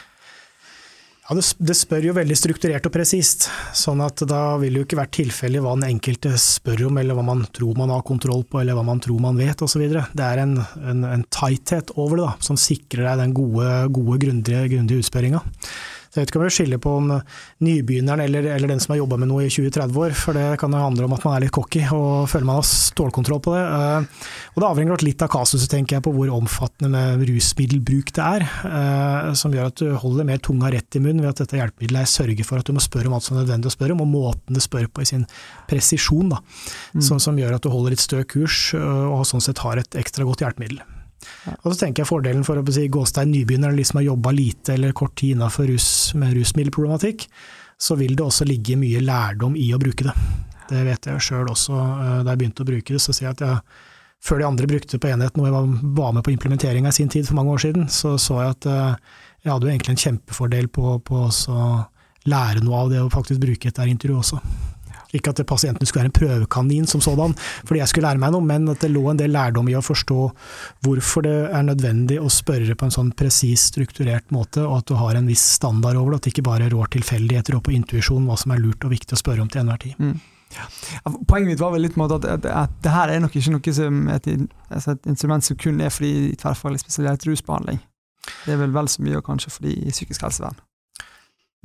Ja, 1.29 1.35
det, 1.37 1.43
det, 1.61 1.75
spør 1.77 2.07
jo 2.07 2.13
veldig 2.17 2.35
strukturert 2.39 2.87
og 2.89 2.93
presist, 2.95 3.45
sånn 3.77 3.99
at 4.01 4.23
da 4.25 4.55
vil 4.57 4.73
det 4.73 4.79
jo 4.81 4.85
ikke 4.87 4.97
være 4.97 5.13
tilfeldig 5.19 5.61
hva 5.61 5.75
den 5.77 5.91
enkelte 5.91 6.31
spør 6.41 6.87
om, 6.87 6.97
eller 6.97 7.13
hva 7.13 7.25
man 7.27 7.43
tror 7.53 7.77
man 7.77 7.93
har 7.93 8.01
kontroll 8.07 8.41
på, 8.49 8.57
eller 8.63 8.73
hva 8.73 8.81
man 8.87 9.01
tror 9.03 9.21
man 9.21 9.37
vet, 9.37 9.61
osv. 9.61 9.83
Det 9.93 10.25
er 10.25 10.41
en, 10.41 10.55
en, 10.81 11.05
en 11.05 11.27
tighthet 11.29 11.93
over 12.01 12.17
det, 12.17 12.25
da, 12.25 12.47
som 12.49 12.57
sikrer 12.57 13.11
deg 13.11 13.21
den 13.21 13.37
gode, 13.37 13.69
gode 13.93 14.17
grundige, 14.25 14.65
grundige 14.73 15.05
utspørringa. 15.05 15.43
Så 16.09 16.17
jeg 16.17 16.23
vet 16.23 16.31
ikke 16.31 16.39
om 16.39 16.45
jeg 16.47 16.55
skiller 16.55 16.79
på 16.81 16.91
om 16.97 17.11
nybegynneren 17.61 18.23
eller, 18.23 18.47
eller 18.55 18.71
den 18.71 18.79
som 18.81 18.95
har 18.95 19.03
jobba 19.03 19.19
med 19.21 19.29
noe 19.29 19.45
i 19.45 19.51
20-30 19.53 19.99
år, 20.01 20.15
for 20.17 20.37
det 20.37 20.45
kan 20.61 20.73
jo 20.73 20.81
handle 20.81 21.05
om 21.05 21.13
at 21.13 21.25
man 21.27 21.35
er 21.37 21.45
litt 21.45 21.53
cocky 21.53 21.83
og 21.85 22.25
føler 22.31 22.47
man 22.49 22.57
har 22.57 22.65
stålkontroll 22.65 23.41
på 23.45 23.53
det. 23.53 23.61
Eh, 23.61 24.25
og 24.55 24.63
det 24.63 24.69
avhenger 24.71 25.05
litt 25.05 25.21
av 25.25 25.31
kasuset, 25.33 25.69
tenker 25.69 25.97
jeg, 25.97 26.05
på 26.07 26.13
hvor 26.15 26.33
omfattende 26.33 26.89
med 26.95 27.25
rusmiddelbruk 27.29 28.13
det 28.17 28.25
er, 28.25 28.47
eh, 28.71 29.31
som 29.37 29.53
gjør 29.53 29.69
at 29.69 29.83
du 29.83 29.93
holder 30.01 30.29
mer 30.31 30.41
tunga 30.41 30.73
rett 30.73 30.97
i 30.97 31.03
munnen 31.03 31.21
ved 31.21 31.33
at 31.35 31.43
dette 31.43 31.61
hjelpemiddelet 31.61 32.09
sørger 32.09 32.47
for 32.47 32.61
at 32.61 32.69
du 32.69 32.73
må 32.73 32.83
spørre 32.83 33.11
om 33.11 33.17
alt 33.19 33.27
som 33.27 33.37
er 33.37 33.43
nødvendig 33.43 33.69
å 33.69 33.77
spørre 33.77 33.93
om, 33.93 34.05
og 34.05 34.13
måten 34.15 34.57
du 34.57 34.63
spør 34.63 34.89
på 34.89 35.05
i 35.05 35.11
sin 35.13 35.27
presisjon, 35.69 36.33
da, 36.33 36.41
mm. 36.97 37.05
som, 37.05 37.21
som 37.21 37.37
gjør 37.37 37.59
at 37.59 37.65
du 37.65 37.69
holder 37.73 37.93
litt 37.93 38.05
stø 38.05 38.23
kurs 38.25 38.71
og 38.79 39.27
sånn 39.29 39.43
sett 39.43 39.61
har 39.61 39.77
et 39.77 39.99
ekstra 39.99 40.25
godt 40.25 40.41
hjelpemiddel. 40.41 40.81
Og 41.61 41.71
så 41.71 41.85
tenker 41.85 42.03
jeg 42.03 42.09
fordelen 42.09 42.45
for 42.47 42.59
å 42.59 42.65
si 42.73 42.87
gåstein 42.91 43.31
nybegynner, 43.33 43.71
eller 43.71 43.83
de 43.83 43.87
som 43.89 43.99
har 43.99 44.07
jobba 44.09 44.33
lite 44.35 44.75
eller 44.75 44.95
kort 44.97 45.15
tid 45.19 45.35
innafor 45.35 45.69
rus, 45.69 45.89
med 46.19 46.35
rusmiddelproblematikk, 46.37 47.27
så 47.79 47.95
vil 47.99 48.15
det 48.15 48.25
også 48.25 48.47
ligge 48.47 48.77
mye 48.79 49.01
lærdom 49.03 49.55
i 49.59 49.69
å 49.75 49.79
bruke 49.81 50.07
det. 50.07 50.15
Det 50.69 50.81
vet 50.85 51.07
jeg 51.09 51.23
sjøl 51.25 51.49
også, 51.49 51.75
eh, 51.75 52.17
da 52.25 52.33
jeg 52.33 52.41
begynte 52.43 52.65
å 52.65 52.69
bruke 52.69 52.95
det. 52.95 53.01
Så 53.03 53.15
sier 53.15 53.29
jeg 53.29 53.39
at 53.39 53.45
jeg, 53.45 53.85
før 54.23 54.41
de 54.41 54.49
andre 54.49 54.67
brukte 54.69 54.95
det 54.95 55.01
på 55.03 55.11
enheten, 55.11 55.41
og 55.41 55.47
jeg 55.47 55.93
var 55.97 56.13
med 56.15 56.25
på 56.25 56.33
implementeringa 56.35 56.91
i 56.91 56.97
sin 56.99 57.09
tid 57.09 57.27
for 57.27 57.39
mange 57.39 57.55
år 57.55 57.63
siden, 57.63 57.87
så 57.87 58.17
så 58.19 58.41
jeg 58.43 58.57
at 58.57 58.69
eh, 58.69 59.15
jeg 59.45 59.53
hadde 59.53 59.67
jo 59.67 59.71
egentlig 59.71 59.95
en 59.95 60.03
kjempefordel 60.03 60.67
på, 60.67 60.97
på 61.07 61.23
å 61.29 61.69
lære 62.27 62.63
noe 62.65 62.83
av 62.83 62.89
det 62.91 62.99
å 63.01 63.11
faktisk 63.11 63.39
bruke 63.41 63.69
et 63.69 63.77
der 63.79 63.91
intervju 63.91 64.19
også. 64.19 64.41
Ikke 65.15 65.33
at 65.33 65.41
pasienten 65.49 65.87
skulle 65.89 66.03
være 66.03 66.11
en 66.11 66.17
prøvekanin 66.19 66.89
som 66.89 67.01
sådan, 67.01 67.33
fordi 67.65 67.81
jeg 67.81 67.91
skulle 67.91 68.09
lære 68.09 68.21
meg 68.21 68.33
noe, 68.35 68.45
men 68.45 68.69
at 68.69 68.83
det 68.83 68.91
lå 68.93 69.07
en 69.09 69.19
del 69.19 69.33
lærdom 69.33 69.69
i 69.71 69.77
å 69.77 69.81
forstå 69.85 70.25
hvorfor 70.85 71.25
det 71.25 71.37
er 71.49 71.65
nødvendig 71.65 72.19
å 72.21 72.29
spørre 72.33 72.77
på 72.77 72.85
en 72.85 72.93
sånn 72.93 73.13
presis, 73.17 73.69
strukturert 73.71 74.29
måte, 74.35 74.61
og 74.67 74.83
at 74.83 74.91
du 74.91 74.97
har 74.99 75.17
en 75.17 75.29
viss 75.29 75.45
standard 75.57 75.97
over 75.97 76.13
det, 76.13 76.19
at 76.19 76.27
det 76.27 76.35
ikke 76.35 76.49
bare 76.49 76.69
rår 76.69 76.93
tilfeldigheter 76.97 77.57
og 77.57 77.65
på 77.65 77.73
intuisjon 77.77 78.29
hva 78.29 78.37
som 78.37 78.53
er 78.53 78.61
lurt 78.61 78.85
og 78.85 78.93
viktig 78.93 79.17
å 79.17 79.23
spørre 79.23 79.45
om 79.45 79.49
til 79.49 79.63
enhver 79.63 79.81
tid. 79.81 79.97
Mm. 79.97 80.19
Poenget 81.29 81.51
mitt 81.51 81.61
var 81.61 81.73
vel 81.75 81.85
litt 81.85 81.97
at, 81.97 82.25
at, 82.25 82.45
at 82.45 82.79
det 82.81 82.93
her 82.93 83.11
er 83.13 83.21
nok 83.21 83.35
ikke 83.37 83.53
noe 83.53 83.73
som 83.75 84.07
et, 84.13 84.29
altså 84.69 84.95
et 84.95 85.11
instrument 85.11 85.45
som 85.45 85.57
kun 85.61 85.81
er 85.81 85.93
fordi 85.93 86.33
tverrfaglig 86.41 86.81
spesialisert 86.81 87.27
rusbehandling. 87.29 87.81
Det 88.45 88.55
er 88.55 88.61
vel 88.61 88.73
vel 88.73 88.89
så 88.89 89.05
mye, 89.05 89.21
kanskje 89.25 89.53
fordi 89.53 89.75
psykisk 89.93 90.25
helsevern. 90.25 90.57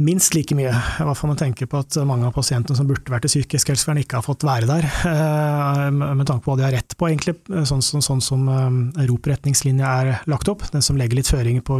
Minst 0.02 0.34
like 0.34 0.56
mye, 0.58 0.72
hvert 0.74 1.18
fall 1.20 1.30
med 1.30 1.38
tanke 1.38 1.68
på 1.70 1.78
at 1.78 1.94
mange 2.02 2.26
av 2.26 2.32
pasientene 2.34 2.74
som 2.74 2.88
burde 2.88 3.12
vært 3.12 3.28
i 3.28 3.30
psykisk 3.30 3.68
helsevern, 3.70 4.00
ikke 4.02 4.18
har 4.18 4.24
fått 4.26 4.42
være 4.42 4.66
der, 4.66 4.88
eh, 5.06 5.90
med 5.94 6.26
tanke 6.26 6.42
på 6.42 6.50
hva 6.50 6.56
de 6.58 6.64
har 6.66 6.74
rett 6.74 6.96
på, 6.98 7.06
egentlig, 7.06 7.36
sånn, 7.46 7.78
sånn, 7.78 8.02
sånn 8.02 8.22
som 8.24 8.42
eh, 8.50 9.06
ROP-retningslinja 9.06 9.92
er 10.02 10.26
lagt 10.26 10.50
opp, 10.50 10.66
den 10.74 10.82
som 10.82 10.98
legger 10.98 11.20
litt 11.20 11.30
føringer 11.30 11.62
på, 11.62 11.78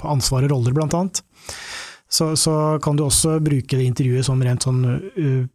på 0.00 0.08
ansvar 0.08 0.46
og 0.48 0.54
roller, 0.54 0.72
blant 0.72 0.96
annet. 0.96 1.20
Så, 2.10 2.32
så, 2.34 2.80
kan 2.82 2.96
du 2.96 3.04
også 3.04 3.36
bruke 3.44 3.76
det 3.76 3.84
intervjuet 3.86 4.24
som 4.26 4.40
rent 4.42 4.64
sånn 4.64 4.80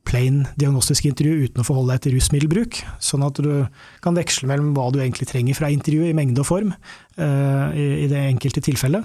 plain 0.07 0.45
diagnostisk 0.55 1.09
intervju 1.09 1.49
uten 1.49 1.59
å 1.59 1.65
forholde 1.67 1.97
deg 1.97 2.05
til 2.05 2.15
rusmiddelbruk, 2.15 2.79
sånn 3.03 3.25
at 3.27 3.41
du 3.43 3.65
kan 4.05 4.15
veksle 4.15 4.47
mellom 4.47 4.69
hva 4.77 4.85
du 4.93 5.01
egentlig 5.01 5.27
trenger 5.27 5.57
fra 5.57 5.73
intervjuet 5.73 6.13
i 6.13 6.15
mengde 6.15 6.45
og 6.45 6.47
form 6.47 6.71
i, 7.17 8.07
det 8.07 8.23
enkelte 8.29 8.63
tilfellet. 8.63 9.03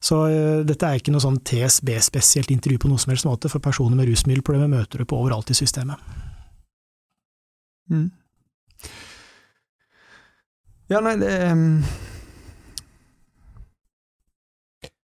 Så 0.00 0.16
uh, 0.32 0.60
dette 0.64 0.86
er 0.86 1.00
ikke 1.00 1.12
noe 1.12 1.22
sånn 1.22 1.40
TSB-spesielt 1.44 2.52
intervju 2.54 2.80
på 2.80 2.90
noe 2.90 3.00
som 3.00 3.12
helst 3.12 3.28
måte, 3.28 3.50
for 3.52 3.62
personer 3.64 3.98
med 3.98 4.08
rusmiddelproblemer 4.08 4.72
møter 4.72 5.02
du 5.02 5.08
på 5.08 5.18
overalt 5.20 5.52
i 5.52 5.58
systemet. 5.58 6.00
Mm. 7.90 8.08
Ja, 10.90 11.02
nei, 11.04 11.18
det 11.20 11.34
um... 11.52 11.66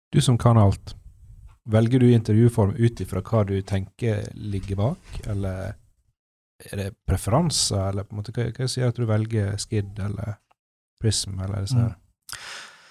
Du 0.10 0.18
som 0.26 0.40
kan 0.42 0.58
alt. 0.58 0.96
Velger 1.70 2.02
du 2.02 2.10
intervjuform 2.10 2.74
ut 2.80 3.02
ifra 3.04 3.22
hva 3.22 3.44
du 3.46 3.60
tenker 3.62 4.26
ligger 4.34 4.80
bak, 4.80 5.20
eller 5.30 5.76
er 6.66 6.82
det 6.82 6.88
preferanser, 7.08 7.92
eller 7.92 8.08
på 8.08 8.16
en 8.16 8.24
måte, 8.24 8.34
hva, 8.36 8.50
hva 8.56 8.68
sier 8.68 8.90
at 8.90 8.98
du 8.98 9.06
velger 9.08 9.54
Skid 9.62 10.00
eller 10.02 10.40
Prism 11.00 11.38
eller 11.40 11.64
disse 11.64 11.78
her? 11.78 11.94
Mm. 11.94 12.09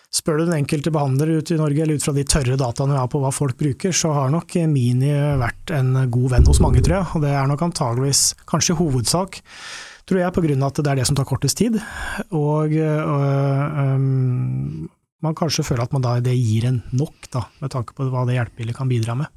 Spør 0.08 0.40
du 0.40 0.46
den 0.48 0.56
enkelte 0.62 0.90
behandler 0.92 1.34
ute 1.36 1.52
i 1.52 1.58
Norge, 1.60 1.82
eller 1.84 1.98
ut 1.98 2.04
fra 2.06 2.14
de 2.16 2.24
tørre 2.24 2.56
dataene 2.56 2.94
vi 2.94 3.00
har 3.02 3.10
på 3.12 3.20
hva 3.20 3.32
folk 3.34 3.58
bruker, 3.60 3.92
så 3.92 4.14
har 4.16 4.30
nok 4.32 4.56
Mini 4.70 5.10
vært 5.40 5.72
en 5.76 5.92
god 6.08 6.32
venn 6.32 6.48
hos 6.48 6.62
mange, 6.64 6.80
tror 6.84 6.96
jeg. 6.96 7.08
Og 7.12 7.26
det 7.26 7.34
er 7.36 7.50
nok 7.50 7.64
antageligvis 7.68 8.22
kanskje 8.48 8.78
hovedsak, 8.78 9.42
tror 10.08 10.22
jeg, 10.22 10.30
av 10.30 10.38
at 10.70 10.80
det 10.80 10.92
er 10.94 11.02
det 11.02 11.08
som 11.10 11.18
tar 11.18 11.28
kortest 11.28 11.60
tid. 11.60 11.76
Og, 12.32 12.72
øh, 12.72 13.10
øh, 13.84 14.88
man 15.20 15.36
kanskje 15.36 15.66
føler 15.66 15.84
at 15.84 15.92
man 15.92 16.06
da, 16.06 16.16
det 16.24 16.38
gir 16.38 16.70
en 16.70 16.80
nok, 16.96 17.28
da, 17.34 17.44
med 17.60 17.74
tanke 17.74 17.92
på 17.92 18.08
hva 18.08 18.24
det 18.24 18.38
hjelpemiddelet 18.38 18.80
kan 18.80 18.88
bidra 18.88 19.18
med. 19.18 19.28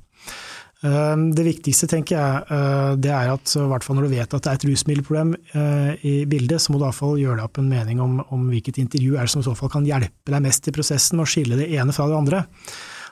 Ehm, 0.82 1.28
det 1.38 1.44
viktigste 1.46 1.86
tenker 1.90 2.16
jeg, 2.18 2.46
eh, 2.50 2.94
det 2.98 3.12
er 3.14 3.30
at 3.36 3.54
hvert 3.54 3.86
fall 3.86 4.00
når 4.00 4.08
du 4.08 4.14
vet 4.16 4.34
at 4.34 4.42
det 4.42 4.50
er 4.50 4.58
et 4.58 4.64
rusmiddelproblem 4.66 5.36
eh, 5.54 5.92
i 6.10 6.14
bildet, 6.30 6.58
så 6.62 6.74
må 6.74 6.80
du 6.80 6.86
i 6.86 6.88
hvert 6.88 6.98
fall 6.98 7.20
gjøre 7.22 7.38
deg 7.38 7.50
opp 7.50 7.60
en 7.62 7.70
mening 7.70 8.02
om, 8.02 8.16
om 8.34 8.48
hvilket 8.50 8.80
intervju 8.82 9.14
er 9.14 9.28
det 9.28 9.34
som 9.34 9.44
i 9.44 9.46
så 9.46 9.54
fall 9.58 9.70
kan 9.74 9.86
hjelpe 9.86 10.34
deg 10.34 10.42
mest 10.42 10.72
i 10.72 10.74
prosessen, 10.74 11.22
og 11.22 11.30
skille 11.30 11.60
det 11.60 11.70
ene 11.76 11.94
fra 11.94 12.08
det 12.10 12.18
andre. 12.18 12.42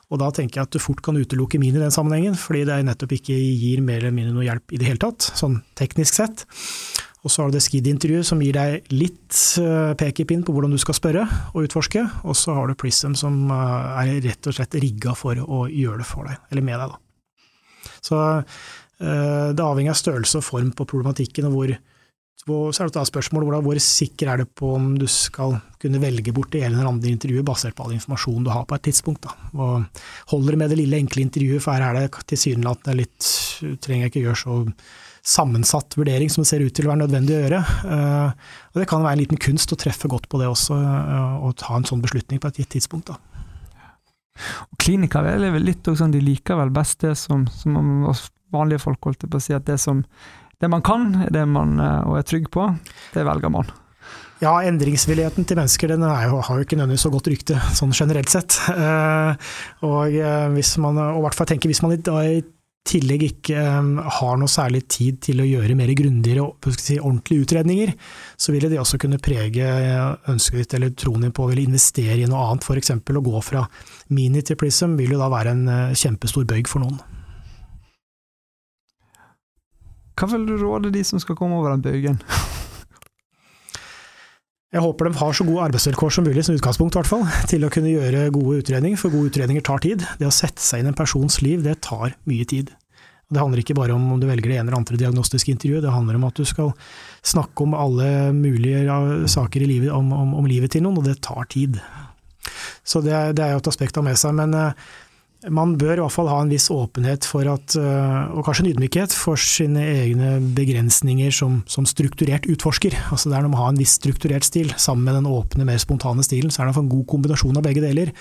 Og 0.10 0.18
da 0.18 0.32
tenker 0.34 0.58
jeg 0.58 0.66
at 0.66 0.74
du 0.74 0.82
fort 0.82 1.04
kan 1.06 1.20
utelukke 1.20 1.60
min 1.62 1.76
i 1.78 1.84
den 1.84 1.94
sammenhengen, 1.94 2.34
fordi 2.40 2.64
det 2.66 2.80
nettopp 2.88 3.14
ikke 3.20 3.36
gir 3.38 3.84
mer 3.86 4.02
eller 4.02 4.16
mindre 4.16 4.34
noe 4.34 4.48
hjelp 4.48 4.74
i 4.74 4.80
det 4.82 4.88
hele 4.90 5.02
tatt, 5.04 5.28
sånn 5.38 5.60
teknisk 5.78 6.18
sett. 6.18 6.48
Og 7.20 7.30
så 7.30 7.44
har 7.44 7.52
du 7.52 7.58
det 7.60 7.62
SKID-intervjuet 7.62 8.26
som 8.26 8.42
gir 8.42 8.56
deg 8.56 8.90
litt 8.96 9.38
eh, 9.62 9.92
pekepinn 10.00 10.42
på 10.48 10.56
hvordan 10.56 10.74
du 10.74 10.80
skal 10.82 10.98
spørre 10.98 11.28
og 11.52 11.68
utforske. 11.68 12.02
Og 12.24 12.34
så 12.40 12.56
har 12.58 12.66
du 12.66 12.80
Prism 12.80 13.14
som 13.20 13.52
er 13.54 14.16
rett 14.26 14.50
og 14.50 14.58
slett 14.58 14.80
rigga 14.82 15.14
for 15.20 15.38
å 15.38 15.68
gjøre 15.68 16.02
det 16.02 16.10
for 16.10 16.32
deg, 16.32 16.42
eller 16.50 16.66
med 16.66 16.80
deg, 16.80 16.96
da. 16.96 17.04
Så 18.06 18.20
eh, 18.40 19.48
det 19.56 19.66
avhenger 19.66 19.96
av 19.96 20.00
størrelse 20.00 20.42
og 20.42 20.48
form 20.48 20.74
på 20.76 20.88
problematikken, 20.90 21.50
og 21.50 21.58
hvor, 21.58 21.74
så 22.74 22.84
er 22.84 22.90
det 22.90 22.96
da 22.96 23.06
spørsmålet 23.08 23.66
hvor, 23.66 23.82
sikker 23.84 24.32
er 24.32 24.42
du 24.42 24.48
på 24.48 24.72
om 24.78 24.94
du 25.00 25.06
skal 25.12 25.58
kunne 25.82 26.02
velge 26.02 26.34
bort 26.36 26.52
det 26.54 26.64
ene 26.64 26.80
eller 26.80 26.92
andre 26.92 27.12
intervjuet 27.12 27.46
basert 27.46 27.76
på 27.78 27.86
all 27.86 27.98
informasjon 27.98 28.48
du 28.48 28.52
har 28.54 28.66
på 28.68 28.78
et 28.78 28.88
tidspunkt. 28.90 29.28
Holder 29.54 30.56
det 30.56 30.62
med 30.64 30.74
det 30.74 30.80
lille, 30.80 31.04
enkle 31.04 31.26
intervjuet, 31.28 31.64
for 31.64 31.76
her 31.76 31.90
er 31.90 32.00
det 32.08 32.26
tilsynelatende 32.32 33.00
litt 33.04 33.36
Trenger 33.60 34.06
jeg 34.06 34.12
ikke 34.14 34.22
gjøre 34.24 34.40
så 34.40 34.54
sammensatt 35.26 35.98
vurdering 36.00 36.30
som 36.32 36.44
det 36.44 36.50
ser 36.50 36.64
ut 36.64 36.76
til 36.76 36.88
å 36.88 36.94
være 36.94 37.04
nødvendig 37.04 37.36
å 37.36 37.42
gjøre. 37.44 37.60
Eh, 37.96 38.54
og 38.72 38.82
Det 38.82 38.88
kan 38.90 39.04
være 39.04 39.18
en 39.18 39.24
liten 39.24 39.42
kunst 39.42 39.74
å 39.76 39.80
treffe 39.80 40.12
godt 40.12 40.30
på 40.32 40.40
det 40.42 40.48
også, 40.48 40.78
eh, 40.80 41.36
og 41.44 41.58
ta 41.60 41.76
en 41.76 41.88
sånn 41.88 42.04
beslutning 42.04 42.40
på 42.40 42.48
et 42.48 42.64
gitt 42.64 42.72
tidspunkt. 42.78 43.12
da. 43.12 43.18
Og 44.70 44.80
Klinikere 44.82 45.36
er 45.36 45.56
vel 45.56 45.68
litt 45.68 45.88
sånn, 45.88 46.14
de 46.14 46.22
liker 46.24 46.60
vel 46.60 46.74
best 46.76 47.02
det 47.06 47.16
som, 47.20 47.46
som 47.52 48.08
vanlige 48.54 48.84
folk 48.86 49.10
holdt 49.10 49.28
på 49.28 49.40
å 49.40 49.44
si, 49.44 49.56
at 49.56 49.68
det, 49.68 49.78
som, 49.82 50.04
det 50.62 50.72
man 50.72 50.86
kan, 50.86 51.12
det 51.32 51.46
man 51.50 51.78
eh, 51.80 52.10
og 52.10 52.20
er 52.20 52.28
trygg 52.28 52.50
på, 52.54 52.70
det 53.16 53.26
velger 53.28 53.54
man. 53.54 53.70
Ja, 54.40 54.54
endringsvilligheten 54.64 55.44
til 55.44 55.58
mennesker 55.60 55.92
den 55.92 56.06
jo, 56.06 56.38
har 56.40 56.56
jo 56.56 56.64
ikke 56.64 56.78
nødvendigvis 56.80 57.04
så 57.04 57.12
godt 57.12 57.28
rykte, 57.28 57.58
sånn 57.76 57.92
generelt 57.92 58.32
sett. 58.32 58.56
og 59.84 60.16
hvis 60.56 60.78
man, 60.80 61.02
og 61.12 61.26
hvert 61.26 61.36
fall 61.36 61.50
tenker 61.50 61.68
hvis 61.68 61.84
man 61.84 61.98
i 61.98 62.00
tillegg 62.88 63.26
ikke 63.28 63.64
um, 63.80 63.92
har 64.02 64.40
noe 64.40 64.50
særlig 64.50 64.84
tid 64.90 65.20
til 65.28 65.44
å 65.44 65.48
gjøre 65.48 65.76
mer 65.78 65.92
grundigere 65.98 66.46
og 66.46 66.80
si, 66.80 66.98
ordentlige 66.98 67.46
utredninger, 67.46 67.94
så 68.40 68.54
ville 68.56 68.72
det 68.72 68.80
også 68.82 69.00
kunne 69.02 69.22
prege 69.22 69.68
ønsket 70.32 70.64
ditt 70.64 70.76
eller 70.80 70.96
troen 70.98 71.28
din 71.28 71.36
på 71.36 71.46
å 71.46 71.52
ville 71.52 71.68
investere 71.68 72.18
i 72.24 72.30
noe 72.30 72.48
annet, 72.48 72.66
f.eks. 72.66 72.96
å 72.96 73.26
gå 73.30 73.44
fra 73.46 73.66
Mini 74.16 74.42
til 74.46 74.58
Prism 74.60 74.98
vil 75.00 75.14
jo 75.16 75.22
da 75.22 75.30
være 75.32 75.56
en 75.56 75.66
uh, 75.70 75.98
kjempestor 75.98 76.48
bøyg 76.50 76.72
for 76.72 76.86
noen. 76.86 77.00
Hva 80.20 80.28
vil 80.34 80.50
du 80.50 80.58
råde 80.60 80.92
de 80.92 81.04
som 81.08 81.22
skal 81.22 81.38
komme 81.40 81.62
over 81.62 81.78
den 81.78 81.86
bøygen? 81.86 82.20
Jeg 84.70 84.84
håper 84.86 85.08
de 85.08 85.18
har 85.18 85.34
så 85.34 85.46
gode 85.48 85.64
arbeidsvilkår 85.66 86.12
som 86.14 86.28
mulig, 86.30 86.44
som 86.46 86.54
utgangspunkt 86.54 86.94
i 86.94 87.00
hvert 87.00 87.10
fall, 87.10 87.24
til 87.50 87.64
å 87.66 87.72
kunne 87.74 87.90
gjøre 87.90 88.28
gode 88.36 88.60
utredninger, 88.62 89.00
for 89.02 89.10
gode 89.10 89.32
utredninger 89.32 89.64
tar 89.66 89.82
tid. 89.82 90.06
Det 90.20 90.28
å 90.28 90.34
sette 90.34 90.62
seg 90.62 90.84
inn 90.84 90.92
en 90.92 90.98
persons 90.98 91.40
liv, 91.42 91.64
det 91.66 91.80
tar 91.88 92.14
mye 92.30 92.46
tid. 92.46 92.70
Det 93.30 93.42
handler 93.42 93.64
ikke 93.64 93.78
bare 93.78 93.96
om 93.98 94.06
om 94.14 94.22
du 94.22 94.28
velger 94.30 94.50
det 94.50 94.60
ene 94.60 94.70
eller 94.70 94.78
andre 94.78 95.00
diagnostiske 95.02 95.54
intervjuet, 95.56 95.82
det 95.86 95.94
handler 95.94 96.20
om 96.20 96.28
at 96.30 96.38
du 96.38 96.46
skal 96.50 96.70
snakke 97.26 97.66
om 97.66 97.74
alle 97.78 98.30
mulige 98.34 98.86
saker 99.30 99.66
i 99.66 99.72
livet, 99.74 99.94
om, 99.94 100.14
om, 100.14 100.38
om 100.38 100.50
livet 100.50 100.74
til 100.74 100.86
noen, 100.86 101.02
og 101.02 101.10
det 101.10 101.18
tar 101.26 101.50
tid. 101.50 101.82
Så 102.86 103.02
det, 103.06 103.18
det 103.38 103.46
er 103.46 103.56
jo 103.56 103.64
et 103.64 103.70
aspekt 103.74 103.98
å 103.98 104.04
ha 104.04 104.10
med 104.10 104.22
seg. 104.22 104.38
Men 104.38 104.54
eh, 104.58 104.90
man 105.48 105.78
bør 105.80 105.94
i 105.94 106.02
hvert 106.04 106.12
fall 106.12 106.28
ha 106.28 106.42
en 106.44 106.52
viss 106.52 106.68
åpenhet 106.74 107.24
for 107.28 107.48
at, 107.48 107.76
eh, 107.80 108.32
og 108.36 108.44
kanskje 108.44 108.66
en 108.66 108.72
ydmykhet 108.74 109.16
for 109.16 109.40
sine 109.40 109.86
egne 109.88 110.34
begrensninger 110.56 111.32
som, 111.32 111.62
som 111.70 111.88
strukturert 111.88 112.48
utforsker. 112.52 112.98
Altså 113.08 113.32
det 113.32 113.38
er 113.38 113.46
noe 113.46 113.54
man 113.54 113.62
å 113.62 113.68
ha 113.70 113.74
en 113.74 113.80
viss 113.80 113.96
strukturert 114.02 114.48
stil, 114.48 114.74
sammen 114.76 115.08
med 115.08 115.16
den 115.22 115.30
åpne, 115.32 115.68
mer 115.68 115.80
spontane 115.80 116.26
stilen, 116.28 116.52
så 116.52 116.64
er 116.64 116.70
det 116.70 116.82
en 116.82 116.92
god 116.92 117.06
kombinasjon 117.08 117.56
av 117.62 117.64
begge 117.70 117.86
deler. 117.86 118.12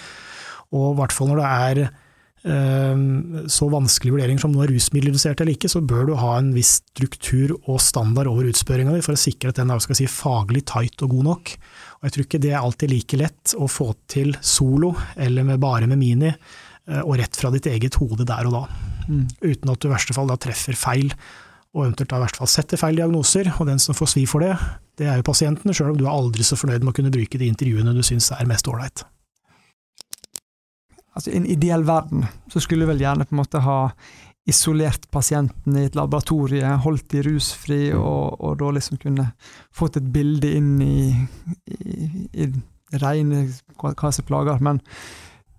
Og 0.70 0.92
i 0.92 0.98
hvert 1.00 1.16
fall 1.16 1.33
når 1.33 1.40
det 1.40 1.48
er 1.48 1.81
øh, 2.52 3.02
så 3.50 3.68
vanskelige 3.72 4.14
vurderinger 4.14 4.44
som 4.44 4.54
noe 4.54 4.68
er 4.68 4.74
rusmiddelredusert 4.76 5.42
eller 5.42 5.59
ikke, 5.59 5.72
så 5.74 5.83
bør 5.83 6.07
du 6.12 6.14
ha 6.22 6.37
en 6.38 6.54
viss 6.54 6.76
struktur 6.92 7.57
og 7.64 7.83
standard 7.83 8.31
over 8.31 8.46
utspørringa 8.52 8.94
di 8.94 9.02
for 9.02 9.18
å 9.18 9.24
sikre 9.24 9.50
at 9.50 9.59
den 9.59 9.74
er 9.74 9.83
si, 9.90 10.07
faglig 10.07 10.68
tight 10.70 11.02
og 11.02 11.16
god 11.16 11.31
nok. 11.33 11.57
Og 11.98 12.07
jeg 12.07 12.14
tror 12.14 12.31
ikke 12.31 12.44
det 12.46 12.54
er 12.54 12.62
alltid 12.62 12.94
like 12.94 13.22
lett 13.26 13.59
å 13.59 13.66
få 13.66 13.90
til 14.07 14.37
solo, 14.38 14.94
eller 15.18 15.50
med, 15.50 15.59
bare 15.66 15.90
med 15.90 15.98
mini 15.98 16.31
Eh, 16.31 16.78
og 17.05 17.18
rett 17.20 17.37
fra 17.37 17.51
ditt 17.53 17.68
eget 17.68 17.98
hode 18.01 18.24
der 18.29 18.48
og 18.48 18.55
da. 18.55 18.62
Mm. 19.09 19.27
Uten 19.42 19.72
at 19.72 19.81
du 19.81 19.88
i 19.88 19.92
verste 19.92 20.16
fall 20.16 20.31
da 20.31 20.38
treffer 20.40 20.77
feil, 20.79 21.12
og 21.77 21.85
eventuelt 21.85 22.11
da 22.11 22.20
i 22.20 22.24
verste 22.24 22.40
fall 22.40 22.51
setter 22.51 22.81
feil 22.81 22.98
diagnoser. 22.98 23.51
Og 23.59 23.68
den 23.68 23.81
som 23.83 23.96
får 23.96 24.12
svi 24.14 24.24
for 24.29 24.44
det, 24.44 24.55
det 25.01 25.09
er 25.09 25.20
jo 25.20 25.29
pasientene, 25.29 25.74
sjøl 25.77 25.92
om 25.92 26.01
du 26.01 26.07
er 26.07 26.14
aldri 26.14 26.46
så 26.46 26.59
fornøyd 26.59 26.85
med 26.85 26.94
å 26.94 26.98
kunne 26.98 27.14
bruke 27.14 27.40
de 27.40 27.51
intervjuene 27.51 27.94
du 27.96 28.03
syns 28.07 28.31
er 28.35 28.48
mest 28.48 28.68
ålreit. 28.70 29.05
Altså, 31.18 31.33
I 31.33 31.38
en 31.40 31.51
ideell 31.51 31.85
verden 31.87 32.27
så 32.53 32.62
skulle 32.62 32.87
du 32.87 32.92
vel 32.92 33.03
gjerne 33.03 33.27
på 33.27 33.35
en 33.35 33.42
måte 33.42 33.62
ha 33.64 33.79
isolert 34.48 35.05
pasienten 35.12 35.77
i 35.77 35.85
et 35.88 35.96
laboratorie, 35.98 36.64
holdt 36.85 37.11
de 37.12 37.22
rusfri, 37.27 37.81
og, 37.92 38.38
og 38.40 38.57
da 38.62 38.70
liksom 38.72 39.01
kunne 39.03 39.27
fått 39.77 39.98
et 40.01 40.09
bilde 40.14 40.55
inn 40.57 40.79
i, 40.81 41.11
i, 41.68 42.09
i 42.33 42.48
reine 43.03 43.42
hva 43.77 44.12
som 44.14 44.24
plager. 44.29 44.62
Men 44.64 44.81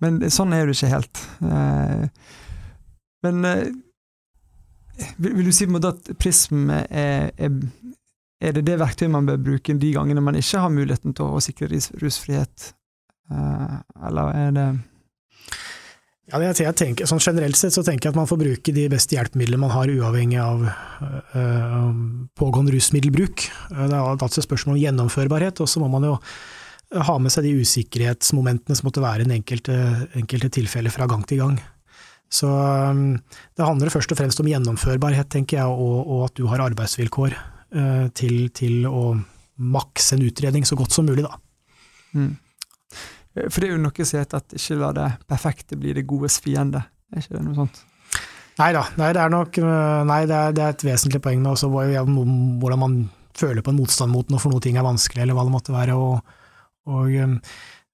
men 0.03 0.19
sånn 0.31 0.55
er 0.55 0.67
det 0.67 0.77
ikke 0.77 0.91
helt. 0.93 1.21
Eh, 1.43 2.03
men 3.25 3.47
eh, 3.47 3.69
vil 5.19 5.47
du 5.47 5.53
si 5.55 5.67
på 5.67 5.73
en 5.73 5.77
måte 5.77 5.93
at 5.95 6.11
prism 6.19 6.69
er, 6.71 7.31
er, 7.35 7.55
er 8.39 8.55
det 8.55 8.65
det 8.67 8.77
verktøyet 8.79 9.11
man 9.13 9.27
bør 9.27 9.41
bruke 9.51 9.75
de 9.79 9.93
gangene 9.95 10.23
man 10.23 10.39
ikke 10.39 10.63
har 10.63 10.73
muligheten 10.73 11.15
til 11.15 11.35
å 11.35 11.43
sikre 11.43 11.71
rusfrihet, 11.71 12.71
eh, 13.31 13.75
eller 14.09 14.39
er 14.45 14.55
det 14.55 14.69
ja, 16.29 16.37
jeg 16.45 16.75
tenker, 16.77 17.07
sånn 17.09 17.21
Generelt 17.23 17.57
sett 17.57 17.73
så 17.73 17.81
tenker 17.81 18.05
jeg 18.05 18.13
at 18.13 18.19
man 18.19 18.27
får 18.29 18.37
bruke 18.37 18.73
de 18.75 18.83
beste 18.91 19.15
hjelpemidlene 19.15 19.63
man 19.63 19.73
har, 19.73 19.89
uavhengig 19.89 20.37
av 20.37 20.61
øh, 20.67 21.87
pågående 22.37 22.75
rusmiddelbruk. 22.75 23.47
Det 23.71 23.87
er 23.87 23.95
alltid 23.97 24.45
spørsmål 24.45 24.75
om 24.75 24.81
gjennomførbarhet, 24.83 25.61
og 25.63 25.71
så 25.71 25.81
må 25.81 25.89
man 25.89 26.05
jo 26.05 26.13
ha 26.89 27.15
med 27.21 27.33
seg 27.33 27.45
de 27.45 27.57
usikkerhetsmomentene 27.61 28.77
som 28.77 28.87
måtte 28.87 29.03
være 29.03 29.27
i 29.27 29.35
enkelte, 29.35 29.75
enkelte 30.17 30.49
tilfeller 30.57 30.93
fra 30.93 31.07
gang 31.09 31.25
til 31.29 31.43
gang. 31.43 31.59
Så 32.29 32.49
um, 32.49 33.17
det 33.57 33.65
handler 33.65 33.93
først 33.93 34.13
og 34.13 34.19
fremst 34.19 34.41
om 34.41 34.49
gjennomførbarhet, 34.49 35.29
tenker 35.33 35.61
jeg, 35.61 35.69
og, 35.69 35.99
og 36.05 36.25
at 36.27 36.35
du 36.37 36.45
har 36.49 36.61
arbeidsvilkår 36.65 37.35
uh, 37.35 38.07
til, 38.17 38.49
til, 38.53 38.85
å 38.89 39.17
makse 39.59 40.15
en 40.15 40.23
utredning 40.23 40.65
så 40.65 40.77
godt 40.79 40.95
som 40.95 41.09
mulig, 41.09 41.25
da. 41.25 41.35
Mm. 42.17 42.33
For 43.39 43.61
det 43.61 43.69
er 43.69 43.75
jo 43.75 43.81
noe 43.81 44.05
som 44.07 44.21
heter 44.21 44.41
at 44.41 44.55
ikke 44.57 44.77
la 44.79 44.89
det 44.95 45.09
perfekte 45.29 45.77
bli 45.77 45.93
det 45.97 46.07
godes 46.09 46.39
fiende, 46.41 46.81
er 47.13 47.21
ikke 47.21 47.35
det 47.37 47.43
noe 47.45 47.57
sånt? 47.57 47.81
Nei 48.59 48.71
da, 48.75 48.81
nei, 48.99 49.11
det 49.15 49.21
er 49.23 49.31
nok 49.31 49.57
nei, 50.09 50.23
det 50.27 50.35
er, 50.35 50.55
det 50.55 50.63
er 50.63 50.73
et 50.73 50.81
vesentlig 50.83 51.21
poeng 51.23 51.39
med 51.39 51.53
også 51.53 51.69
hvordan 51.71 52.81
man 52.81 52.97
føler 53.37 53.63
på 53.63 53.71
en 53.71 53.77
motstand 53.79 54.11
mot 54.11 54.27
noe, 54.31 54.41
for 54.41 54.51
noe 54.51 54.63
ting 54.63 54.79
er 54.79 54.83
vanskelig, 54.83 55.23
eller 55.23 55.37
hva 55.37 55.45
det 55.47 55.53
måtte 55.53 55.75
være. 55.75 55.95
og, 55.95 56.38
og 56.89 57.13
um, 57.23 57.37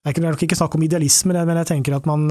det 0.05 0.21
er 0.21 0.27
nok 0.27 0.43
ikke 0.45 0.57
snakk 0.57 0.75
om 0.77 0.83
idealisme, 0.85 1.33
men 1.33 1.57
jeg 1.63 1.67
tenker 1.71 1.95
at 1.97 2.05
man, 2.05 2.27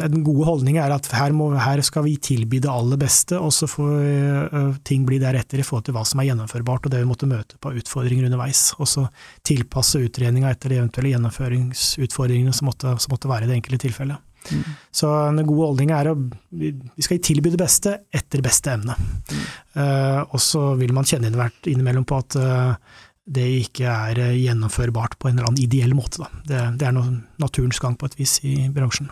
den 0.00 0.22
gode 0.24 0.46
holdningen 0.48 0.80
er 0.80 0.94
at 0.94 1.10
her, 1.12 1.34
må, 1.36 1.50
her, 1.60 1.82
skal 1.84 2.06
vi 2.06 2.14
tilby 2.24 2.56
det 2.64 2.70
aller 2.72 2.96
beste, 2.96 3.36
og 3.36 3.52
så 3.52 3.68
får 3.68 4.78
ting 4.88 5.04
bli 5.04 5.18
deretter 5.20 5.60
i 5.60 5.66
forhold 5.66 5.84
til 5.84 5.96
hva 5.98 6.06
som 6.08 6.22
er 6.22 6.30
gjennomførbart 6.30 6.88
og 6.88 6.94
det 6.94 7.02
vi 7.02 7.10
måtte 7.10 7.28
møte 7.28 7.60
på 7.60 7.74
utfordringer 7.76 8.30
underveis. 8.30 8.70
Og 8.80 8.88
så 8.88 9.04
tilpasse 9.44 10.00
utredninga 10.06 10.54
etter 10.54 10.72
de 10.72 10.78
eventuelle 10.80 11.12
gjennomføringsutfordringene 11.12 12.56
som 12.56 12.70
måtte, 12.70 12.96
som 12.96 13.12
måtte 13.12 13.28
være 13.28 13.44
i 13.44 13.52
det 13.52 13.58
enkelte 13.60 13.82
tilfellet. 13.84 14.24
Mm. 14.48 14.62
Så 14.90 15.10
den 15.36 15.46
gode 15.46 15.66
holdninga 15.66 15.98
er 15.98 16.10
at 16.14 16.22
vi 16.96 17.04
skal 17.04 17.20
tilby 17.24 17.52
det 17.52 17.60
beste 17.60 17.94
etter 18.14 18.42
beste 18.44 18.72
evne. 18.72 18.96
Mm. 18.96 19.44
Uh, 19.76 20.20
og 20.24 20.40
så 20.42 20.62
vil 20.80 20.94
man 20.96 21.06
kjenne 21.08 21.28
innimellom 21.68 22.06
på 22.08 22.22
at 22.22 22.38
uh, 22.40 22.96
det 23.28 23.46
ikke 23.62 23.88
er 23.88 24.20
eh, 24.24 24.36
gjennomførbart 24.40 25.18
på 25.20 25.28
en 25.28 25.38
eller 25.38 25.50
annen 25.50 25.62
ideell 25.62 25.94
måte. 25.96 26.24
Det, 26.48 26.60
det, 26.80 26.88
er 26.88 26.94
noe 26.96 27.18
naturens 27.42 27.80
gang 27.82 27.96
på 27.98 28.08
et 28.08 28.18
vis 28.18 28.38
i 28.48 28.56
bransjen. 28.74 29.10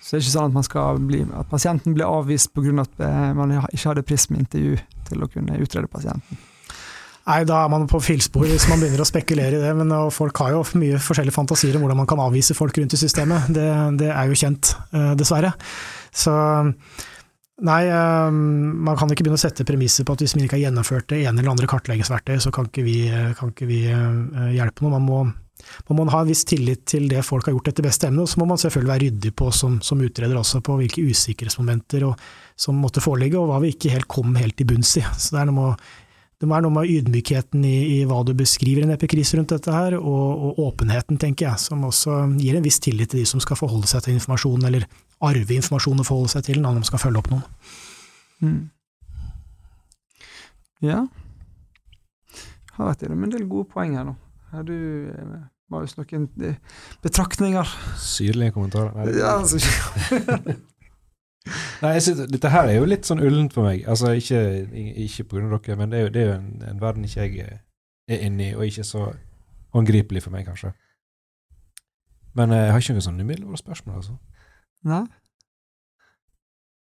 Så 0.00 0.14
det 0.14 0.20
er 0.20 0.26
ikke 0.26 0.34
sånn 0.36 0.58
at, 0.62 1.00
bli, 1.02 1.22
at 1.34 1.48
pasienten 1.50 1.96
blir 1.96 2.06
avvist 2.06 2.52
pga. 2.54 2.84
at 2.84 3.00
man 3.34 3.56
ikke 3.58 3.88
hadde 3.88 4.06
prismeintervju 4.06 4.76
til 5.08 5.24
å 5.24 5.30
kunne 5.32 5.58
utrede 5.58 5.90
pasienten? 5.90 6.38
Nei, 7.26 7.40
da 7.42 7.64
er 7.64 7.70
man 7.72 7.88
på 7.90 7.98
feilspor 7.98 8.46
hvis 8.46 8.68
man 8.70 8.78
begynner 8.78 9.02
å 9.02 9.08
spekulere 9.08 9.58
i 9.58 9.62
det. 9.62 9.72
Men 9.74 9.90
folk 10.14 10.38
har 10.44 10.54
jo 10.54 10.62
mye 10.78 11.00
forskjellige 11.02 11.34
fantasier 11.34 11.74
om 11.74 11.82
hvordan 11.82 11.98
man 11.98 12.08
kan 12.10 12.22
avvise 12.22 12.54
folk 12.54 12.78
rundt 12.78 12.94
i 12.94 13.00
systemet. 13.00 13.48
Det, 13.56 13.66
det 13.98 14.12
er 14.12 14.30
jo 14.30 14.38
kjent, 14.38 14.76
eh, 14.94 15.12
dessverre. 15.18 15.50
Så 16.14 16.34
nei, 17.64 17.82
eh, 17.88 18.30
man 18.32 18.98
kan 18.98 19.10
ikke 19.10 19.24
begynne 19.24 19.38
å 19.38 19.44
sette 19.46 19.66
premisser 19.68 20.06
på 20.06 20.16
at 20.16 20.22
hvis 20.24 20.36
man 20.36 20.44
ikke 20.44 20.58
har 20.58 20.66
gjennomført 20.66 21.08
det 21.12 21.22
ene 21.24 21.40
eller 21.40 21.54
andre 21.54 21.68
kartleggingsverktøy, 21.70 22.38
så 22.42 22.52
kan 22.54 22.68
ikke 22.68 22.84
vi, 22.86 23.00
kan 23.38 23.52
ikke 23.52 23.68
vi 23.70 23.82
eh, 23.88 24.54
hjelpe 24.56 24.84
noe. 24.84 24.96
Man 24.98 25.06
må, 25.06 25.20
man 25.88 26.00
må 26.00 26.08
ha 26.12 26.22
en 26.22 26.30
viss 26.30 26.44
tillit 26.48 26.84
til 26.88 27.08
det 27.12 27.24
folk 27.26 27.48
har 27.48 27.56
gjort 27.56 27.72
etter 27.72 27.86
beste 27.86 28.10
evne, 28.10 28.24
og 28.24 28.32
så 28.32 28.42
må 28.42 28.48
man 28.50 28.60
selvfølgelig 28.60 28.92
være 28.92 29.04
ryddig 29.06 29.36
på, 29.40 29.52
som, 29.54 29.78
som 29.84 30.02
utreder 30.04 30.40
også, 30.40 30.62
på 30.64 30.80
hvilke 30.82 31.06
usikkerhetsmomenter 31.06 32.08
og, 32.08 32.26
som 32.60 32.76
måtte 32.80 33.04
foreligge, 33.04 33.40
og 33.40 33.52
hva 33.52 33.62
vi 33.64 33.72
ikke 33.74 33.94
helt 33.94 34.10
kom 34.10 34.36
helt 34.36 34.60
i 34.60 34.68
bunns 34.68 34.96
i. 35.00 35.06
Så 35.16 35.36
det 35.36 35.44
er 35.44 35.52
noe 35.52 35.60
med 35.60 35.86
det 36.36 36.44
må 36.44 36.52
være 36.52 36.66
noe 36.66 36.74
med 36.74 36.90
ydmykheten 36.92 37.62
i, 37.64 37.76
i 37.94 37.98
hva 38.04 38.18
du 38.26 38.34
beskriver 38.36 38.84
en 38.84 38.92
epikrise 38.92 39.38
rundt 39.38 39.54
dette 39.54 39.72
her, 39.72 39.96
og, 39.96 40.24
og, 40.36 40.58
åpenheten, 40.66 41.16
tenker 41.20 41.46
jeg, 41.46 41.62
som 41.62 41.86
også 41.88 42.18
gir 42.36 42.58
en 42.58 42.66
viss 42.66 42.76
tillit 42.84 43.08
til 43.12 43.22
de 43.22 43.28
som 43.28 43.40
skal 43.40 43.56
forholde 43.56 43.88
seg 43.88 44.04
til 44.04 44.18
informasjonen 44.18 44.68
eller 44.68 44.84
arve 45.24 45.56
informasjon 45.56 46.02
og 46.02 46.08
forholde 46.08 46.32
seg 46.34 46.46
til 46.48 46.60
når 46.60 46.80
de 46.80 46.88
skal 46.88 47.00
følge 47.00 47.22
opp 47.22 47.30
noen. 47.32 47.44
Mm. 48.44 48.62
Ja. 50.84 51.06
Har 52.76 52.90
vært 52.90 53.04
gjennom 53.04 53.24
en 53.24 53.32
del 53.32 53.46
gode 53.48 53.70
poeng 53.72 53.96
her 53.96 54.04
nå. 54.04 54.16
Har 54.52 54.66
du 54.68 54.76
eh, 54.76 55.36
Marius, 55.72 55.96
noen 55.98 56.28
eh, 56.44 56.58
betraktninger? 57.02 57.76
Syrlige 58.00 58.54
kommentarer? 58.54 59.12
Ja, 59.16 59.38
altså 59.40 59.60
Nei, 61.82 61.92
jeg 61.94 62.02
synes, 62.02 62.26
Dette 62.32 62.50
her 62.50 62.66
er 62.66 62.80
jo 62.80 62.88
litt 62.88 63.06
sånn 63.06 63.22
ullent 63.22 63.54
for 63.54 63.68
meg. 63.68 63.84
Altså, 63.88 64.12
Ikke, 64.18 64.40
ikke 65.06 65.28
pga. 65.30 65.58
dere, 65.58 65.76
men 65.78 65.92
det 65.92 65.98
er 65.98 66.06
jo, 66.06 66.12
det 66.12 66.22
er 66.22 66.26
jo 66.26 66.38
en, 66.40 66.48
en, 66.70 66.80
verden 66.82 67.06
ikke 67.06 67.26
jeg 67.26 67.60
er 68.08 68.24
inne 68.26 68.48
i, 68.48 68.54
og 68.54 68.66
ikke 68.66 68.84
så 68.86 69.04
håndgripelig 69.76 70.24
for 70.24 70.34
meg, 70.34 70.46
kanskje. 70.48 70.72
Men 72.36 72.50
eh, 72.50 72.66
jeg 72.66 72.74
har 72.74 72.82
ikke 72.82 72.96
noe 72.98 73.06
sånn 73.06 73.22
umiddelbare 73.22 73.62
spørsmål, 73.62 74.00
altså. 74.02 74.16
Nei? 74.86 75.04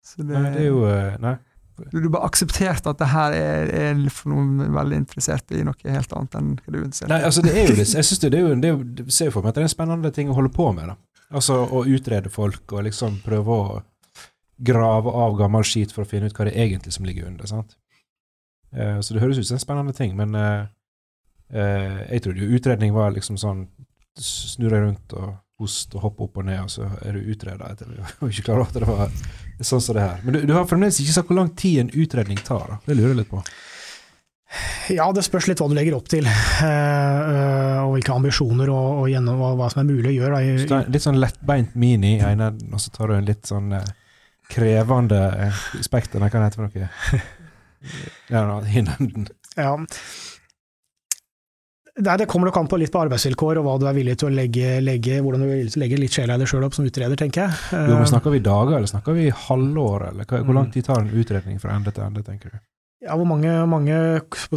Så 0.01 0.23
det, 0.25 0.33
nei, 0.33 0.51
det 0.55 0.61
er 0.63 0.69
jo 0.71 0.83
eh, 0.89 1.15
Nei. 1.21 1.37
Du, 1.91 1.97
du 2.03 2.09
bare 2.13 2.27
akseptert 2.27 2.85
at 2.89 2.99
det 2.99 3.07
her 3.09 3.33
er, 3.33 3.69
er 3.73 4.01
for 4.13 4.29
noen 4.33 4.73
veldig 4.75 4.99
interessert 5.01 5.53
i 5.55 5.63
noe 5.65 5.77
helt 5.81 6.11
annet 6.13 6.35
enn 6.37 6.49
hva 6.59 6.73
du 6.73 6.77
er 6.77 6.83
interessert 6.83 7.07
i? 7.07 7.13
Nei, 7.13 7.21
altså 7.25 7.43
det 7.45 7.53
er 7.55 7.69
jo 7.69 7.77
det. 7.77 7.85
Jeg 7.87 8.07
synes 8.09 8.21
det, 8.21 8.31
det 8.33 8.41
er 8.41 8.43
jo, 8.43 8.57
det 8.61 8.69
er 8.69 8.75
jo, 8.75 9.07
ser 9.13 9.29
jo 9.29 9.35
for 9.37 9.45
meg 9.45 9.53
at 9.53 9.57
det 9.57 9.63
er 9.63 9.69
en 9.69 9.73
spennende 9.73 10.11
ting 10.13 10.29
å 10.29 10.35
holde 10.37 10.51
på 10.53 10.67
med. 10.77 10.91
da. 10.91 10.97
Altså 11.39 11.57
Å 11.63 11.83
utrede 11.87 12.33
folk 12.33 12.75
og 12.75 12.85
liksom 12.89 13.21
prøve 13.25 13.55
å 13.55 13.79
grave 14.61 15.13
av 15.23 15.37
gammel 15.39 15.65
skit 15.65 15.93
for 15.95 16.05
å 16.05 16.09
finne 16.09 16.29
ut 16.29 16.37
hva 16.37 16.45
det 16.45 16.53
er 16.53 16.67
egentlig 16.67 16.93
som 16.93 17.07
ligger 17.07 17.31
under. 17.31 17.49
sant? 17.49 17.77
Uh, 18.75 18.99
så 19.01 19.15
det 19.15 19.23
høres 19.23 19.39
ut 19.39 19.47
som 19.47 19.57
en 19.57 19.63
spennende 19.63 19.95
ting, 19.97 20.13
men 20.19 20.37
uh, 20.37 20.67
uh, 21.55 22.01
jeg 22.11 22.25
trodde 22.25 22.45
jo 22.45 22.59
utredning 22.59 22.93
var 22.93 23.15
liksom 23.15 23.39
sånn 23.41 23.65
snurre 24.21 24.83
rundt 24.83 25.15
og 25.17 25.33
hoste 25.61 25.97
og 25.97 26.07
hoppe 26.07 26.27
opp 26.27 26.39
og 26.41 26.47
ned, 26.49 26.61
og 26.65 26.71
så 26.73 26.87
er 27.05 27.17
du 27.17 27.31
utreda. 27.33 27.71
etter 27.71 27.91
var 28.19 28.31
ikke 28.31 28.47
klar 28.49 28.61
over 28.61 28.69
at 28.69 28.79
det 28.79 28.89
var 28.89 29.67
sånn 29.71 29.83
som 29.83 29.97
det 29.97 30.05
her. 30.05 30.23
Men 30.25 30.35
du, 30.37 30.39
du 30.49 30.55
har 30.57 30.69
fremdeles 30.69 31.01
ikke 31.03 31.15
sagt 31.15 31.29
hvor 31.31 31.37
lang 31.37 31.51
tid 31.57 31.83
en 31.83 31.93
utredning 31.93 32.41
tar? 32.41 32.65
da. 32.73 32.79
Det 32.87 32.97
lurer 32.97 33.13
jeg 33.13 33.21
litt 33.23 33.31
på. 33.31 33.43
Ja, 34.91 35.05
det 35.15 35.23
spørs 35.23 35.47
litt 35.47 35.61
hva 35.63 35.69
du 35.71 35.75
legger 35.77 35.95
opp 35.95 36.09
til, 36.11 36.25
og 36.27 37.93
hvilke 37.93 38.15
ambisjoner 38.17 38.71
og, 38.73 38.87
og 39.03 39.05
gjennom, 39.07 39.37
hva, 39.39 39.53
hva, 39.55 39.69
som 39.71 39.83
er 39.83 39.87
mulig 39.87 40.11
å 40.11 40.15
gjøre. 40.17 40.41
Da. 40.67 40.81
litt 40.91 41.05
sånn 41.05 41.21
lettbeint 41.21 41.77
mini, 41.79 42.17
og 42.19 42.81
så 42.81 42.91
tar 42.91 43.13
du 43.13 43.15
en 43.15 43.29
litt 43.29 43.47
sånn 43.47 43.71
krevende 44.51 45.21
spekter, 45.79 46.19
hva 46.19 46.27
kan 46.33 46.43
det 46.43 46.57
for 46.57 46.67
noe? 46.67 46.89
ja, 48.33 48.43
ja. 49.55 49.71
Nei, 51.99 52.13
det 52.21 52.27
kommer 52.31 52.47
nok 52.47 52.57
an 52.61 52.69
på 52.71 52.77
litt 52.79 52.91
på 52.93 53.01
arbeidsvilkår 53.03 53.59
og 53.59 53.65
hva 53.67 53.75
du 53.81 53.85
er 53.89 53.95
villig 53.97 54.13
til 54.21 54.29
å 54.29 54.33
legge, 54.33 54.77
legge 54.79 55.17
hvordan 55.19 55.43
du 55.43 55.47
er 55.49 55.57
villig 55.59 55.73
til 55.73 55.81
å 55.81 55.83
legge 55.83 55.99
litt 55.99 56.15
sjela 56.15 56.37
i 56.37 56.39
deg 56.39 56.47
sjøl 56.47 56.63
opp 56.63 56.77
som 56.77 56.87
utreder, 56.87 57.19
tenker 57.19 57.43
jeg. 57.43 57.57
Jo, 57.75 57.97
men 57.99 58.07
Snakker 58.07 58.31
vi 58.31 58.39
dager, 58.45 58.77
eller 58.77 58.91
snakker 58.91 59.17
vi 59.17 59.27
halvår, 59.35 60.05
eller 60.13 60.29
hvor 60.31 60.55
lang 60.55 60.69
mm. 60.69 60.75
tid 60.77 60.87
tar 60.87 61.01
en 61.03 61.11
utredning 61.11 61.59
fra 61.59 61.75
ende 61.75 61.91
til 61.91 62.05
ende, 62.05 62.23
tenker 62.23 62.53
du? 62.53 62.61
Ja, 63.01 63.15
Hvor 63.17 63.25
mange, 63.25 63.49
mange 63.65 63.95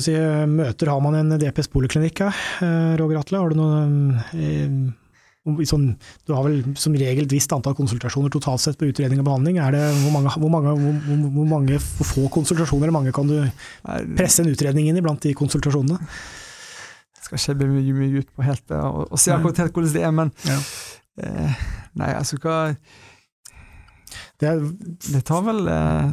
si, 0.05 0.12
møter 0.53 0.91
har 0.93 1.01
man 1.01 1.16
i 1.16 1.22
en 1.22 1.39
DPS 1.41 1.70
poliklinikk? 1.72 2.26
Eh, 2.28 2.93
Roger 3.01 3.22
Atle, 3.22 3.41
har 3.41 3.51
du 3.51 3.59
noen 3.59 3.97
eh, 4.37 4.93
Sånn, 5.68 5.91
du 6.24 6.32
har 6.32 6.47
vel 6.47 6.62
som 6.80 6.95
regel 6.97 7.26
et 7.26 7.35
visst 7.35 7.53
antall 7.53 7.74
konsultasjoner 7.76 8.32
totalt 8.32 8.62
sett 8.62 8.78
på 8.80 8.87
utredning 8.89 9.20
og 9.20 9.26
behandling. 9.26 9.59
Er 9.61 9.74
det, 9.76 9.82
hvor, 9.99 10.14
mange, 10.14 10.30
hvor, 10.41 10.53
mange, 10.53 10.72
hvor, 10.80 11.26
hvor 11.35 11.51
mange 11.51 11.80
få 11.82 12.30
konsultasjoner 12.32 12.89
eller 12.89 12.97
mange 12.97 13.12
kan 13.12 13.28
du 13.28 13.43
presse 14.16 14.41
en 14.41 14.49
utredning 14.49 14.89
inn 14.89 14.97
i 14.97 15.05
blant 15.05 15.20
de 15.20 15.35
konsultasjonene? 15.37 15.99
Skal 17.25 17.41
ikke 17.41 17.57
bli 17.62 17.70
mye, 17.72 17.97
mye 17.97 18.20
ut 18.22 18.31
på 18.37 18.45
helt 18.45 18.77
og, 18.77 19.07
og 19.09 19.20
se 19.20 19.33
akkurat 19.33 19.64
helt 19.64 19.77
hvordan 19.77 19.97
det 19.97 20.05
er, 20.05 20.14
men 20.14 20.33
ja. 20.45 20.61
eh, 21.25 21.66
Nei, 21.95 22.11
altså 22.12 22.37
hva 22.43 22.59
det, 24.43 24.51
det, 25.07 25.22
tar 25.27 25.45
vel 25.47 25.62
eh, 25.70 26.09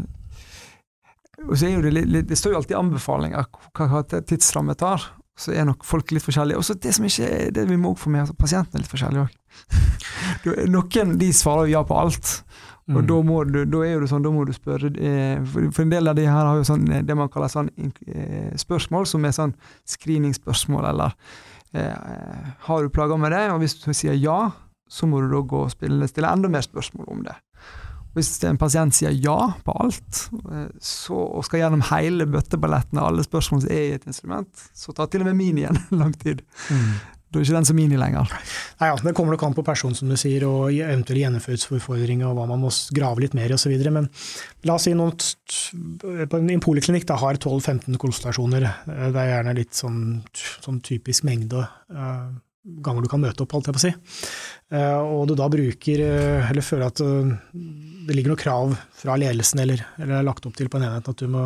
og 1.41 1.55
så 1.57 1.67
er 1.67 1.73
jo 1.73 1.81
det, 1.83 2.21
det 2.29 2.37
står 2.37 2.53
jo 2.53 2.61
alltid 2.61 2.77
anbefalinger 2.77 3.49
hva, 3.73 3.87
hva 3.89 4.03
tidsramme 4.05 4.77
tar 4.77 5.09
så 5.41 5.53
er 5.55 5.65
nok 5.67 5.85
folk 5.87 6.11
litt 6.13 6.25
forskjellige. 6.25 6.59
Og 6.59 6.65
så 6.65 6.75
det 6.77 6.93
som 6.95 7.05
ikke 7.07 7.27
er 7.27 7.53
det 7.55 7.65
vi 7.69 7.79
må 7.79 7.93
få 7.97 8.11
med, 8.13 8.25
altså 8.25 8.37
pasientene 8.37 8.79
er 8.79 8.83
litt 8.83 8.91
forskjellige 8.91 9.25
òg. 9.25 9.37
Noen 10.75 11.15
de 11.21 11.31
svarer 11.35 11.71
ja 11.71 11.83
på 11.87 11.97
alt. 11.97 12.33
Og 12.91 13.01
mm. 13.01 13.07
da, 13.09 13.19
må 13.25 13.43
du, 13.47 13.59
da 13.69 13.83
er 13.87 14.01
det 14.03 14.09
sånn, 14.11 14.25
da 14.25 14.31
må 14.33 14.43
du 14.47 14.53
spørre 14.55 14.91
eh, 14.99 15.43
For 15.53 15.83
en 15.83 15.93
del 15.93 16.11
av 16.11 16.17
de 16.17 16.25
her 16.27 16.47
har 16.49 16.59
jo 16.59 16.65
sånn, 16.67 16.87
eh, 16.91 17.03
det 17.07 17.17
man 17.17 17.31
kaller 17.31 17.51
sånn 17.51 17.69
eh, 17.79 18.51
spørsmål, 18.59 19.07
som 19.09 19.27
er 19.27 19.35
sånn 19.35 19.53
screeningspørsmål, 19.89 20.89
eller 20.91 21.15
eh, 21.77 22.49
Har 22.67 22.83
du 22.83 22.91
plager 22.93 23.21
med 23.21 23.35
det? 23.35 23.45
Og 23.53 23.61
hvis 23.63 23.77
du 23.79 23.91
sier 23.93 24.17
ja, 24.19 24.39
så 24.91 25.07
må 25.07 25.21
du 25.23 25.31
da 25.31 25.39
gå 25.47 25.63
og 25.67 25.71
stille 25.71 26.33
enda 26.33 26.51
mer 26.51 26.65
spørsmål 26.65 27.07
om 27.13 27.23
det. 27.27 27.37
Hvis 28.11 28.33
en 28.43 28.59
pasient 28.59 28.91
sier 28.91 29.13
ja 29.15 29.53
på 29.63 29.73
alt, 29.79 30.25
så, 30.83 31.15
og 31.15 31.45
skal 31.47 31.61
gjennom 31.61 31.85
hele 31.93 32.27
bøtteballetten 32.27 32.99
av 32.99 33.07
alle 33.07 33.23
spørsmål 33.23 33.61
som 33.63 33.71
er 33.71 33.85
i 33.85 33.93
et 33.95 34.07
instrument, 34.09 34.65
så 34.75 34.91
tar 34.91 35.07
til 35.07 35.23
og 35.23 35.29
med 35.29 35.39
min 35.39 35.61
igjen 35.61 35.79
lang 36.01 36.11
tid. 36.19 36.43
Mm. 36.67 36.89
Da 37.31 37.39
er 37.39 37.45
ikke 37.45 37.55
den 37.55 37.67
som 37.67 37.77
mini 37.79 37.95
lenger. 37.95 38.27
Nei, 38.81 38.89
ja, 38.89 38.95
Det 38.99 39.13
kommer 39.15 39.31
nok 39.31 39.45
an 39.47 39.55
på 39.55 39.63
person, 39.63 39.95
som 39.95 40.09
du 40.11 40.17
sier, 40.19 40.43
og 40.43 40.73
eventuelle 40.75 41.23
gjennomføringsutfordringer, 41.23 42.27
og 42.27 42.35
hva 42.35 42.47
man 42.49 42.59
må 42.65 42.71
grave 42.91 43.23
litt 43.23 43.37
mer 43.37 43.47
i 43.47 43.55
osv. 43.55 43.71
Men 43.87 44.09
la 44.67 44.75
oss 44.75 44.89
si 44.89 44.93
noen 44.97 45.15
på 46.27 46.41
en 46.41 46.63
poliklinikk 46.63 47.07
da, 47.07 47.15
har 47.21 47.39
12-15 47.39 47.95
konsultasjoner. 48.01 48.67
Eh, 48.67 49.07
det 49.15 49.23
er 49.23 49.31
gjerne 49.31 49.55
litt 49.61 49.79
sånn, 49.79 50.01
sånn 50.35 50.81
typisk 50.83 51.23
mengde. 51.27 51.63
Uh, 51.87 52.35
ganger 52.61 53.05
du 53.05 53.09
kan 53.09 53.21
møte 53.21 53.41
opp, 53.43 53.55
holdt 53.55 53.69
jeg 53.69 53.75
på 53.75 53.81
å 53.81 53.83
si. 53.83 53.91
Eh, 54.71 54.99
og 55.01 55.25
du 55.29 55.33
da 55.37 55.47
bruker, 55.51 56.03
eh, 56.05 56.49
eller 56.51 56.65
føler 56.65 56.91
at 56.91 57.01
eh, 57.01 57.31
det 58.05 58.15
ligger 58.15 58.33
noe 58.33 58.41
krav 58.41 58.75
fra 58.97 59.17
ledelsen 59.19 59.63
eller, 59.63 59.81
eller 59.97 60.19
er 60.19 60.27
lagt 60.27 60.45
opp 60.45 60.55
til 60.57 60.69
på 60.71 60.77
en 60.79 60.85
enhet 60.87 61.09
at 61.09 61.21
du 61.21 61.27
må 61.31 61.43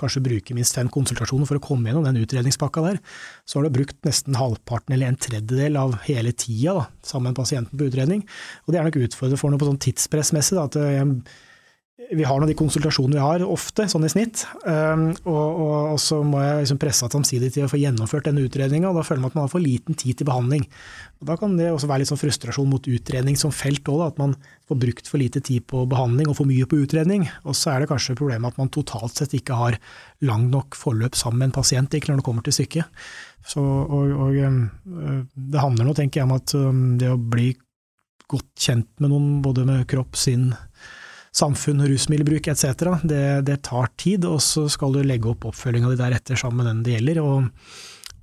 kanskje 0.00 0.24
bruke 0.26 0.56
minst 0.58 0.76
fem 0.76 0.90
konsultasjoner 0.92 1.48
for 1.48 1.60
å 1.60 1.64
komme 1.64 1.90
gjennom 1.90 2.06
den 2.06 2.20
utredningspakka 2.22 2.84
der, 2.84 3.00
så 3.46 3.60
har 3.60 3.66
du 3.66 3.78
brukt 3.78 3.98
nesten 4.06 4.38
halvparten 4.38 4.96
eller 4.96 5.12
en 5.12 5.20
tredjedel 5.28 5.78
av 5.80 5.96
hele 6.08 6.34
tida 6.34 6.76
da, 6.80 6.86
sammen 7.06 7.30
med 7.30 7.40
pasienten 7.40 7.78
på 7.78 7.90
utredning. 7.90 8.26
Og 8.66 8.74
det 8.74 8.82
er 8.82 8.88
nok 8.88 9.00
utfordrende 9.06 9.40
for 9.40 9.54
noe 9.54 9.62
på 9.62 9.70
sånn 9.70 9.82
tidspressmessig. 9.86 10.58
At 10.62 10.78
jeg, 10.78 11.18
vi 11.96 12.26
har 12.28 12.36
nå 12.36 12.44
de 12.44 12.54
konsultasjonene 12.56 13.16
vi 13.16 13.22
har, 13.24 13.42
ofte, 13.48 13.86
sånn 13.88 14.04
i 14.04 14.10
snitt. 14.12 14.42
Um, 14.68 15.06
og, 15.24 15.32
og, 15.32 15.70
og, 15.94 16.00
så 16.02 16.18
må 16.20 16.42
jeg 16.42 16.58
liksom 16.66 16.80
presse 16.82 17.08
samtidig 17.08 17.48
til 17.54 17.64
å 17.64 17.70
få 17.72 17.80
gjennomført 17.80 18.28
denne 18.28 18.44
utredninga, 18.44 18.90
og 18.90 18.98
da 18.98 19.04
føler 19.06 19.22
man 19.22 19.32
at 19.32 19.38
man 19.38 19.46
har 19.46 19.52
for 19.54 19.64
liten 19.64 19.96
tid 19.96 20.18
til 20.18 20.28
behandling. 20.28 20.66
Og 21.22 21.30
Da 21.30 21.38
kan 21.40 21.56
det 21.56 21.70
også 21.72 21.88
være 21.88 22.04
litt 22.04 22.10
sånn 22.12 22.20
frustrasjon 22.20 22.68
mot 22.68 22.90
utredning 22.92 23.40
som 23.40 23.54
felt 23.54 23.88
òg, 23.88 24.02
at 24.10 24.20
man 24.20 24.36
får 24.68 24.80
brukt 24.82 25.08
for 25.08 25.22
lite 25.22 25.40
tid 25.40 25.64
på 25.72 25.86
behandling 25.88 26.28
og 26.28 26.36
for 26.36 26.50
mye 26.50 26.68
på 26.68 26.82
utredning. 26.84 27.24
Og 27.48 27.56
så 27.56 27.72
er 27.72 27.80
det 27.80 27.90
kanskje 27.94 28.18
problemet 28.20 28.52
at 28.52 28.60
man 28.60 28.72
totalt 28.76 29.16
sett 29.16 29.32
ikke 29.40 29.56
har 29.56 29.80
lang 30.28 30.50
nok 30.52 30.76
forløp 30.76 31.16
sammen 31.16 31.46
med 31.46 31.54
en 31.54 31.58
pasient, 31.62 31.96
ikke 31.96 32.12
når 32.12 32.20
det 32.20 32.28
kommer 32.28 32.44
til 32.44 32.58
stykket. 32.58 33.06
Så, 33.46 33.62
og, 33.64 34.12
og 34.12 34.36
um, 34.44 34.66
det 35.32 35.64
handler 35.64 35.88
nå, 35.88 35.96
tenker 35.96 36.20
jeg, 36.20 36.28
om 36.28 36.36
at 36.36 36.56
um, 36.60 36.84
det 37.00 37.08
å 37.08 37.16
bli 37.16 37.54
godt 38.28 38.52
kjent 38.58 38.90
med 39.00 39.14
noen, 39.14 39.36
både 39.40 39.64
med 39.64 39.86
kropp, 39.88 40.18
sinn, 40.18 40.50
samfunn, 41.36 41.84
rusmiddelbruk 41.88 42.48
etc. 42.52 42.86
Det, 43.04 43.24
det, 43.46 43.60
tar 43.66 43.90
tid, 44.00 44.24
og 44.28 44.40
så 44.44 44.66
skal 44.72 44.96
du 44.96 45.02
legge 45.04 45.30
opp 45.32 45.46
oppfølginga 45.50 45.92
di 45.92 46.00
deretter 46.00 46.40
sammen 46.40 46.62
med 46.62 46.70
den 46.70 46.82
det 46.86 46.96
gjelder. 46.96 47.22
og, 47.24 47.72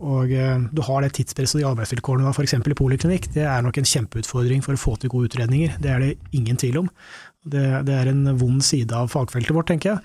og 0.04 0.32
eh, 0.36 0.68
du 0.74 0.82
har 0.84 1.06
det 1.06 1.14
tidspresset 1.16 1.60
og 1.60 1.62
de 1.62 1.70
arbeidsvilkårene 1.72 2.26
du 2.26 2.30
har 2.32 2.38
f.eks. 2.38 2.58
i 2.58 2.80
poliklinikk, 2.80 3.30
det 3.36 3.46
er 3.48 3.66
nok 3.66 3.80
en 3.80 3.92
kjempeutfordring 3.94 4.66
for 4.66 4.76
å 4.76 4.84
få 4.84 4.96
til 5.00 5.14
gode 5.14 5.32
utredninger. 5.32 5.78
Det 5.84 5.92
er 5.94 6.04
det 6.04 6.14
ingen 6.36 6.60
tvil 6.60 6.84
om. 6.84 6.94
Det, 7.44 7.66
det 7.88 8.00
er 8.00 8.12
en 8.12 8.26
vond 8.40 8.64
side 8.64 8.96
av 8.96 9.12
fagfeltet 9.14 9.56
vårt, 9.56 9.70
tenker 9.72 9.94
jeg. 9.94 10.04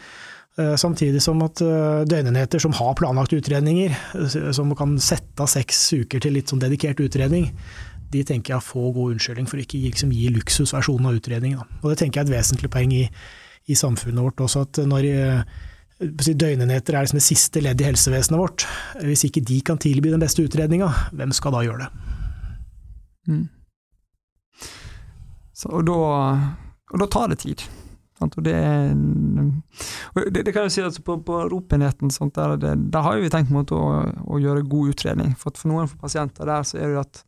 Eh, 0.59 0.75
samtidig 0.81 1.23
som 1.23 1.41
at 1.47 1.63
eh, 1.63 2.05
døgnenheter 2.11 2.63
som 2.63 2.75
har 2.75 2.97
planlagt 2.99 3.35
utredninger, 3.37 3.95
som 4.55 4.75
kan 4.79 4.97
sette 5.03 5.45
av 5.45 5.51
seks 5.51 5.81
uker 5.95 6.23
til 6.23 6.35
litt 6.35 6.51
sånn 6.51 6.63
dedikert 6.63 7.01
utredning, 7.03 7.53
de 8.13 8.25
tenker 8.25 8.55
jeg 8.55 8.65
får 8.65 8.93
god 8.97 9.15
unnskyldning 9.15 9.49
for 9.51 9.61
å 9.61 9.65
ikke 9.65 9.81
liksom, 9.83 10.13
gi 10.17 10.31
luksusversjonen 10.33 11.11
av 11.11 11.19
utredningen. 11.19 11.65
Og 11.83 11.91
det 11.91 11.99
tenker 12.01 12.21
jeg 12.21 12.27
er 12.27 12.31
et 12.31 12.37
vesentlig 12.39 12.71
poeng 12.73 12.95
i, 12.97 13.05
i 13.69 13.77
samfunnet 13.77 14.25
vårt 14.25 14.45
også, 14.47 14.65
at 14.65 14.81
når 14.89 15.09
eh, 15.11 15.59
døgnenheter 15.99 16.95
er 16.95 17.05
liksom 17.05 17.21
det 17.21 17.27
siste 17.27 17.63
leddet 17.65 17.85
i 17.85 17.91
helsevesenet 17.91 18.41
vårt, 18.41 18.67
hvis 19.03 19.27
ikke 19.29 19.45
de 19.45 19.61
kan 19.67 19.81
tilby 19.83 20.13
den 20.15 20.23
beste 20.23 20.45
utredninga, 20.47 20.89
hvem 21.13 21.35
skal 21.37 21.57
da 21.57 21.65
gjøre 21.67 21.85
det? 21.85 21.91
Mm. 23.29 23.45
Så, 25.59 25.69
og, 25.75 25.83
da, 25.89 25.99
og 26.95 27.03
da 27.03 27.11
tar 27.11 27.33
det 27.33 27.41
tid. 27.43 27.65
Og 28.25 28.45
det, 28.45 28.55
det, 30.35 30.43
det, 30.43 30.53
kan 30.53 30.67
jeg 30.67 30.75
si 30.75 30.83
altså 30.83 31.03
på, 31.07 31.19
på 31.23 31.41
ropenheten 31.53 32.11
der, 32.11 32.57
der, 32.59 32.75
der, 32.77 33.03
har 33.05 33.19
vi 33.23 33.31
tenkt 33.31 33.73
å, 33.75 33.83
å, 34.27 34.39
gjøre 34.43 34.67
god 34.67 34.95
utredning. 34.95 35.35
For, 35.39 35.55
for 35.55 35.71
noen 35.71 35.91
for 35.91 36.03
pasienter 36.03 36.49
der 36.49 36.67
så 36.67 36.81
er 36.81 36.95
det 36.95 37.03
at 37.05 37.23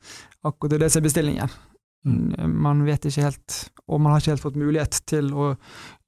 akkurat 0.51 0.80
det 0.82 0.91
som 0.91 1.03
er 1.03 1.07
bestillingen. 1.07 1.59
Mm. 2.07 2.57
Man 2.64 2.84
vet 2.86 3.07
ikke 3.07 3.26
helt, 3.28 3.59
og 3.86 4.01
man 4.01 4.14
har 4.14 4.22
ikke 4.22 4.34
helt 4.34 4.47
fått 4.47 4.61
mulighet 4.61 5.03
til 5.11 5.30
å 5.34 5.53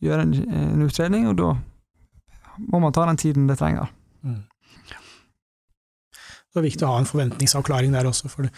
gjøre 0.02 0.26
en, 0.26 0.34
en 0.62 0.86
utredning, 0.86 1.28
og 1.30 1.36
da 1.38 1.52
må 2.72 2.82
man 2.82 2.94
ta 2.96 3.06
den 3.08 3.20
tiden 3.20 3.46
det 3.50 3.58
trenger. 3.60 3.92
Mm. 4.24 4.42
Det 6.52 6.60
er 6.60 6.66
viktig 6.66 6.84
å 6.84 6.92
ha 6.92 7.00
en 7.00 7.08
forventningsavklaring 7.08 7.94
der 7.94 8.08
også. 8.08 8.28
for 8.28 8.44
det 8.44 8.52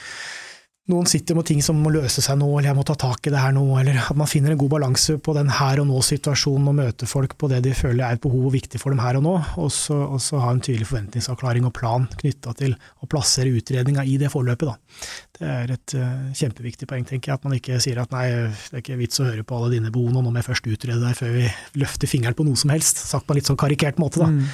noen 0.93 1.07
sitter 1.09 1.37
med 1.37 1.47
ting 1.49 1.63
som 1.65 1.79
må 1.81 1.89
løse 1.95 2.21
seg 2.21 2.37
nå, 2.37 2.49
eller 2.59 2.69
jeg 2.69 2.77
må 2.77 2.85
ta 2.85 2.97
tak 3.01 3.25
i 3.25 3.33
det 3.33 3.41
her 3.41 3.55
nå, 3.57 3.63
eller 3.81 3.97
at 4.03 4.19
man 4.21 4.29
finner 4.29 4.53
en 4.53 4.61
god 4.61 4.75
balanse 4.75 5.17
på 5.17 5.33
den 5.37 5.49
her 5.57 5.81
og 5.81 5.89
nå-situasjonen 5.89 6.69
og 6.71 6.77
møter 6.77 7.09
folk 7.09 7.37
på 7.41 7.49
det 7.53 7.63
de 7.65 7.73
føler 7.77 8.05
er 8.05 8.19
et 8.19 8.25
behov 8.25 8.51
og 8.51 8.55
viktig 8.57 8.81
for 8.83 8.93
dem 8.93 9.01
her 9.01 9.17
og 9.17 9.25
nå, 9.25 9.35
og 9.63 9.71
så, 9.73 9.97
og 10.05 10.21
så 10.21 10.43
ha 10.45 10.53
en 10.53 10.61
tydelig 10.65 10.91
forventningsavklaring 10.91 11.65
og 11.69 11.73
plan 11.79 12.05
knytta 12.21 12.53
til 12.61 12.77
å 13.01 13.09
plassere 13.09 13.55
utredninga 13.57 14.05
i 14.05 14.19
det 14.21 14.29
forløpet. 14.35 14.75
Da. 14.75 15.09
Det 15.35 15.49
er 15.51 15.71
et 15.75 15.95
uh, 15.99 16.27
kjempeviktig 16.39 16.87
poeng, 16.87 17.03
tenker 17.09 17.33
jeg, 17.33 17.41
at 17.41 17.47
man 17.47 17.57
ikke 17.57 17.81
sier 17.83 17.99
at 17.99 18.13
nei, 18.15 18.29
det 18.31 18.77
er 18.79 18.83
ikke 18.85 18.99
vits 19.01 19.19
å 19.19 19.27
høre 19.27 19.43
på 19.43 19.57
alle 19.59 19.73
dine 19.73 19.91
behov 19.95 20.13
nå, 20.15 20.23
må 20.23 20.31
jeg 20.39 20.47
først 20.47 20.69
utrede 20.71 21.03
deg 21.03 21.17
før 21.19 21.33
vi 21.35 21.49
løfter 21.83 22.11
fingeren 22.11 22.37
på 22.39 22.47
noe 22.47 22.61
som 22.61 22.71
helst, 22.71 23.03
sagt 23.03 23.27
på 23.27 23.35
en 23.35 23.41
litt 23.41 23.51
sånn 23.51 23.59
karikert 23.59 23.99
måte. 23.99 24.23
da. 24.23 24.31
Mm. 24.31 24.47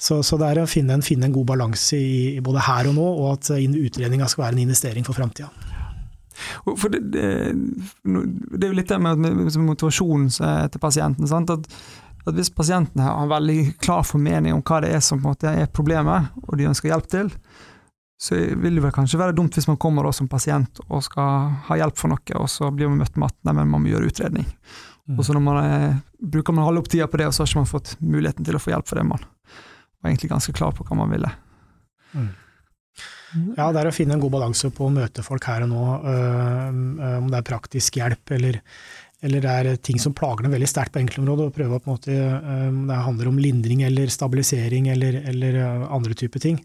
Så, 0.00 0.22
så, 0.24 0.38
det 0.40 0.48
er 0.48 0.62
å 0.62 0.70
finne 0.70 0.96
en, 0.96 1.04
finne 1.04 1.28
en 1.28 1.36
god 1.36 1.50
balanse 1.52 2.00
i, 2.00 2.16
i, 2.32 2.40
både 2.44 2.64
her 2.64 2.88
og 2.88 2.96
nå, 2.96 3.06
og 3.20 3.28
at 3.34 3.52
utredninga 3.60 4.30
skal 4.32 4.46
være 4.46 4.56
en 4.56 4.64
investering 4.64 5.04
for 5.04 5.20
framtida. 5.20 5.52
For 6.64 6.88
det, 6.92 7.04
det, 7.12 7.28
det, 8.04 8.64
er 8.64 8.68
jo 8.70 8.80
litt 8.80 8.90
det 8.90 9.00
med, 9.00 9.20
med 9.20 9.60
motivasjonen 9.68 10.32
til 10.32 10.80
pasienten. 10.82 11.28
At, 11.28 11.52
at, 11.52 12.34
Hvis 12.36 12.52
pasienten 12.52 13.04
har 13.04 13.20
en 13.20 13.32
veldig 13.32 13.76
klar 13.84 14.04
formening 14.04 14.56
om 14.56 14.64
hva 14.64 14.80
det 14.84 14.96
er 14.96 15.04
som 15.04 15.20
er 15.44 15.68
problemet, 15.68 16.32
og 16.46 16.56
de 16.56 16.68
ønsker 16.72 16.92
hjelp 16.92 17.08
til, 17.12 17.32
så 18.16 18.38
vil 18.56 18.78
det 18.78 18.82
vel 18.86 18.94
kanskje 18.96 19.20
være 19.20 19.36
dumt 19.36 19.56
hvis 19.56 19.68
man 19.68 19.78
kommer 19.80 20.08
som 20.16 20.28
pasient 20.28 20.80
og 20.86 21.02
skal 21.04 21.50
ha 21.68 21.76
hjelp 21.76 21.98
for 22.00 22.12
noe, 22.12 22.38
og 22.40 22.48
så 22.48 22.70
blir 22.72 22.88
man 22.88 23.02
møtt 23.04 23.18
med 23.20 23.28
at 23.28 23.36
nei, 23.44 23.56
man 23.60 23.82
må 23.84 23.92
gjøre 23.92 24.08
utredning. 24.08 24.48
Mm. 25.06 25.18
Og 25.18 25.26
så 25.26 25.36
man 25.38 25.60
er, 25.60 25.84
bruker 26.18 26.56
man 26.56 26.66
halve 26.66 26.82
opp 26.82 26.90
tida 26.90 27.06
på 27.10 27.20
det, 27.20 27.28
og 27.28 27.36
så 27.36 27.44
har 27.44 27.52
ikke 27.52 27.62
man 27.62 27.70
fått 27.70 27.94
muligheten 28.00 28.46
til 28.46 28.56
å 28.56 28.62
få 28.62 28.72
hjelp 28.72 28.88
for 28.88 28.98
det 28.98 29.06
man 29.06 29.22
var 30.00 30.10
egentlig 30.10 30.32
ganske 30.32 30.54
klar 30.56 30.74
på 30.76 30.86
hva 30.86 30.98
man 30.98 31.12
ville. 31.12 31.30
Mm. 32.16 32.34
Ja, 33.56 33.68
det 33.74 33.80
er 33.82 33.90
å 33.90 33.94
finne 33.94 34.16
en 34.16 34.22
god 34.22 34.32
balanse 34.32 34.70
på 34.72 34.86
å 34.86 34.92
møte 34.92 35.24
folk 35.26 35.44
her 35.50 35.66
og 35.66 35.72
nå, 35.72 35.84
øh, 36.08 36.68
om 37.18 37.26
det 37.28 37.40
er 37.40 37.48
praktisk 37.48 37.98
hjelp 37.98 38.32
eller, 38.36 38.60
eller 39.26 39.44
det 39.44 39.56
er 39.60 39.80
ting 39.82 39.98
som 40.00 40.14
plager 40.16 40.46
dem 40.46 40.54
veldig 40.54 40.68
sterkt 40.70 40.94
på 40.94 41.02
enkeltområdet, 41.02 41.48
og 41.48 41.56
prøve 41.56 41.76
å 41.76 41.82
på 41.82 41.90
en 41.90 41.96
måte, 41.98 42.16
øh, 42.16 42.78
det 42.88 43.00
handler 43.08 43.30
om 43.32 43.40
lindring 43.42 43.82
eller 43.88 44.12
stabilisering 44.12 44.88
eller, 44.94 45.20
eller 45.28 45.60
andre 45.90 46.16
typer 46.16 46.42
ting. 46.42 46.62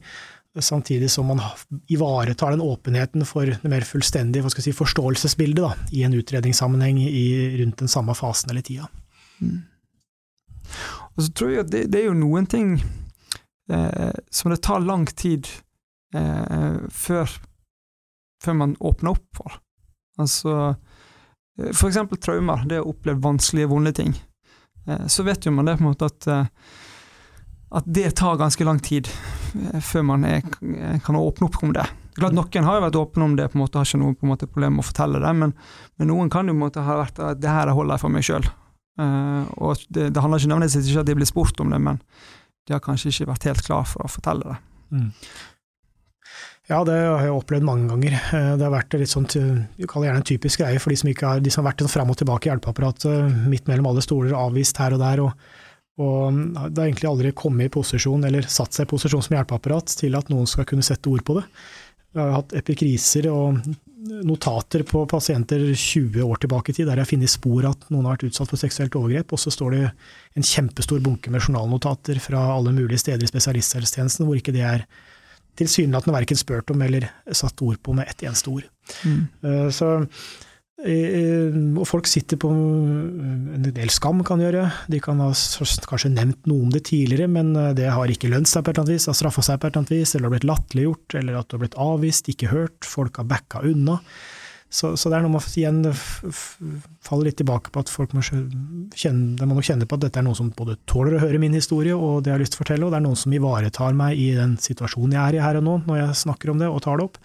Samtidig 0.60 1.08
som 1.12 1.30
man 1.32 1.40
ivaretar 1.88 2.52
den 2.52 2.62
åpenheten 2.62 3.24
for 3.26 3.48
det 3.48 3.70
mer 3.72 3.86
fullstendige 3.88 4.50
si, 4.52 4.74
forståelsesbildet 4.76 5.64
da, 5.64 5.70
i 5.96 6.04
en 6.04 6.14
utredningssammenheng 6.18 7.00
i, 7.08 7.58
rundt 7.62 7.80
den 7.80 7.88
samme 7.88 8.16
fasen 8.16 8.52
eller 8.52 8.66
tida. 8.68 8.90
Mm. 9.40 9.62
Og 11.16 11.24
så 11.24 11.32
tror 11.32 11.54
jeg 11.54 11.64
at 11.64 11.72
det, 11.72 11.86
det 11.94 12.02
er 12.02 12.10
jo 12.10 12.18
noen 12.20 12.50
ting 12.52 12.74
eh, 13.72 14.12
som 14.32 14.52
det 14.52 14.60
tar 14.68 14.84
lang 14.84 15.08
tid 15.08 15.48
eh, 16.16 16.84
før, 16.92 17.32
før, 18.44 18.58
man 18.60 18.76
åpner 18.80 19.16
opp 19.16 19.28
for. 19.40 19.56
Altså 20.20 20.56
eh, 20.68 21.72
eksempel 21.72 22.20
traumer, 22.20 22.68
det 22.68 22.82
å 22.82 22.90
oppleve 22.92 23.24
vanskelige, 23.24 23.72
vonde 23.72 23.96
ting. 23.96 24.18
Eh, 24.88 25.08
så 25.08 25.24
vet 25.28 25.48
jo 25.48 25.56
man 25.56 25.72
det 25.72 25.78
på 25.80 25.86
en 25.86 25.94
måte 25.94 26.12
at, 26.12 26.28
eh, 26.28 26.76
at 27.80 27.88
det 27.88 28.10
tar 28.20 28.40
ganske 28.42 28.68
lang 28.68 28.84
tid 28.84 29.08
før 29.84 30.06
man 30.08 30.26
er, 30.28 30.42
kan 31.06 31.18
åpne 31.20 31.48
opp 31.48 31.60
om 31.64 31.74
det. 31.76 31.86
Klart 32.18 32.36
Noen 32.36 32.68
har 32.68 32.78
jo 32.78 32.84
vært 32.86 33.00
åpne 33.00 33.28
om 33.28 33.36
det, 33.40 33.48
på 33.52 33.58
en 33.58 33.64
måte 33.64 33.80
har 33.80 33.88
ikke 33.88 34.02
noe 34.02 34.16
på 34.18 34.28
en 34.28 34.32
måte, 34.34 34.50
problem 34.50 34.76
med 34.78 34.84
å 34.84 34.88
fortelle 34.90 35.22
det, 35.24 35.32
men, 35.38 35.54
men, 35.96 36.10
noen 36.12 36.32
kan 36.32 36.50
jo 36.50 36.56
på 36.56 36.60
en 36.60 36.66
måte 36.66 36.84
ha 36.84 36.98
vært 37.00 37.22
at 37.24 37.40
det 37.40 37.54
her 37.54 37.72
holder 37.72 37.96
jeg 37.96 38.04
for 38.04 38.16
meg 38.16 38.28
sjøl. 38.28 38.50
Uh, 39.00 39.48
og 39.64 39.80
det, 39.88 40.10
det, 40.12 40.20
handler 40.20 40.42
ikke 40.42 40.52
nødvendigvis 40.52 40.92
ikke 40.92 41.06
at 41.06 41.08
de 41.08 41.16
blir 41.22 41.30
spurt 41.30 41.64
om 41.64 41.72
det, 41.72 41.80
men 41.80 42.02
de 42.68 42.76
har 42.76 42.84
kanskje 42.84 43.14
ikke 43.14 43.32
vært 43.32 43.48
helt 43.48 43.64
klar 43.66 43.88
for 43.88 44.06
å 44.06 44.12
fortelle 44.12 44.52
det. 44.52 44.60
Mm. 44.92 45.08
Ja, 46.70 46.84
det 46.88 46.98
har 47.00 47.24
jeg 47.26 47.34
opplevd 47.36 47.66
mange 47.68 47.90
ganger. 47.90 48.14
Eh, 48.38 48.52
det 48.60 48.64
har 48.68 48.74
vært 48.76 48.96
litt 49.00 49.12
sånn, 49.12 49.26
vi 49.32 49.88
kaller 49.90 50.12
gjerne 50.12 50.22
en 50.22 50.28
typisk 50.28 50.62
greie 50.62 50.80
for 50.84 50.94
de 50.94 51.00
som, 51.00 51.10
har, 51.10 51.42
de 51.44 51.52
som 51.52 51.64
har 51.64 51.72
vært 51.72 51.88
fram 51.92 52.14
og 52.14 52.20
tilbake 52.20 52.48
i 52.48 52.52
hjelpeapparatet, 52.52 53.42
midt 53.52 53.72
mellom 53.72 53.90
alle 53.92 54.04
stoler, 54.06 54.36
avvist 54.38 54.80
her 54.84 54.96
og 54.96 55.02
der. 55.04 55.24
og, 55.26 55.60
og 56.00 56.34
Det 56.72 56.80
har 56.80 56.88
egentlig 56.88 57.10
aldri 57.10 57.32
kommet 57.36 57.68
i 57.68 57.74
posisjon, 57.74 58.24
eller 58.24 58.48
satt 58.48 58.74
seg 58.74 58.88
i 58.88 58.92
posisjon 58.94 59.24
som 59.26 59.36
hjelpeapparat 59.36 59.92
til 60.00 60.16
at 60.18 60.30
noen 60.32 60.48
skal 60.50 60.68
kunne 60.70 60.86
sette 60.86 61.10
ord 61.12 61.24
på 61.28 61.36
det. 61.40 61.46
Vi 62.12 62.20
har 62.20 62.36
hatt 62.36 62.56
epikriser 62.58 63.28
og 63.32 63.60
notater 64.26 64.84
på 64.88 65.04
pasienter 65.06 65.62
20 65.76 66.24
år 66.26 66.40
tilbake 66.42 66.72
i 66.72 66.76
tid, 66.76 66.88
der 66.88 66.98
jeg 66.98 67.06
har 67.06 67.12
funnet 67.12 67.32
spor 67.32 67.68
at 67.70 67.84
noen 67.94 68.08
har 68.08 68.18
vært 68.18 68.32
utsatt 68.32 68.50
for 68.50 68.60
seksuelt 68.60 68.96
overgrep, 68.98 69.32
og 69.32 69.42
så 69.42 69.54
står 69.54 69.76
det 69.76 69.84
en 70.40 70.48
kjempestor 70.48 71.04
bunke 71.06 71.32
med 71.34 71.44
journalnotater 71.44 72.20
fra 72.24 72.48
alle 72.56 72.74
mulige 72.76 73.04
steder 73.04 73.28
i 73.28 73.30
spesialisthelsetjenesten 73.30 74.26
hvor 74.26 74.40
ikke 74.40 74.56
det 74.56 74.66
er 74.68 74.88
tilsynelatende 75.60 76.16
verken 76.16 76.40
spurt 76.40 76.72
om 76.74 76.82
eller 76.82 77.10
satt 77.36 77.62
ord 77.62 77.78
på 77.84 77.94
med 77.94 78.10
ett 78.10 78.24
eneste 78.26 78.50
ord. 78.50 78.66
Mm. 79.06 79.22
Eh, 79.46 79.68
så, 79.76 79.92
og 80.82 81.86
folk 81.86 82.08
sitter 82.10 82.40
på 82.42 82.50
en 82.50 83.68
del 83.68 83.92
skam, 83.94 84.24
kan 84.26 84.42
gjøre. 84.42 84.66
De 84.90 85.00
kan 85.04 85.22
ha 85.22 85.30
kanskje 85.90 86.10
nevnt 86.14 86.50
noe 86.50 86.66
om 86.66 86.74
det 86.74 86.88
tidligere, 86.90 87.30
men 87.30 87.54
eh, 87.56 87.74
det 87.78 87.92
har 87.94 88.10
ikke 88.10 88.32
lønt 88.32 88.50
seg 88.50 88.64
på 88.64 88.72
et 88.72 88.76
eller 88.80 88.88
annet 88.88 88.98
vis, 88.98 89.10
har 89.12 89.18
straffa 89.18 89.46
seg 89.46 89.60
på 89.62 89.68
et 89.70 89.76
eller 89.76 89.84
annet 89.84 89.94
vis, 89.94 90.16
eller 90.16 90.30
har 90.30 90.36
blitt 90.36 90.50
latterliggjort, 90.50 91.18
eller 91.22 91.38
at 91.38 91.50
du 91.50 91.58
har 91.58 91.64
blitt 91.66 91.82
avvist, 91.86 92.32
ikke 92.34 92.50
hørt, 92.54 92.80
folk 92.88 93.22
har 93.22 93.30
backa 93.30 93.62
unna. 93.68 94.00
Så, 94.72 94.94
så, 94.96 95.10
det 95.12 95.18
er 95.18 95.26
noe 95.26 95.34
man 95.34 95.48
igjen 95.60 95.82
faller 95.92 97.28
litt 97.28 97.38
tilbake 97.42 97.74
på 97.76 97.82
at 97.84 97.90
folk 97.92 98.14
må 98.16 98.22
kjenne, 98.24 99.48
må 99.50 99.64
kjenne 99.68 99.84
på 99.84 99.98
at 99.98 100.06
dette 100.06 100.22
er 100.22 100.24
noen 100.24 100.38
som 100.38 100.54
både 100.56 100.78
tåler 100.88 101.18
å 101.18 101.24
høre 101.26 101.42
min 101.44 101.58
historie 101.58 101.92
og 101.92 102.24
det 102.24 102.32
jeg 102.32 102.38
har 102.38 102.44
lyst 102.46 102.56
til 102.56 102.62
å 102.62 102.64
fortelle, 102.64 102.88
og 102.88 102.96
det 102.96 103.02
er 103.02 103.06
noen 103.10 103.20
som 103.20 103.36
ivaretar 103.36 103.98
meg 104.00 104.16
i 104.16 104.30
den 104.38 104.56
situasjonen 104.64 105.18
jeg 105.18 105.22
er 105.26 105.38
i 105.38 105.44
her 105.44 105.60
og 105.60 105.68
nå, 105.68 105.74
når 105.90 106.06
jeg 106.06 106.22
snakker 106.24 106.54
om 106.54 106.64
det 106.64 106.72
og 106.72 106.80
tar 106.88 107.02
det 107.02 107.10
opp, 107.10 107.20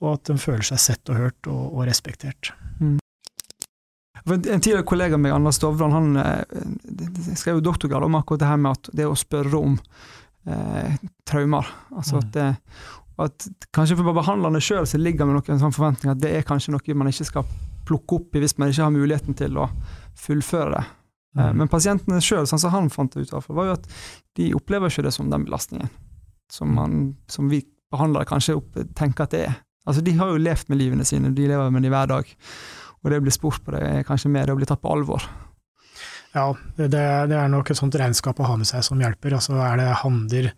og 0.00 0.14
at 0.14 0.30
de 0.30 0.36
føler 0.40 0.64
seg 0.66 0.80
sett 0.80 1.12
og 1.12 1.20
hørt 1.20 1.48
og, 1.50 1.62
og 1.74 1.86
respektert. 1.88 2.52
Mm. 2.80 2.98
En 4.30 4.60
tidligere 4.60 4.86
kollega 4.88 5.16
av 5.16 5.22
meg, 5.22 5.34
Anders 5.34 5.60
Dovland, 5.60 5.96
han 5.96 6.20
eh, 6.20 7.34
skrev 7.38 7.58
jo 7.58 7.66
doktorgrad 7.70 8.04
om 8.04 8.18
akkurat 8.18 8.42
det 8.42 8.50
her 8.50 8.60
med 8.60 8.76
at 8.76 8.90
det 8.96 9.08
å 9.08 9.16
spørre 9.18 9.60
om 9.60 9.76
eh, 10.46 10.96
traumer. 11.28 11.68
Altså 11.94 12.18
mm. 12.18 12.20
at 12.20 12.32
det, 12.36 12.48
at 13.20 13.48
kanskje 13.76 13.98
for 14.00 14.16
behandlerne 14.16 14.62
sjøl 14.64 14.88
ligger 15.00 15.28
det 15.28 15.36
noen 15.36 15.62
sånn 15.64 15.76
forventning 15.76 16.12
at 16.14 16.22
det 16.22 16.32
er 16.36 16.46
kanskje 16.48 16.72
noe 16.74 16.96
man 16.96 17.10
ikke 17.10 17.28
skal 17.28 17.48
plukke 17.88 18.20
opp 18.20 18.36
i 18.36 18.42
hvis 18.44 18.56
man 18.60 18.72
ikke 18.72 18.86
har 18.86 18.94
muligheten 18.94 19.36
til 19.36 19.58
å 19.60 19.68
fullføre 20.20 20.76
det. 20.76 20.84
Mm. 21.38 21.60
Men 21.60 21.70
pasientene 21.70 22.20
sjøl, 22.24 22.46
sånn 22.48 22.60
som 22.62 22.72
han 22.74 22.88
fant 22.90 23.12
det 23.14 23.28
ut 23.28 23.34
av, 23.36 23.46
var 23.54 23.68
jo 23.68 23.74
at 23.76 23.90
de 24.38 24.52
opplever 24.56 24.90
ikke 24.90 25.04
det 25.06 25.14
som 25.14 25.30
den 25.30 25.44
belastningen 25.46 25.90
som, 26.50 26.72
man, 26.74 27.16
som 27.30 27.48
vi 27.48 27.62
behandlere 27.90 28.26
kanskje 28.28 28.56
opp, 28.58 28.78
tenker 28.98 29.26
at 29.26 29.34
det 29.34 29.42
er. 29.46 29.58
Altså, 29.88 30.04
De 30.04 30.16
har 30.18 30.32
jo 30.32 30.42
levd 30.42 30.72
med 30.72 30.80
livene 30.80 31.06
sine, 31.08 31.32
de 31.34 31.48
lever 31.48 31.70
med 31.72 31.86
dem 31.86 31.94
hver 31.94 32.10
dag. 32.10 32.34
Og 33.00 33.10
det 33.10 33.20
å 33.20 33.24
bli 33.24 33.32
spurt 33.32 33.64
på 33.64 33.72
det 33.72 33.80
er 33.86 34.04
kanskje 34.06 34.32
mer 34.32 34.48
det 34.48 34.54
å 34.54 34.60
bli 34.60 34.68
tatt 34.68 34.82
på 34.82 34.92
alvor. 34.92 35.24
Ja, 36.34 36.52
det, 36.76 36.92
det, 36.92 37.34
er 37.34 37.48
nok 37.50 37.72
et 37.72 37.78
sånt 37.78 37.96
regnskap 37.98 38.38
å 38.38 38.46
ha 38.46 38.58
med 38.60 38.68
seg 38.68 38.84
som 38.86 39.00
hjelper. 39.00 39.34
Altså, 39.38 39.56
er 39.64 39.80
det 39.80 39.88
handler 40.02 40.52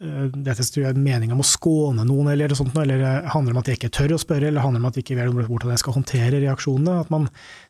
Eh, 0.00 0.28
dette 0.32 0.64
er 0.80 0.96
meninga 0.96 1.34
om 1.36 1.42
å 1.42 1.46
skåne 1.46 2.06
noen, 2.08 2.30
eller 2.32 2.54
sånt, 2.56 2.76
eller 2.80 3.26
handler 3.34 3.52
det 3.52 3.56
om 3.56 3.60
at 3.60 3.68
jeg 3.68 3.78
ikke 3.78 3.92
tør 3.98 4.14
å 4.16 4.20
spørre, 4.20 4.48
eller 4.48 4.64
handler 4.64 4.80
det 4.80 4.84
om 4.86 4.88
at 4.88 4.96
jeg 4.96 5.04
ikke 5.04 5.16
vet 5.18 5.50
hvordan 5.50 5.74
jeg 5.74 5.82
skal 5.82 5.96
håndtere 5.98 6.40
reaksjonene. 6.40 6.94
At 7.04 7.10
man, 7.12 7.26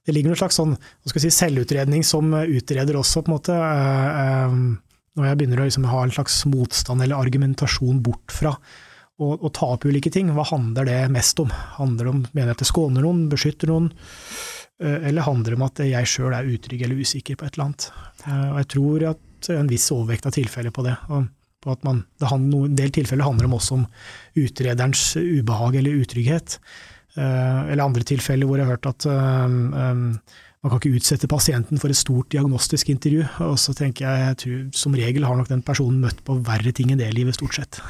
det 0.06 0.14
ligger 0.14 0.30
noen 0.30 0.38
slags 0.38 0.60
sånn, 0.60 0.76
si, 1.10 1.32
selvutredning 1.34 2.06
som 2.06 2.30
utreder 2.38 3.00
også, 3.00 3.24
på 3.26 3.32
en 3.32 3.34
måte. 3.34 3.56
Eh, 3.58 4.54
når 5.18 5.26
jeg 5.26 5.40
begynner 5.40 5.58
å 5.58 5.66
liksom 5.66 5.88
ha 5.90 6.04
en 6.06 6.14
slags 6.14 6.36
motstand 6.46 7.02
eller 7.02 7.18
argumentasjon 7.18 7.98
bort 8.04 8.30
fra 8.30 8.54
å 9.20 9.50
ta 9.52 9.72
opp 9.74 9.84
ulike 9.84 10.12
ting, 10.12 10.30
hva 10.36 10.46
handler 10.48 10.88
det 10.88 11.00
mest 11.12 11.40
om? 11.42 11.50
Handler 11.76 12.06
det 12.06 12.12
om 12.14 12.22
mener 12.32 12.54
at 12.54 12.62
det 12.62 12.68
skåner 12.70 13.04
noen, 13.04 13.26
beskytter 13.32 13.72
noen? 13.72 13.90
Eller 14.80 15.26
handler 15.26 15.52
det 15.52 15.58
om 15.58 15.66
at 15.66 15.82
jeg 15.84 16.08
sjøl 16.08 16.32
er 16.32 16.48
utrygg 16.48 16.86
eller 16.86 17.02
usikker 17.04 17.36
på 17.36 17.44
et 17.44 17.56
eller 17.56 17.66
annet? 17.66 17.90
Og 18.24 18.60
jeg 18.62 18.68
tror 18.72 19.04
at 19.10 19.50
en 19.52 19.68
viss 19.68 19.90
overvekt 19.92 20.28
av 20.30 20.36
tilfeller 20.36 20.72
på 20.72 20.84
det. 20.86 20.94
Og 21.12 21.26
på 21.60 21.74
at 21.74 21.82
man, 21.84 22.04
det 22.16 22.30
handler, 22.30 22.70
En 22.70 22.78
del 22.78 22.94
tilfeller 22.96 23.26
handler 23.26 23.50
om 23.50 23.58
også 23.58 23.76
om 23.76 23.82
utrederens 24.40 25.02
ubehag 25.16 25.76
eller 25.82 26.00
utrygghet. 26.00 26.56
Uh, 27.18 27.68
eller 27.68 27.84
andre 27.84 28.06
tilfeller 28.08 28.48
hvor 28.48 28.56
jeg 28.56 28.68
har 28.68 28.78
hørt 28.78 28.88
at 28.88 29.04
man 30.60 30.72
kan 30.72 30.80
ikke 30.80 30.96
utsette 30.96 31.28
pasienten 31.28 31.80
for 31.80 31.92
et 31.92 32.00
stort 32.00 32.30
diagnostisk 32.32 32.88
intervju. 32.92 33.26
Og 33.50 33.60
så 33.60 33.76
tenker 33.76 34.06
jeg, 34.06 34.24
jeg 34.24 34.40
tror, 34.44 34.64
som 34.80 34.96
regel 34.96 35.28
har 35.28 35.36
nok 35.36 35.52
den 35.52 35.64
personen 35.66 36.00
møtt 36.04 36.24
på 36.24 36.40
verre 36.46 36.72
ting 36.72 36.92
enn 36.92 37.00
det 37.00 37.12
livet, 37.16 37.36
stort 37.36 37.60
sett 37.60 37.84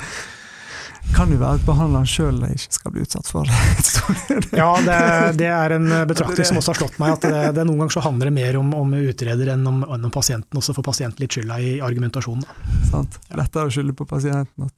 kan 1.15 1.33
jo 1.33 1.39
være 1.41 1.59
at 1.59 1.67
behandleren 1.67 2.09
sjøl 2.09 2.39
ikke 2.47 2.77
skal 2.77 2.95
bli 2.95 3.05
utsatt 3.05 3.29
for 3.31 3.49
det. 3.49 4.39
ja, 4.61 4.71
det, 4.87 4.99
det, 5.41 5.51
er 5.51 5.75
en 5.77 5.89
betraktning 6.09 6.49
som 6.49 6.61
også 6.61 6.75
har 6.75 6.81
slått 6.81 6.99
meg, 7.03 7.17
at 7.19 7.27
det, 7.27 7.43
det 7.59 7.67
noen 7.69 7.85
ganger 7.85 7.97
så 7.97 8.05
handler 8.05 8.31
det 8.31 8.35
mer 8.39 8.59
om, 8.61 8.73
om 8.79 8.97
utreder 8.99 9.53
enn 9.55 9.67
om, 9.69 9.83
enn 9.85 10.09
om, 10.09 10.15
pasienten. 10.15 10.61
Og 10.61 10.67
så 10.67 10.77
får 10.77 10.87
pasienten 10.87 11.25
litt 11.25 11.37
skylda 11.37 11.61
i 11.61 11.77
argumentasjonen. 11.85 12.47
Sant. 12.91 13.21
Lettere 13.35 13.69
å 13.69 13.75
skylde 13.75 13.97
på 13.99 14.09
pasienten 14.11 14.71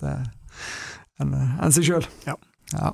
enn 1.22 1.34
en 1.38 1.74
seg 1.74 1.86
sjøl. 1.86 2.06
Ja. 2.26 2.36
ja. 2.74 2.92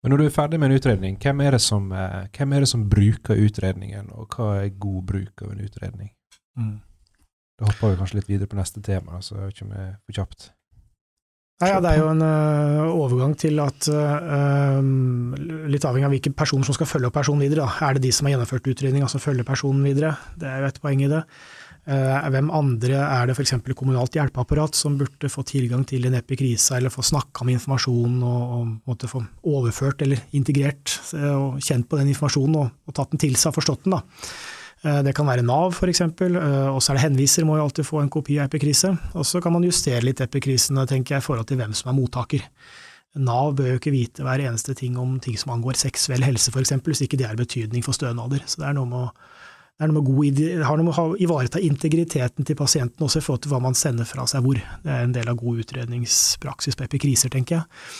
Men 0.00 0.14
når 0.14 0.22
du 0.22 0.26
er 0.26 0.34
ferdig 0.34 0.60
med 0.60 0.70
en 0.70 0.80
utredning, 0.80 1.18
hvem 1.20 1.42
er, 1.44 1.58
som, 1.60 1.90
eh, 1.92 2.22
hvem 2.36 2.54
er 2.56 2.64
det 2.64 2.70
som, 2.70 2.86
bruker 2.88 3.36
utredningen, 3.36 4.08
og 4.16 4.32
hva 4.36 4.62
er 4.62 4.78
god 4.80 5.02
bruk 5.12 5.44
av 5.44 5.52
en 5.52 5.60
utredning? 5.66 6.14
Mm. 6.56 6.78
Da 7.60 7.68
hopper 7.68 7.92
vi 7.92 8.00
kanskje 8.00 8.20
litt 8.20 8.30
videre 8.30 8.48
på 8.48 8.56
neste 8.56 8.80
tema, 8.80 9.20
så 9.20 9.36
jeg 9.36 9.44
vet 9.44 9.58
ikke 9.58 9.66
om 9.66 9.74
jeg 9.76 9.88
er 9.90 9.98
for 10.00 10.16
kjapt. 10.16 10.48
Ja, 11.60 11.76
det 11.84 11.90
er 11.90 11.98
jo 12.00 12.08
en 12.08 12.22
uh, 12.24 12.88
overgang 12.88 13.34
til 13.36 13.58
at 13.60 13.84
uh, 13.92 14.80
Litt 15.68 15.84
avhengig 15.84 16.06
av 16.08 16.14
hvilken 16.14 16.36
person 16.36 16.64
som 16.64 16.76
skal 16.76 16.88
følge 16.88 17.10
opp 17.10 17.18
personen 17.18 17.44
videre. 17.44 17.66
Da. 17.66 17.88
Er 17.90 17.98
det 17.98 18.06
de 18.06 18.12
som 18.16 18.26
har 18.26 18.34
gjennomført 18.34 18.70
utredninga 18.72 19.10
som 19.12 19.20
følger 19.20 19.44
personen 19.44 19.84
videre? 19.84 20.14
Det 20.40 20.48
er 20.48 20.62
jo 20.64 20.70
et 20.70 20.80
poeng 20.80 21.02
i 21.04 21.10
det. 21.10 21.20
Uh, 21.84 22.28
hvem 22.32 22.48
andre 22.56 23.02
er 23.02 23.28
det 23.28 23.34
f.eks. 23.36 23.52
kommunalt 23.76 24.16
hjelpeapparat 24.16 24.78
som 24.78 24.96
burde 25.00 25.28
få 25.32 25.44
tilgang 25.48 25.84
til 25.88 26.08
en 26.08 26.16
epikrise, 26.16 26.78
eller 26.78 26.92
få 26.94 27.04
snakka 27.04 27.44
med 27.44 27.58
informasjonen 27.58 28.24
og, 28.24 28.72
og 28.88 29.04
få 29.12 29.20
overført 29.52 30.00
eller 30.06 30.22
integrert 30.36 30.96
og 31.12 31.60
kjent 31.60 31.90
på 31.90 32.00
den 32.00 32.12
informasjonen 32.14 32.56
og, 32.62 32.72
og 32.88 32.96
tatt 32.96 33.12
den 33.12 33.20
til 33.26 33.36
seg 33.36 33.52
og 33.52 33.60
forstått 33.60 33.84
den? 33.84 33.98
da. 33.98 34.02
Eh, 34.80 35.00
det 35.04 35.12
kan 35.16 35.28
være 35.28 35.44
Nav 35.44 35.74
f.eks., 35.74 36.00
eh, 36.00 36.68
og 36.70 36.80
så 36.80 36.92
er 36.92 36.98
det 36.98 37.04
henviser, 37.04 37.44
må 37.48 37.58
jo 37.58 37.66
alltid 37.66 37.88
få 37.88 38.00
en 38.00 38.12
kopi 38.12 38.38
av 38.40 38.48
epikrise. 38.48 38.94
Og 39.12 39.26
så 39.28 39.42
kan 39.44 39.52
man 39.52 39.66
justere 39.66 40.04
litt 40.06 40.22
epikrisene 40.24 40.86
tenker 40.88 41.16
jeg, 41.16 41.24
i 41.24 41.26
forhold 41.26 41.50
til 41.50 41.60
hvem 41.60 41.76
som 41.76 41.92
er 41.92 41.98
mottaker. 41.98 42.46
Nav 43.20 43.52
bør 43.58 43.72
jo 43.72 43.80
ikke 43.80 43.92
vite 43.92 44.24
hver 44.24 44.40
eneste 44.46 44.76
ting 44.78 44.96
om 45.00 45.18
ting 45.22 45.36
som 45.38 45.52
angår 45.56 45.76
seksuell 45.80 46.24
helse 46.24 46.52
f.eks., 46.54 46.76
hvis 46.86 47.04
ikke 47.04 47.18
det 47.20 47.28
er 47.28 47.38
betydning 47.38 47.84
for 47.84 47.96
stønader. 47.96 48.44
Så 48.46 48.62
det 48.62 48.70
er 48.70 48.76
noe 48.78 48.88
med 48.88 49.08
å 49.08 49.12
det 49.80 49.86
er 49.86 49.92
noe 49.94 50.02
med 50.02 50.08
god, 50.12 50.40
har 50.68 50.76
noe 50.76 50.84
med 50.84 50.96
å 51.00 51.14
ivareta 51.24 51.60
integriteten 51.64 52.44
til 52.44 52.56
pasienten 52.58 53.06
også 53.06 53.16
i 53.16 53.24
forhold 53.24 53.46
til 53.46 53.52
hva 53.54 53.62
man 53.64 53.76
sender 53.78 54.04
fra 54.04 54.26
seg 54.28 54.44
hvor. 54.44 54.58
Det 54.84 54.90
er 54.92 55.06
en 55.06 55.14
del 55.16 55.30
av 55.32 55.38
god 55.40 55.62
utredningspraksis 55.62 56.76
på 56.76 56.84
epikriser, 56.84 57.32
tenker 57.32 57.56
jeg. 57.56 57.94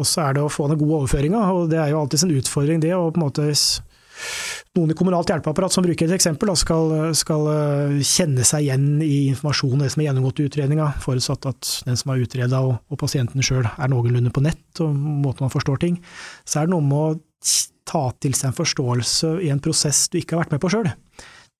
Og 0.00 0.08
så 0.08 0.22
er 0.24 0.38
det 0.38 0.46
å 0.46 0.48
få 0.48 0.70
ned 0.70 0.80
god 0.80 0.94
overføringa, 1.02 1.42
og 1.52 1.68
det 1.68 1.76
er 1.76 1.92
jo 1.92 1.98
alltid 2.00 2.24
en 2.24 2.32
utfordring 2.40 2.80
det 2.80 2.94
å 2.96 3.10
på 3.12 3.20
en 3.20 3.26
måte 3.26 3.50
noen 4.78 4.92
i 4.92 4.96
kommunalt 4.98 5.30
hjelpeapparat 5.32 5.74
som 5.74 5.86
bruker 5.86 6.06
et 6.06 6.14
eksempel, 6.14 6.52
skal, 6.58 6.94
skal, 7.18 7.48
eh, 7.54 7.96
kjenne 8.06 8.46
seg 8.46 8.66
igjen 8.66 8.86
i 9.02 9.30
informasjonen 9.32 9.84
det 9.84 9.90
som 9.94 10.02
er 10.02 10.10
gjennomgått 10.10 10.42
i 10.42 10.46
utredninga, 10.50 10.92
forutsatt 11.02 11.50
at 11.50 11.72
den 11.88 11.98
som 11.98 12.12
har 12.12 12.22
utreda 12.22 12.62
og, 12.66 12.78
og, 12.88 13.00
pasienten 13.00 13.44
sjøl 13.44 13.66
er 13.66 13.90
noenlunde 13.90 14.32
på 14.34 14.44
nett 14.44 14.84
og 14.84 14.94
måten 14.94 15.46
man 15.46 15.52
forstår 15.52 15.82
ting, 15.82 15.98
så 16.44 16.60
er 16.60 16.68
det 16.68 16.74
noe 16.76 16.86
med 16.86 17.00
å 17.00 17.18
ta 17.90 18.06
til 18.22 18.36
seg 18.36 18.50
en 18.50 18.58
forståelse 18.60 19.36
i 19.42 19.50
en 19.50 19.62
prosess 19.62 20.06
du 20.12 20.20
ikke 20.20 20.36
har 20.36 20.44
vært 20.44 20.54
med 20.54 20.62
på 20.62 20.70
sjøl. 20.72 20.90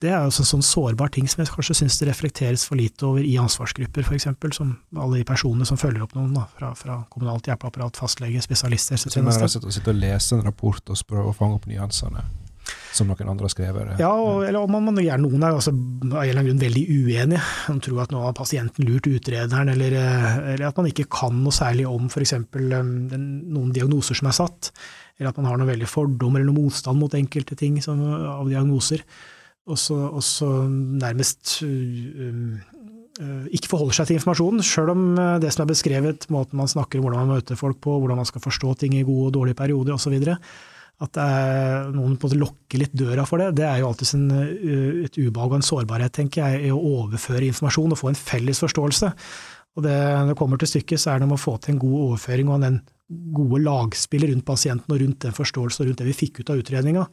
Det 0.01 0.09
er 0.09 0.23
jo 0.25 0.31
en 0.31 0.47
sånn 0.49 0.63
sårbar 0.65 1.11
ting 1.13 1.27
som 1.29 1.43
jeg 1.43 1.51
kanskje 1.53 1.75
syns 1.83 1.99
det 2.01 2.07
reflekteres 2.09 2.63
for 2.65 2.81
lite 2.81 3.05
over 3.05 3.21
i 3.27 3.35
ansvarsgrupper, 3.41 4.07
f.eks., 4.07 4.31
som 4.57 4.71
alle 4.97 5.21
de 5.21 5.27
personene 5.29 5.67
som 5.69 5.77
følger 5.81 6.07
opp 6.07 6.15
noen 6.17 6.33
da, 6.39 6.47
fra, 6.57 6.71
fra 6.79 7.03
kommunalt 7.13 7.51
hjelpeapparat, 7.51 8.01
fastlege, 8.01 8.41
spesialister. 8.41 8.97
Så 8.97 9.21
man 9.21 9.37
sitte 9.37 9.93
og 9.93 9.99
leser 9.99 10.39
en 10.39 10.47
rapport 10.47 10.81
og 10.81 11.03
prøver 11.11 11.29
å 11.29 11.37
fange 11.37 11.59
opp 11.61 11.69
nyansene? 11.69 12.25
Som 13.01 13.09
noen 13.11 13.33
andre 13.33 13.49
har 13.49 13.53
skrevet. 13.53 13.93
Ja, 14.01 14.11
og, 14.13 14.45
eller 14.47 14.61
om 14.61 14.73
man, 14.75 14.87
man 14.91 15.01
gjerne 15.03 15.25
noen 15.25 15.45
er 15.45 15.57
altså, 15.57 15.73
av 15.73 16.17
en 16.21 16.23
eller 16.23 16.43
annen 16.43 16.51
grunn 16.51 16.63
veldig 16.63 16.85
uenige. 16.91 17.43
Man 17.71 17.83
tror 17.85 18.03
at 18.05 18.15
nå 18.15 18.23
har 18.25 18.37
pasienten 18.37 18.87
lurt 18.89 19.09
utrederen, 19.11 19.73
eller, 19.73 19.97
eh, 19.97 20.41
eller, 20.55 20.67
at 20.69 20.81
man 20.81 20.91
ikke 20.91 21.09
kan 21.13 21.37
noe 21.41 21.55
særlig 21.55 21.87
om 21.89 22.09
f.eks. 22.11 22.37
Um, 22.41 22.95
noen 23.11 23.75
diagnoser 23.77 24.19
som 24.19 24.31
er 24.31 24.37
satt, 24.37 24.73
eller 25.19 25.33
at 25.33 25.41
man 25.41 25.51
har 25.51 25.61
noen 25.61 25.73
veldig 25.73 25.91
fordom 25.91 26.37
eller 26.37 26.49
noen 26.51 26.67
motstand 26.67 27.01
mot 27.01 27.17
enkelte 27.17 27.59
ting 27.59 27.81
som, 27.85 28.03
av 28.05 28.49
diagnoser. 28.51 29.05
Og 29.71 29.79
så 29.79 30.51
nærmest 30.67 31.61
um, 31.63 32.59
ikke 33.53 33.69
forholder 33.71 33.99
seg 33.99 34.09
til 34.09 34.19
informasjonen, 34.19 34.65
sjøl 34.65 34.93
om 34.95 35.07
det 35.43 35.51
som 35.53 35.65
er 35.65 35.73
beskrevet, 35.73 36.29
måten 36.33 36.59
man 36.59 36.71
snakker 36.71 36.99
om 36.99 37.07
hvordan 37.07 37.27
man 37.27 37.39
møter 37.39 37.59
folk 37.59 37.81
på, 37.85 37.99
hvordan 38.01 38.19
man 38.23 38.29
skal 38.29 38.43
forstå 38.43 38.75
ting 38.81 38.97
i 38.97 39.05
gode 39.05 39.29
og 39.29 39.35
dårlige 39.37 39.59
perioder 39.61 39.97
osv., 39.97 40.17
at 41.01 41.17
noen 41.95 42.19
på 42.21 42.29
en 42.29 42.29
måte 42.29 42.39
lokker 42.39 42.83
litt 42.83 42.93
døra 42.97 43.25
for 43.29 43.41
det, 43.41 43.55
det 43.57 43.65
er 43.65 43.81
jo 43.81 43.89
alltid 43.89 44.11
en, 44.19 44.27
eh, 44.37 44.99
et 45.07 45.17
ubehag 45.17 45.55
og 45.55 45.57
en 45.57 45.65
sårbarhet, 45.65 46.13
tenker 46.13 46.45
jeg, 46.45 46.67
i 46.69 46.75
å 46.75 46.83
overføre 47.01 47.47
informasjon 47.49 47.95
og 47.95 48.01
få 48.01 48.11
en 48.11 48.21
felles 48.21 48.61
forståelse. 48.61 49.11
Og 49.79 49.85
det, 49.87 49.97
når 49.97 50.33
det 50.33 50.39
kommer 50.41 50.61
til 50.61 50.69
stykket, 50.69 51.01
så 51.01 51.13
er 51.13 51.21
det 51.21 51.29
om 51.29 51.37
å 51.39 51.41
få 51.41 51.57
til 51.57 51.75
en 51.75 51.81
god 51.81 51.99
overføring 52.05 52.51
og 52.53 52.65
den 52.67 52.81
gode 53.35 53.63
lagspillet 53.65 54.33
rundt 54.33 54.47
pasienten 54.47 54.93
og 54.93 55.01
rundt 55.01 55.25
den 55.25 55.37
forståelsen 55.37 55.85
og 55.85 55.89
rundt 55.89 56.03
det 56.03 56.09
vi 56.11 56.19
fikk 56.19 56.43
ut 56.43 56.53
av 56.53 56.61
utredninga. 56.61 57.05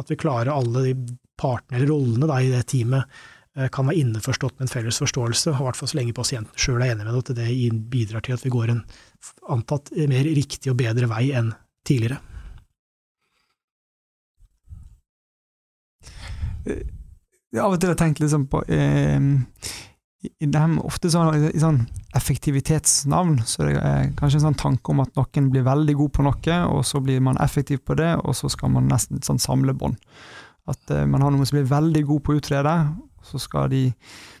At 0.00 0.12
vi 0.12 0.18
klarer 0.20 0.54
alle 0.54 0.84
de 0.86 0.94
partene 1.36 1.76
eller 1.76 1.92
rollene 1.92 2.30
da, 2.30 2.38
i 2.40 2.52
det 2.54 2.62
teamet 2.72 3.18
eh, 3.58 3.68
kan 3.68 3.90
være 3.90 4.00
innforstått 4.00 4.56
med 4.56 4.68
en 4.68 4.72
felles 4.72 5.02
forståelse, 5.02 5.52
i 5.52 5.66
hvert 5.66 5.76
fall 5.76 5.92
så 5.92 5.98
lenge 6.00 6.16
pasienten 6.16 6.56
sjøl 6.56 6.80
er 6.80 6.94
enig 6.94 7.04
med 7.04 7.12
det, 7.12 7.24
at 7.26 7.36
det 7.42 7.82
bidrar 7.92 8.24
til 8.24 8.38
at 8.38 8.46
vi 8.46 8.54
går 8.54 8.72
en 8.72 8.80
antatt 9.52 9.92
mer 10.08 10.24
riktig 10.24 10.72
og 10.72 10.80
bedre 10.80 11.10
vei 11.12 11.26
enn 11.36 11.52
tidligere. 11.86 12.22
Av 16.66 17.72
og 17.74 17.80
til 17.80 17.92
har 17.92 17.98
tenkt 18.00 18.20
liksom 18.20 18.48
på 18.50 18.62
eh, 18.68 19.20
i 20.40 20.48
dem, 20.50 20.78
Ofte 20.84 21.10
sånn, 21.12 21.48
i 21.52 21.60
sånn 21.60 21.82
effektivitetsnavn 22.16 23.38
så 23.46 23.66
det 23.68 23.76
er 23.78 24.12
kanskje 24.18 24.40
en 24.40 24.46
sånn 24.48 24.58
tanke 24.58 24.92
om 24.92 25.02
at 25.04 25.12
noen 25.18 25.50
blir 25.52 25.66
veldig 25.66 25.96
god 25.98 26.14
på 26.16 26.24
noe, 26.26 26.58
og 26.72 26.82
så 26.88 27.02
blir 27.04 27.22
man 27.24 27.38
effektiv 27.42 27.84
på 27.86 27.96
det, 27.98 28.14
og 28.22 28.36
så 28.38 28.50
skal 28.52 28.72
man 28.74 28.88
nesten 28.90 29.22
sånn 29.24 29.42
samlebånd. 29.42 29.98
At 30.70 30.90
eh, 30.94 31.04
man 31.06 31.22
har 31.22 31.34
noen 31.34 31.46
som 31.46 31.58
blir 31.58 31.68
veldig 31.70 32.02
god 32.08 32.24
på 32.24 32.34
å 32.34 32.40
utrede, 32.40 32.76
så 33.26 33.40
skal 33.42 33.70
de, 33.72 33.82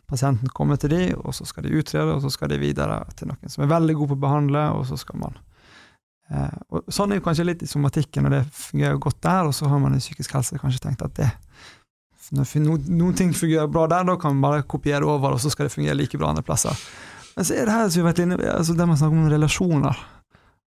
pasienten 0.06 0.50
komme 0.54 0.78
til 0.78 0.92
de, 0.94 1.02
og 1.18 1.34
så 1.34 1.46
skal 1.48 1.66
de 1.66 1.74
utrede, 1.74 2.14
og 2.14 2.22
så 2.22 2.30
skal 2.32 2.52
de 2.52 2.60
videre 2.62 3.00
til 3.18 3.30
noen 3.30 3.52
som 3.52 3.64
er 3.64 3.72
veldig 3.74 3.98
god 3.98 4.12
på 4.12 4.18
å 4.18 4.24
behandle, 4.26 4.68
og 4.78 4.86
så 4.90 4.98
skal 5.00 5.22
man 5.22 5.40
eh, 6.30 6.60
og 6.70 6.92
Sånn 6.94 7.12
er 7.12 7.20
jo 7.20 7.26
kanskje 7.26 7.48
litt 7.50 7.66
i 7.66 7.70
somatikken, 7.70 8.28
og 8.28 8.36
det 8.36 8.44
fungerer 8.54 9.02
godt 9.02 9.22
der, 9.26 9.50
og 9.50 9.56
så 9.56 9.70
har 9.70 9.82
man 9.82 9.98
i 9.98 10.02
psykisk 10.02 10.38
helse 10.38 10.62
kanskje 10.62 10.86
tenkt 10.88 11.04
at 11.06 11.18
det 11.18 11.30
når 12.34 12.88
noen 12.90 13.14
ting 13.16 13.32
fungerer 13.36 13.70
bra 13.70 13.86
der, 13.90 14.06
da 14.08 14.16
kan 14.20 14.34
man 14.34 14.44
bare 14.44 14.66
kopiere 14.66 15.06
over, 15.06 15.36
og 15.36 15.42
så 15.42 15.52
skal 15.52 15.68
det 15.68 15.74
fungere 15.74 15.96
like 15.98 16.18
bra 16.18 16.32
andre 16.32 16.44
plasser. 16.46 16.74
Men 17.36 17.46
så 17.46 17.54
er 17.54 17.68
det 17.68 17.76
her 17.76 17.88
som 17.88 18.00
vi 18.00 18.04
har 18.04 18.10
vært 18.10 18.22
inne, 18.24 18.38
altså 18.50 18.76
det 18.76 18.88
man 18.88 18.98
snakker 18.98 19.22
om 19.22 19.32
relasjoner. 19.32 20.04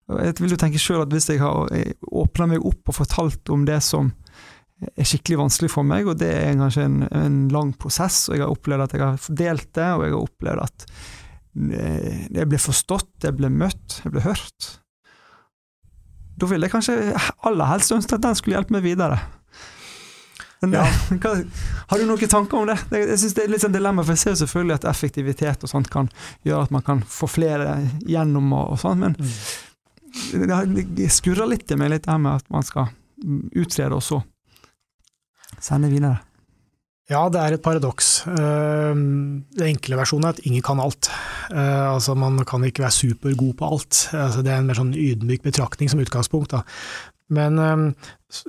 Jeg 0.10 0.39
vil 0.39 0.55
jo 0.55 0.57
tenke 0.57 0.80
selv 0.82 1.03
at 1.03 1.12
Hvis 1.14 1.28
jeg 1.30 1.41
har 1.41 1.70
åpna 2.01 2.47
meg 2.49 2.64
opp 2.66 2.89
og 2.89 2.97
fortalt 2.97 3.51
om 3.53 3.66
det 3.68 3.78
som 3.86 4.10
er 4.80 5.07
skikkelig 5.07 5.41
vanskelig 5.41 5.70
for 5.74 5.86
meg, 5.86 6.07
og 6.07 6.20
det 6.22 6.30
er 6.32 6.57
kanskje 6.57 6.86
en, 6.88 6.99
en 7.12 7.39
lang 7.51 7.74
prosess, 7.78 8.28
og 8.30 8.38
jeg 8.38 8.45
har 8.45 8.53
opplevd 8.53 8.86
at 8.86 8.95
jeg 8.95 9.03
har 9.03 9.18
fordelt 9.22 9.74
det, 9.76 9.89
og 9.91 10.05
jeg 10.05 10.14
har 10.14 10.22
opplevd 10.24 10.64
at 10.64 10.86
jeg 12.39 12.47
ble 12.47 12.60
forstått, 12.62 13.12
jeg 13.26 13.36
ble 13.36 13.49
møtt, 13.51 13.99
jeg 14.05 14.14
ble 14.14 14.22
hørt 14.24 14.68
Da 16.39 16.47
ville 16.47 16.70
jeg 16.70 16.72
kanskje 16.72 16.95
aller 17.49 17.68
helst 17.74 17.91
ønske 17.91 18.16
at 18.16 18.24
den 18.24 18.38
skulle 18.38 18.55
hjelpe 18.55 18.78
meg 18.78 18.86
videre. 18.86 19.18
Men, 20.62 20.76
ja. 20.76 20.86
hva, 21.24 21.34
har 21.89 22.01
du 22.01 22.05
noen 22.07 22.32
tanker 22.32 22.60
om 22.60 22.68
det? 22.68 22.78
Jeg 22.91 23.20
synes 23.22 23.36
Det 23.38 23.45
er 23.45 23.53
litt 23.53 23.64
sånn 23.64 23.76
dilemma, 23.76 24.03
for 24.03 24.16
jeg 24.16 24.24
ser 24.24 24.36
jo 24.36 24.41
selvfølgelig 24.43 24.78
at 24.80 24.88
effektivitet 24.91 25.66
og 25.66 25.72
sånt 25.72 25.91
kan 25.93 26.10
gjøre 26.47 26.68
at 26.68 26.74
man 26.76 26.86
kan 26.86 27.03
få 27.07 27.30
flere 27.32 27.78
gjennom 28.07 28.51
og, 28.53 28.76
og 28.76 28.82
sånt, 28.82 29.05
men 29.05 29.16
mm. 29.20 30.95
det 30.97 31.12
skurrer 31.14 31.49
litt 31.49 31.72
i 31.72 31.80
meg 31.80 31.93
litt 31.95 32.07
det 32.10 32.18
med 32.20 32.41
at 32.41 32.49
man 32.51 32.66
skal 32.66 32.91
utrede 33.55 33.95
og 33.95 34.03
så 34.03 34.22
sende 35.60 35.91
videre. 35.91 36.20
Ja, 37.10 37.24
det 37.34 37.41
er 37.41 37.55
et 37.55 37.64
paradoks. 37.66 38.10
Den 38.30 39.64
enkle 39.66 39.97
versjonen 39.97 40.28
er 40.28 40.36
at 40.36 40.43
ingen 40.45 40.62
kan 40.66 40.82
alt. 40.82 41.10
Eh, 41.49 41.88
altså, 41.89 42.14
Man 42.14 42.38
kan 42.45 42.62
ikke 42.68 42.84
være 42.84 42.93
supergod 42.93 43.55
på 43.57 43.66
alt. 43.66 44.01
Altså, 44.14 44.43
det 44.45 44.53
er 44.53 44.62
en 44.62 44.70
mer 44.70 44.78
sånn 44.78 44.93
ydmyk 44.93 45.41
betraktning 45.47 45.89
som 45.89 46.03
utgangspunkt. 46.03 46.53
Da. 46.53 46.62
Men 47.30 47.60
um, 47.62 47.84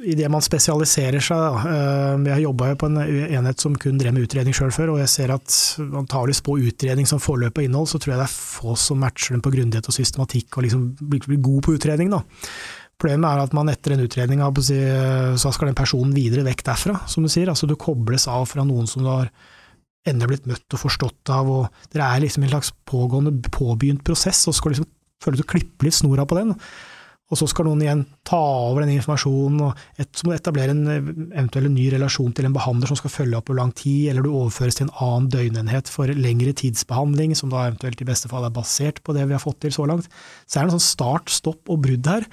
idet 0.09 0.31
man 0.33 0.45
spesialiserer 0.45 1.20
seg 1.20 1.57
uh, 1.66 2.16
Jeg 2.31 2.45
jobba 2.47 2.70
på 2.81 2.89
en 2.89 2.97
enhet 3.03 3.61
som 3.61 3.76
kun 3.76 4.01
drev 4.01 4.14
med 4.16 4.24
utredning 4.24 4.57
sjøl 4.57 4.72
før, 4.72 4.95
og 4.95 5.03
jeg 5.03 5.12
ser 5.12 5.35
at 5.35 5.57
antakeligvis 5.81 6.43
på 6.47 6.57
utredning 6.70 7.09
som 7.09 7.20
forløp 7.22 7.61
og 7.61 7.66
innhold, 7.66 7.91
så 7.93 8.01
tror 8.01 8.14
jeg 8.14 8.22
det 8.22 8.28
er 8.28 8.37
få 8.37 8.76
som 8.81 9.01
matcher 9.05 9.37
den 9.37 9.45
på 9.45 9.53
grundighet 9.53 9.91
og 9.91 9.97
systematikk 9.97 10.57
og 10.57 10.66
liksom 10.66 10.87
blir, 11.01 11.24
blir 11.28 11.43
god 11.45 11.66
på 11.66 11.76
utredning. 11.76 12.12
da. 12.14 12.22
Problemet 13.01 13.31
er 13.31 13.45
at 13.47 13.55
man 13.57 13.70
etter 13.72 13.95
en 13.95 14.05
utredning 14.05 14.43
så 14.45 15.53
skal 15.55 15.70
den 15.70 15.78
personen 15.78 16.12
videre 16.12 16.45
vekk 16.45 16.66
derfra, 16.66 16.99
som 17.09 17.24
du 17.24 17.31
sier. 17.33 17.49
Altså 17.49 17.68
du 17.68 17.72
kobles 17.81 18.26
av 18.28 18.45
fra 18.51 18.64
noen 18.66 18.89
som 18.91 19.05
du 19.05 19.09
har 19.09 19.31
ennå 20.09 20.28
blitt 20.28 20.49
møtt 20.49 20.76
og 20.76 20.83
forstått 20.83 21.33
av, 21.33 21.49
og 21.49 21.93
dere 21.93 22.09
er 22.09 22.24
liksom 22.24 22.45
en 22.45 22.53
slags 22.53 22.72
pågående, 22.89 23.33
påbegynt 23.53 24.05
prosess, 24.05 24.43
og 24.49 24.57
skal 24.57 24.74
liksom 24.74 24.89
føle 25.20 25.41
du 25.41 25.49
klipper 25.49 25.89
litt 25.89 25.97
snora 25.97 26.26
på 26.28 26.39
den. 26.39 26.55
Og 27.31 27.39
så 27.39 27.47
skal 27.51 27.68
noen 27.68 27.83
igjen 27.85 28.01
ta 28.26 28.39
over 28.41 28.83
den 28.83 28.97
informasjonen, 28.97 29.61
og 29.68 30.01
et, 30.03 30.09
så 30.18 30.26
må 30.26 30.33
du 30.33 30.39
etablere 30.41 30.74
en 30.74 30.89
eventuell 30.91 31.68
ny 31.70 31.87
relasjon 31.95 32.33
til 32.35 32.49
en 32.49 32.57
behandler 32.57 32.91
som 32.91 32.99
skal 32.99 33.14
følge 33.14 33.39
opp 33.39 33.53
over 33.53 33.61
lang 33.61 33.70
tid, 33.78 34.09
eller 34.11 34.26
du 34.26 34.33
overføres 34.33 34.81
til 34.81 34.89
en 34.89 34.95
annen 35.07 35.28
døgnenhet 35.31 35.93
for 35.93 36.11
lengre 36.11 36.55
tidsbehandling, 36.59 37.37
som 37.39 37.53
da 37.53 37.68
eventuelt 37.68 38.03
i 38.03 38.09
beste 38.09 38.31
fall 38.33 38.49
er 38.49 38.57
basert 38.57 38.99
på 39.07 39.14
det 39.14 39.28
vi 39.31 39.37
har 39.37 39.45
fått 39.45 39.61
til 39.62 39.74
så 39.76 39.87
langt. 39.91 40.11
Så 40.47 40.59
er 40.59 40.66
det 40.66 40.72
en 40.72 40.81
sånn 40.81 40.89
start, 40.89 41.31
stopp 41.31 41.70
og 41.70 41.85
brudd 41.87 42.11
her. 42.11 42.26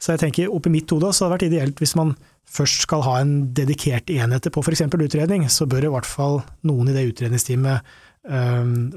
Så 0.00 0.14
jeg 0.14 0.24
tenker 0.24 0.52
oppi 0.54 0.72
mitt 0.72 0.90
hode 0.96 1.12
så 1.12 1.26
hadde 1.26 1.36
det 1.36 1.36
vært 1.36 1.48
ideelt 1.52 1.84
hvis 1.84 1.96
man 1.98 2.16
først 2.48 2.86
skal 2.86 3.04
ha 3.04 3.18
en 3.20 3.32
dedikert 3.56 4.08
enhet 4.12 4.48
på 4.52 4.62
f.eks. 4.64 4.86
utredning, 4.88 5.44
så 5.52 5.68
bør 5.68 5.88
i 5.88 5.92
hvert 5.92 6.08
fall 6.08 6.40
noen 6.66 6.88
i 6.88 6.96
det 6.96 7.04
utredningsteamet 7.10 7.96
Ehm, 8.28 8.90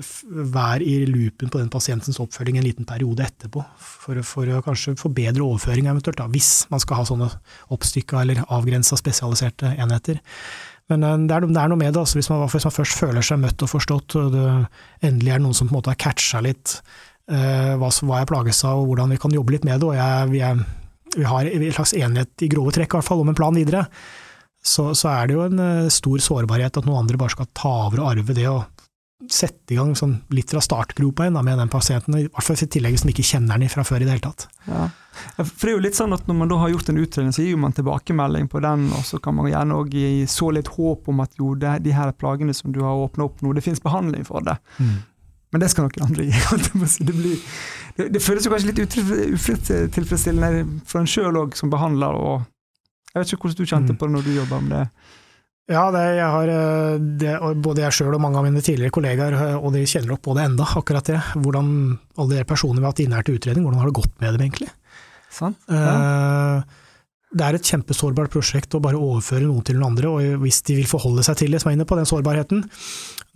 vær 0.51 0.83
i 0.83 1.05
loopen 1.07 1.51
på 1.51 1.59
den 1.61 1.69
pasientens 1.71 2.19
oppfølging 2.19 2.57
en 2.59 2.65
liten 2.65 2.87
periode 2.87 3.23
etterpå, 3.23 3.63
for, 3.79 4.19
for 4.27 4.49
å 4.51 4.63
kanskje 4.65 4.97
få 4.99 5.11
bedre 5.15 5.45
overføring 5.45 5.87
eventuelt, 5.87 6.19
da, 6.19 6.27
hvis 6.33 6.65
man 6.71 6.81
skal 6.83 6.99
ha 6.99 7.05
sånne 7.07 7.29
oppstykka 7.71 8.25
eller 8.25 8.41
avgrensa 8.51 8.99
spesialiserte 8.99 9.71
enheter. 9.79 10.19
Men 10.91 11.07
eh, 11.07 11.15
det 11.29 11.37
er, 11.37 11.47
det 11.47 11.61
er 11.61 11.71
noe 11.71 11.79
med 11.79 11.93
det, 11.93 12.03
altså, 12.03 12.19
hvis, 12.19 12.27
man, 12.33 12.43
hvis, 12.43 12.67
man, 12.67 12.75
først 12.75 12.99
føler 12.99 13.27
seg 13.27 13.39
møtt 13.45 13.63
og 13.63 13.71
forstått, 13.71 14.17
og 14.19 14.35
det 14.35 14.49
endelig 15.07 15.37
er 15.37 15.45
noen 15.45 15.55
som 15.55 15.71
på 15.71 15.77
en 15.77 15.79
måte 15.79 15.93
har 15.93 16.01
catcha 16.09 16.43
litt 16.43 16.75
uh, 17.31 17.79
hva, 17.79 17.87
hva, 17.87 18.19
jeg 18.19 18.31
plages 18.33 18.61
av, 18.67 18.81
og 18.83 18.91
hvordan 18.91 19.15
vi 19.15 19.21
kan 19.23 19.39
jobbe 19.39 19.55
litt 19.55 19.69
med 19.69 19.79
det, 19.79 19.93
og 19.93 19.95
jeg, 19.95 20.27
vi, 20.33 20.43
er, 20.43 20.59
vi, 21.15 21.23
har 21.29 21.47
en 21.47 21.65
slags 21.77 21.95
enighet 21.95 22.43
i 22.43 22.51
grove 22.51 22.75
trekk 22.75 22.91
i 22.91 22.99
hvert 22.99 23.07
fall 23.07 23.23
om 23.23 23.31
en 23.31 23.39
plan 23.39 23.55
videre, 23.55 23.85
så, 24.59 24.91
så, 24.91 25.07
er 25.13 25.31
det 25.31 25.39
jo 25.39 25.47
en 25.47 25.63
uh, 25.63 25.89
stor 25.93 26.19
sårbarhet 26.27 26.83
at 26.83 26.91
noen 26.91 27.05
andre 27.05 27.23
bare 27.23 27.37
skal 27.37 27.47
ta 27.55 27.75
over 27.87 28.03
og 28.03 28.11
arve 28.11 28.35
det, 28.35 28.49
og 28.51 28.80
sette 29.29 29.73
i 29.73 29.77
gang 29.77 29.91
sånn 29.97 30.15
litt 30.33 30.51
fra 30.53 30.61
startgropa 30.63 31.25
igjen 31.25 31.37
med 31.45 31.59
den 31.59 31.71
pasienten, 31.71 32.17
i 32.17 32.25
hvert 32.25 32.45
fall 32.45 32.57
i 32.57 32.69
tillegg 32.71 32.97
som 33.01 33.11
ikke 33.11 33.25
kjenner 33.27 33.61
den 33.61 33.71
fra 33.71 33.83
før 33.87 34.01
i 34.01 34.07
det 34.07 34.15
hele 34.15 34.25
tatt. 34.25 34.47
Ja. 34.65 34.87
For 35.37 35.67
det 35.67 35.71
er 35.71 35.75
jo 35.75 35.83
litt 35.83 35.97
sånn 35.97 36.15
at 36.15 36.27
Når 36.29 36.35
man 36.39 36.47
da 36.47 36.55
har 36.61 36.69
gjort 36.71 36.89
en 36.89 36.99
utredning, 37.01 37.33
så 37.35 37.43
gir 37.43 37.57
man 37.59 37.73
tilbakemelding 37.75 38.47
på 38.51 38.61
den, 38.63 38.87
og 38.95 39.03
så 39.05 39.19
kan 39.21 39.35
man 39.35 39.49
gjerne 39.51 39.79
òg 39.81 39.95
så 40.31 40.51
litt 40.55 40.71
håp 40.71 41.09
om 41.11 41.23
at 41.23 41.35
jo, 41.39 41.53
det, 41.59 41.81
de 41.85 41.95
her 41.95 42.13
plagene 42.15 42.55
som 42.55 42.71
du 42.71 42.79
har 42.85 43.05
åpna 43.05 43.27
opp 43.27 43.37
nå, 43.43 43.51
det 43.53 43.65
finnes 43.65 43.83
behandling 43.83 44.23
for 44.27 44.39
det. 44.45 44.55
Mm. 44.79 44.97
Men 45.51 45.63
det 45.63 45.69
skal 45.73 45.87
noen 45.87 46.07
andre 46.07 46.29
gi. 46.29 46.31
Det, 47.07 47.11
blir, 47.11 47.35
det, 47.97 48.05
det, 48.15 48.21
føles 48.23 48.45
jo 48.45 48.53
kanskje 48.53 48.71
litt 48.71 48.79
utilfredsstillende 48.79 50.63
for 50.87 51.01
en 51.01 51.11
sjøl 51.11 51.35
òg, 51.43 51.49
som 51.59 51.73
behandler. 51.73 52.15
og 52.15 52.35
Jeg 53.11 53.19
vet 53.19 53.33
ikke 53.33 53.49
hvordan 53.49 53.59
du 53.59 53.67
kjente 53.67 53.93
mm. 53.95 53.99
på 53.99 54.07
det 54.07 54.15
når 54.15 54.23
du 54.27 54.31
jobba 54.37 54.57
med 54.63 54.71
det. 54.77 54.85
Ja, 55.71 55.85
det, 55.93 56.03
jeg 56.17 56.27
har, 56.33 56.51
eh, 56.51 56.99
det, 57.21 57.33
både 57.63 57.85
jeg 57.85 57.95
sjøl 57.95 58.17
og 58.17 58.21
mange 58.23 58.39
av 58.41 58.45
mine 58.47 58.63
tidligere 58.63 58.93
kollegaer, 58.93 59.37
eh, 59.37 59.57
og 59.57 59.71
de 59.75 59.85
kjenner 59.87 60.13
nok 60.13 60.23
på 60.25 60.35
det 60.35 60.45
enda, 60.49 60.67
akkurat 60.81 61.07
det. 61.07 61.19
Hvordan 61.37 61.71
alle 62.19 62.41
de 62.41 62.47
personene 62.49 62.81
vi 62.81 62.87
har 62.87 62.95
hatt 62.95 63.03
inne 63.05 63.19
her 63.19 63.27
til 63.27 63.39
utredning, 63.39 63.65
hvordan 63.65 63.81
har 63.83 63.91
det 63.91 63.99
gått 64.01 64.13
med 64.23 64.35
dem 64.35 64.45
egentlig? 64.47 64.71
Sånn. 65.31 65.55
Ja. 65.71 65.91
Uh, 65.95 66.80
det 67.31 67.45
er 67.47 67.55
et 67.55 67.69
kjempesårbart 67.71 68.31
prosjekt 68.33 68.75
å 68.75 68.81
bare 68.83 68.99
overføre 68.99 69.45
noen 69.45 69.63
til 69.63 69.77
noen 69.79 69.93
andre, 69.93 70.09
og 70.11 70.43
hvis 70.43 70.59
de 70.67 70.75
vil 70.81 70.87
forholde 70.89 71.23
seg 71.23 71.37
til 71.39 71.53
det, 71.53 71.61
som 71.63 71.71
er 71.71 71.77
inne 71.77 71.87
på 71.87 71.95
den 71.95 72.07
sårbarheten. 72.09 72.65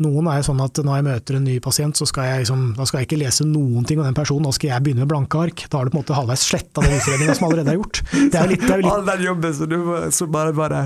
Noen 0.04 0.26
er 0.28 0.42
jo 0.42 0.50
sånn 0.50 0.60
at 0.60 0.80
når 0.84 0.98
jeg 0.98 1.06
møter 1.06 1.38
en 1.38 1.46
ny 1.48 1.54
pasient, 1.64 1.96
så 1.96 2.04
skal 2.10 2.26
jeg, 2.28 2.42
liksom, 2.44 2.66
skal 2.82 3.00
jeg 3.00 3.08
ikke 3.08 3.20
lese 3.22 3.46
noen 3.48 3.86
ting 3.88 4.02
om 4.02 4.04
den 4.04 4.18
personen, 4.18 4.44
da 4.44 4.52
skal 4.58 4.74
jeg 4.74 4.84
begynne 4.84 5.06
med 5.06 5.12
blanke 5.14 5.40
ark. 5.40 5.64
Da 5.72 5.80
har 5.80 5.88
du 5.88 5.94
på 5.94 5.96
en 5.96 6.04
måte 6.04 6.18
halvveis 6.18 6.44
sletta 6.44 6.84
den 6.84 6.98
utredninga 6.98 7.36
som 7.38 7.46
allerede 7.48 7.72
er 7.72 7.80
gjort. 7.80 8.02
Det 8.12 8.42
er 8.42 8.52
litt, 8.52 8.66
det 8.66 8.74
er 8.76 8.84
litt... 8.84 8.92
All 8.96 9.08
den 9.08 9.24
jobben 9.24 9.56
så 9.56 9.68
du 9.72 9.78
så 10.18 10.28
bare, 10.36 10.52
bare 10.58 10.82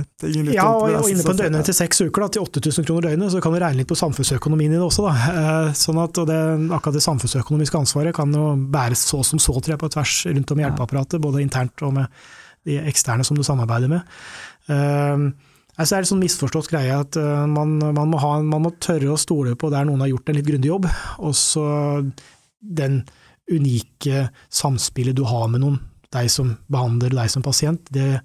Ja, 0.53 0.68
og, 0.70 0.93
og 0.99 1.10
inne 1.10 1.26
på 1.26 1.34
en 1.34 1.41
døgnet 1.41 1.66
til 1.72 1.78
seks 1.80 2.03
uker, 2.05 2.28
da, 2.28 2.30
til 2.38 2.45
8000 2.45 2.86
kroner 2.86 3.10
døgnet, 3.10 3.34
så 3.34 3.41
kan 3.41 3.55
du 3.55 3.62
regne 3.64 3.82
litt 3.82 3.89
på 3.89 3.97
samfunnsøkonomien 3.97 4.76
i 4.76 4.78
det 4.78 4.86
også, 4.86 5.07
da. 5.07 5.16
Eh, 5.34 5.72
sånn 5.80 6.03
at 6.05 6.22
det, 6.30 6.41
akkurat 6.78 6.99
det 6.99 7.05
samfunnsøkonomiske 7.07 7.82
ansvaret 7.82 8.14
kan 8.14 8.38
jo 8.38 8.51
bæres 8.70 9.07
så 9.10 9.24
som 9.26 9.41
så, 9.41 9.57
tror 9.57 9.74
jeg, 9.74 9.82
på 9.82 9.89
tvers 9.97 10.20
rundt 10.30 10.53
om 10.53 10.62
i 10.62 10.68
hjelpeapparatet, 10.68 11.24
både 11.26 11.41
internt 11.41 11.88
og 11.89 11.97
med 11.97 12.38
de 12.68 12.80
eksterne 12.89 13.26
som 13.28 13.38
du 13.38 13.43
samarbeider 13.45 13.91
med. 13.91 14.18
Uh, 14.70 15.30
altså 15.80 15.95
er 15.95 16.03
det 16.03 16.12
sånn 16.12 16.24
misforstått 16.24 16.72
greie 16.72 16.95
at 16.95 17.20
uh, 17.20 17.45
man, 17.49 17.78
man, 17.80 18.10
må 18.12 18.20
ha, 18.22 18.36
man, 18.43 18.66
må 18.68 18.74
tørre 18.84 19.14
å 19.14 19.20
stole 19.20 19.55
på 19.60 19.72
der 19.74 19.88
noen 19.88 20.03
har 20.05 20.12
gjort 20.14 20.32
en 20.32 20.39
litt 20.39 20.49
grundig 20.49 20.72
jobb, 20.72 20.89
og 21.20 21.38
så 21.38 21.68
den 22.60 23.01
unike 23.49 24.28
samspillet 24.53 25.18
du 25.18 25.24
har 25.26 25.47
med 25.49 25.64
noen, 25.64 25.80
deg 26.14 26.30
som 26.34 26.51
behandler 26.70 27.14
deg 27.14 27.32
som 27.32 27.45
pasient, 27.45 27.88
det, 27.93 28.20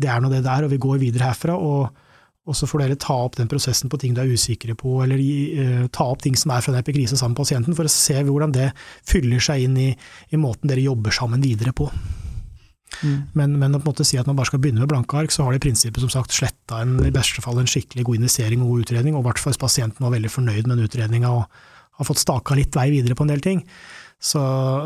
det 0.00 0.08
er 0.12 0.22
nå 0.22 0.30
det 0.32 0.44
der, 0.44 0.64
og 0.64 0.72
vi 0.72 0.80
går 0.80 1.02
videre 1.02 1.32
herfra. 1.32 1.56
og 1.56 2.06
og 2.48 2.56
så 2.56 2.66
får 2.66 2.82
dere 2.82 2.98
ta 2.98 3.14
opp 3.26 3.36
den 3.38 3.50
prosessen 3.50 3.90
på 3.92 3.98
ting 4.00 4.14
du 4.16 4.22
er 4.22 4.32
usikre 4.32 4.74
på, 4.78 4.96
eller 5.04 5.20
uh, 5.20 5.84
ta 5.92 6.08
opp 6.10 6.24
ting 6.24 6.38
som 6.38 6.54
er 6.54 6.64
fra 6.64 6.72
en 6.72 6.80
epikrise 6.80 7.18
sammen 7.18 7.36
med 7.36 7.44
pasienten, 7.44 7.76
for 7.78 7.86
å 7.86 7.92
se 7.92 8.16
hvordan 8.16 8.54
det 8.56 8.70
fyller 9.06 9.44
seg 9.44 9.66
inn 9.68 9.76
i, 9.78 9.90
i 10.32 10.40
måten 10.40 10.70
dere 10.70 10.82
jobber 10.88 11.14
sammen 11.14 11.44
videre 11.44 11.76
på. 11.76 11.90
Mm. 13.00 13.18
Men, 13.38 13.56
men, 13.60 13.74
å 13.74 13.80
på 13.80 13.86
en 13.86 13.92
måte 13.92 14.06
si 14.06 14.18
at 14.20 14.28
man 14.28 14.36
bare 14.38 14.50
skal 14.50 14.60
begynne 14.62 14.82
med 14.82 14.90
blanke 14.90 15.16
ark, 15.16 15.32
så 15.34 15.46
har 15.46 15.54
de 15.54 15.60
i 15.60 15.64
prinsippet 15.64 16.02
som 16.02 16.12
sagt 16.12 16.34
sletta 16.36 16.82
en, 16.84 16.98
i 17.06 17.14
beste 17.14 17.42
fall 17.44 17.60
en 17.62 17.70
skikkelig 17.70 18.06
god 18.08 18.20
investering 18.20 18.64
og 18.64 18.74
god 18.74 18.86
utredning, 18.86 19.16
og 19.16 19.24
i 19.24 19.28
hvert 19.30 19.42
fall 19.42 19.54
hvis 19.54 19.62
pasienten 19.62 20.06
var 20.06 20.14
veldig 20.16 20.32
fornøyd 20.32 20.66
med 20.66 20.76
den 20.76 20.86
utredninga 20.88 21.32
og 21.38 21.60
har 22.00 22.08
fått 22.08 22.22
staka 22.22 22.56
litt 22.56 22.76
vei 22.76 22.88
videre 22.92 23.16
på 23.16 23.26
en 23.26 23.32
del 23.32 23.44
ting, 23.44 23.64
så, 24.20 24.40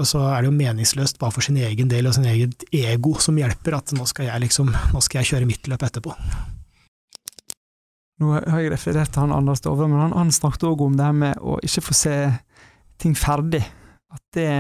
så, 0.06 0.20
er 0.30 0.42
det 0.42 0.50
jo 0.50 0.56
meningsløst 0.56 1.18
bare 1.18 1.34
for 1.34 1.42
sin 1.42 1.58
egen 1.58 1.90
del 1.90 2.06
og 2.06 2.14
sin 2.14 2.26
eget 2.30 2.66
ego 2.70 3.16
som 3.22 3.38
hjelper, 3.38 3.78
at 3.80 3.94
nå 3.96 4.06
skal 4.06 4.28
jeg 4.28 4.44
liksom, 4.46 4.70
nå 4.94 5.02
skal 5.02 5.20
jeg 5.20 5.32
kjøre 5.32 5.48
mitt 5.48 5.70
løp 5.70 5.82
etterpå. 5.86 6.14
Nå 8.22 8.30
har 8.36 8.60
jeg 8.62 8.70
referert 8.70 9.10
til 9.10 9.24
han 9.24 9.34
Anders 9.34 9.64
Dovre, 9.64 9.88
men 9.90 9.98
han, 9.98 10.14
han 10.14 10.30
snakket 10.34 10.68
òg 10.68 10.84
om 10.86 10.94
det 10.94 11.08
her 11.08 11.16
med 11.18 11.40
å 11.42 11.58
ikke 11.66 11.82
få 11.88 11.96
se 11.98 12.18
ting 13.02 13.16
ferdig. 13.18 13.64
At 14.14 14.22
det 14.38 14.50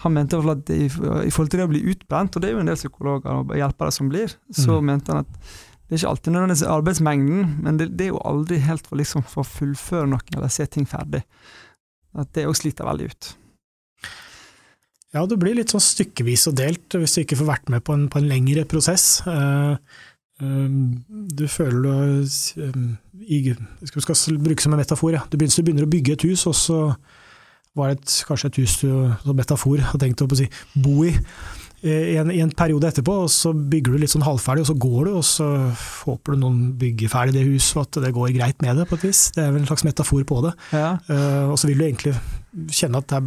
han 0.00 0.14
mente 0.16 0.38
at 0.38 0.70
i, 0.72 0.86
i, 0.86 0.90
forhold 1.32 1.50
til 1.52 1.60
det 1.60 1.66
å 1.66 1.72
bli 1.72 1.82
utbrent, 1.92 2.36
og 2.36 2.42
det 2.42 2.50
er 2.50 2.54
jo 2.54 2.62
en 2.62 2.70
del 2.70 2.78
psykologer 2.78 3.42
og 3.42 3.52
hjelpere 3.58 3.92
som 3.94 4.08
blir, 4.12 4.32
så 4.54 4.78
mm. 4.78 4.86
mente 4.88 5.12
han 5.12 5.26
at 5.26 5.34
det 5.90 5.96
er 5.96 6.04
ikke 6.04 6.10
alltid 6.12 6.32
nødvendigvis 6.32 6.68
arbeidsmengden, 6.70 7.46
men 7.64 7.78
det, 7.80 7.88
det, 7.98 8.04
er 8.06 8.12
jo 8.12 8.22
aldri 8.30 8.60
helt 8.62 8.86
for, 8.86 9.00
liksom, 9.00 9.24
for 9.26 9.42
å 9.42 9.50
fullføre 9.50 10.06
noe 10.06 10.22
eller 10.36 10.52
se 10.54 10.62
ting 10.70 10.86
ferdig. 10.86 11.24
At 12.14 12.30
det 12.36 12.46
òg 12.46 12.54
sliter 12.58 12.86
veldig 12.86 13.08
ut. 13.10 13.30
Ja, 15.10 15.24
det 15.26 15.40
blir 15.42 15.56
litt 15.58 15.74
sånn 15.74 15.82
stykkevis 15.82 16.46
og 16.46 16.54
delt 16.60 16.94
hvis 16.94 17.16
du 17.16 17.24
ikke 17.24 17.40
får 17.40 17.48
vært 17.48 17.72
med 17.74 17.82
på 17.82 17.96
en, 17.98 18.06
på 18.06 18.20
en 18.20 18.30
lengre 18.30 18.62
prosess. 18.70 19.18
Uh, 19.26 19.74
du 20.38 21.42
føler 21.50 21.82
du 21.82 22.70
um, 22.70 22.86
skal, 23.82 24.06
skal 24.06 24.38
bruke 24.46 24.62
som 24.62 24.78
en 24.78 24.80
metafor, 24.80 25.12
ja. 25.18 25.24
du 25.26 25.36
begynner 25.36 25.84
å 25.84 25.90
bygge 25.90 26.14
et 26.14 26.28
hus, 26.30 26.46
og 26.46 26.54
så 26.56 26.78
var 27.78 27.90
det 27.90 28.00
et, 28.00 28.14
kanskje 28.26 28.50
et 28.50 28.60
hus 28.62 28.76
du 28.82 28.86
som 29.22 29.36
metafor 29.38 29.82
har 29.92 30.00
tenkt 30.02 30.22
å 30.24 30.28
si, 30.38 30.48
bo 30.74 31.04
i. 31.06 31.14
I 31.80 32.18
en, 32.20 32.28
I 32.28 32.42
en, 32.44 32.50
periode 32.52 32.90
etterpå, 32.90 33.14
og 33.24 33.30
så 33.32 33.54
bygger 33.54 33.94
du 33.94 34.02
litt 34.02 34.12
sånn 34.12 34.26
halvferdig, 34.26 34.66
og 34.66 34.68
så 34.68 34.76
går 34.82 35.06
du, 35.06 35.12
og 35.16 35.24
så 35.24 35.46
håper 36.04 36.36
du 36.36 36.42
noen 36.42 36.58
bygger 36.80 37.08
ferdig 37.08 37.38
det 37.38 37.46
huset, 37.46 37.78
og 37.78 37.86
at 37.86 38.02
det 38.04 38.12
går 38.16 38.34
greit 38.36 38.60
med 38.60 38.76
det, 38.76 38.84
på 38.90 38.98
et 38.98 39.06
vis. 39.08 39.22
Det 39.32 39.46
er 39.46 39.54
vel 39.54 39.62
en 39.62 39.70
slags 39.70 39.86
metafor 39.86 40.26
på 40.28 40.42
det. 40.44 40.52
Ja. 40.76 40.90
Uh, 41.08 41.54
og 41.54 41.56
så 41.60 41.70
vil 41.70 41.80
du 41.80 41.86
egentlig 41.86 42.12
kjenne 42.76 43.00
at 43.00 43.14
det, 43.14 43.22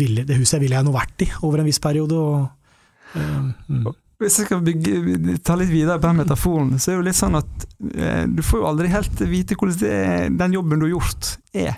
villig, 0.00 0.24
det, 0.30 0.38
huset 0.40 0.62
ville 0.62 0.78
jeg 0.78 0.86
nå 0.86 0.94
vært 0.94 1.26
i 1.26 1.28
over 1.42 1.60
en 1.60 1.68
viss 1.68 1.82
periode. 1.84 2.16
Og, 2.16 2.78
uh, 3.18 3.50
mm. 3.68 3.90
Hvis 4.22 4.40
jeg 4.40 4.48
skal 4.48 4.64
bygge, 4.64 5.36
ta 5.44 5.58
litt 5.60 5.74
videre 5.74 6.00
på 6.00 6.08
den 6.08 6.22
metaforen, 6.22 6.72
så 6.80 6.88
er 6.88 6.96
det 6.96 7.02
jo 7.02 7.08
litt 7.10 7.20
sånn 7.20 7.36
at 7.36 7.68
uh, 7.68 8.24
du 8.32 8.40
får 8.46 8.62
jo 8.62 8.70
aldri 8.70 8.94
helt 8.96 9.26
vite 9.28 9.60
hvordan 9.60 9.82
det, 9.84 10.00
den 10.40 10.56
jobben 10.56 10.80
du 10.80 10.88
har 10.88 10.94
gjort, 10.96 11.34
er. 11.52 11.76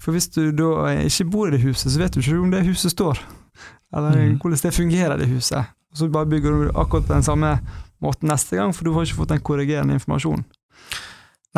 For 0.00 0.16
hvis 0.16 0.30
du 0.32 0.48
da 0.56 0.94
ikke 1.04 1.28
bor 1.32 1.50
i 1.50 1.54
det 1.54 1.62
huset, 1.64 1.92
så 1.92 2.00
vet 2.00 2.14
du 2.14 2.22
ikke 2.22 2.38
om 2.40 2.54
det 2.54 2.64
huset 2.68 2.94
står. 2.94 3.20
Eller 3.96 4.16
mm. 4.16 4.38
hvordan 4.40 4.62
det 4.62 4.74
fungerer, 4.74 5.16
det 5.20 5.28
huset. 5.28 5.70
Og 5.90 5.98
så 5.98 6.08
bare 6.08 6.28
bygger 6.30 6.50
du 6.54 6.70
akkurat 6.74 7.06
på 7.06 7.14
den 7.14 7.26
samme 7.26 7.58
måten 8.00 8.30
neste 8.30 8.56
gang, 8.56 8.72
for 8.74 8.86
du 8.86 8.94
har 8.94 9.04
ikke 9.04 9.20
fått 9.22 9.34
den 9.34 9.44
korrigerende 9.44 9.98
informasjonen. 9.98 10.46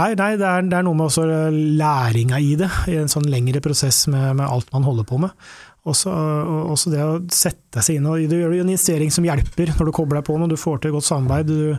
Nei, 0.00 0.14
nei 0.16 0.30
det, 0.40 0.46
er, 0.48 0.64
det, 0.64 0.76
er, 0.78 0.84
noe 0.86 0.96
med 0.96 1.10
også 1.10 1.26
læringa 1.52 2.38
i 2.40 2.54
det, 2.56 2.70
i 2.88 2.96
en 2.96 3.12
sånn 3.12 3.28
lengre 3.28 3.60
prosess 3.64 4.06
med, 4.08 4.38
med 4.38 4.48
alt 4.48 4.72
man 4.72 4.86
holder 4.88 5.06
på 5.08 5.20
med. 5.20 5.34
Også, 5.82 6.12
også, 6.70 6.92
det 6.92 7.02
å 7.02 7.14
sette 7.34 7.82
seg 7.82 7.96
inn 7.98 8.04
og 8.06 8.20
Du 8.30 8.36
gjør 8.36 8.52
en 8.54 8.68
investering 8.68 9.10
som 9.10 9.24
hjelper 9.26 9.72
når 9.74 9.88
du 9.88 9.94
kobler 9.96 10.20
deg 10.20 10.28
på 10.28 10.36
noe, 10.38 10.46
du 10.46 10.54
får 10.60 10.84
til 10.84 10.92
godt 10.94 11.08
samarbeid 11.08 11.48
du, 11.50 11.72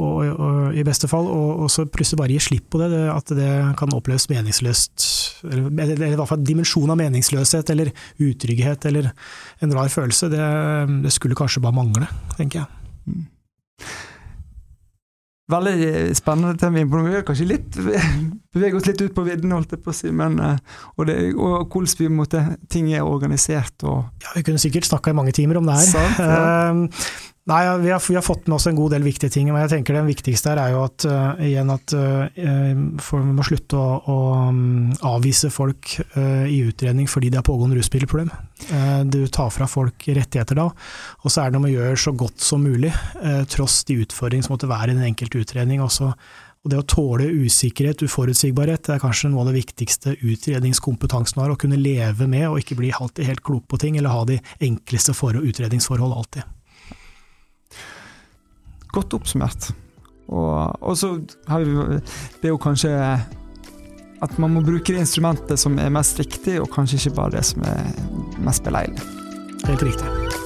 og, 0.00 0.30
og, 0.32 0.70
i 0.72 0.84
beste 0.86 1.10
fall, 1.10 1.28
og, 1.28 1.50
og, 1.66 1.68
så 1.70 1.84
plutselig 1.84 2.22
bare 2.22 2.32
gi 2.32 2.40
slipp 2.46 2.70
på 2.72 2.80
det, 2.80 2.88
det, 2.94 3.02
at 3.12 3.34
det 3.36 3.50
kan 3.78 3.92
oppleves 3.94 4.26
meningsløst, 4.32 5.04
eller, 5.44 5.68
eller, 5.68 6.06
i 6.08 6.16
hvert 6.16 6.32
fall 6.32 6.46
dimensjon 6.46 6.94
av 6.94 6.98
meningsløshet 7.02 7.74
eller 7.74 7.92
utrygghet 8.24 8.88
eller 8.88 9.12
en 9.60 9.76
rar 9.76 9.92
følelse, 9.92 10.32
det, 10.32 10.48
det 11.04 11.12
skulle 11.14 11.38
kanskje 11.38 11.62
bare 11.62 11.76
mangle, 11.76 12.08
tenker 12.38 12.64
jeg. 12.64 12.82
Mm. 13.04 13.28
Veldig 15.52 16.14
spennende 16.16 16.56
tema. 16.56 16.84
Vi 16.84 17.14
har 17.14 17.24
kanskje 17.26 17.46
litt 17.50 17.76
beveger 18.54 18.78
oss 18.78 18.86
litt 18.88 19.02
ut 19.02 19.14
på 19.16 19.24
vidden, 19.26 19.52
holdt 19.52 19.74
jeg 19.74 19.82
på 19.84 19.92
å 19.92 19.96
si. 19.96 20.12
Men, 20.14 20.38
eh, 20.40 20.80
og, 20.94 21.04
det, 21.10 21.18
og 21.34 21.76
vi 21.98 22.08
måtte, 22.12 22.44
ting 22.72 22.90
er 22.94 23.04
organisert 23.04 23.84
og 23.84 24.06
Ja, 24.24 24.32
vi 24.36 24.44
kunne 24.46 24.62
sikkert 24.62 24.88
snakka 24.88 25.12
i 25.12 25.18
mange 25.18 25.34
timer 25.36 25.60
om 25.60 25.68
det 25.68 25.76
her. 25.80 25.90
Sant, 25.90 26.18
ja. 26.22 27.28
Nei, 27.44 27.78
vi 27.78 27.90
har, 27.90 28.02
vi 28.08 28.14
har, 28.14 28.22
fått 28.22 28.46
med 28.46 28.56
oss 28.56 28.64
en 28.66 28.76
god 28.76 28.94
del 28.94 29.02
viktige 29.04 29.28
ting, 29.28 29.50
men 29.52 29.60
jeg 29.66 29.74
tenker 29.74 29.98
det 29.98 30.06
viktigste 30.06 30.48
her 30.48 30.60
er 30.62 30.70
jo 30.72 30.78
at, 30.86 31.04
uh, 31.04 31.42
igjen 31.44 31.72
at 31.74 31.92
uh, 31.92 32.24
vi 32.32 33.34
må 33.36 33.44
slutte 33.44 33.76
å, 33.76 33.98
å 34.08 34.16
um, 34.48 34.94
avvise 35.04 35.50
folk 35.52 35.90
uh, 36.14 36.46
i 36.48 36.62
utredning 36.64 37.10
fordi 37.10 37.28
de 37.28 37.36
har 37.36 37.44
pågående 37.44 37.76
rusmiddelproblem. 37.76 38.32
du 39.12 39.26
tar 39.28 39.52
fra 39.52 39.68
folk 39.68 40.06
rettigheter 40.08 40.56
da, 40.56 40.70
og 41.20 41.28
så 41.28 41.44
er 41.44 41.52
det 41.52 41.60
om 41.60 41.68
å 41.68 41.74
gjøre 41.74 42.00
så 42.00 42.14
godt 42.16 42.40
som 42.40 42.64
mulig, 42.64 42.94
tross 43.52 43.82
de 43.84 43.98
utfordringene 44.06 44.48
som 44.48 44.54
måtte 44.54 44.70
være 44.70 44.94
i 44.94 44.96
den 44.96 45.04
enkelte 45.10 45.44
utredning. 45.44 45.84
Også. 45.84 46.14
Og 46.64 46.72
det 46.72 46.80
å 46.80 46.86
tåle 46.88 47.28
usikkerhet, 47.44 48.06
uforutsigbarhet, 48.08 48.86
det 48.86 48.96
er 48.96 49.04
kanskje 49.04 49.28
noe 49.28 49.44
av 49.44 49.52
det 49.52 49.58
viktigste 49.58 50.16
utredningskompetansen 50.16 51.44
har. 51.44 51.52
Å 51.52 51.60
kunne 51.60 51.76
leve 51.76 52.24
med 52.30 52.48
og 52.48 52.62
ikke 52.62 52.80
bli 52.80 52.94
helt 52.94 53.44
klok 53.44 53.68
på 53.68 53.84
ting, 53.84 54.00
eller 54.00 54.16
ha 54.16 54.24
de 54.32 54.40
enkleste 54.64 55.12
utredningsforhold 55.12 56.16
alltid. 56.16 56.54
Godt 58.94 59.16
oppsummert. 59.18 59.72
Og, 60.30 60.70
og 60.80 60.96
så 60.96 61.16
har 61.50 61.64
vi 61.66 61.98
Det 62.40 62.48
er 62.48 62.54
jo 62.54 62.60
kanskje 62.60 62.92
at 64.24 64.38
man 64.40 64.54
må 64.54 64.62
bruke 64.64 64.94
det 64.94 65.02
instrumentet 65.04 65.60
som 65.60 65.76
er 65.78 65.92
mest 65.92 66.20
riktig, 66.22 66.56
og 66.62 66.70
kanskje 66.72 67.02
ikke 67.02 67.18
bare 67.18 67.36
det 67.36 67.44
som 67.50 67.66
er 67.68 67.92
mest 68.40 68.64
beleilig. 68.64 69.04
Helt 69.66 69.84
riktig. 69.84 70.43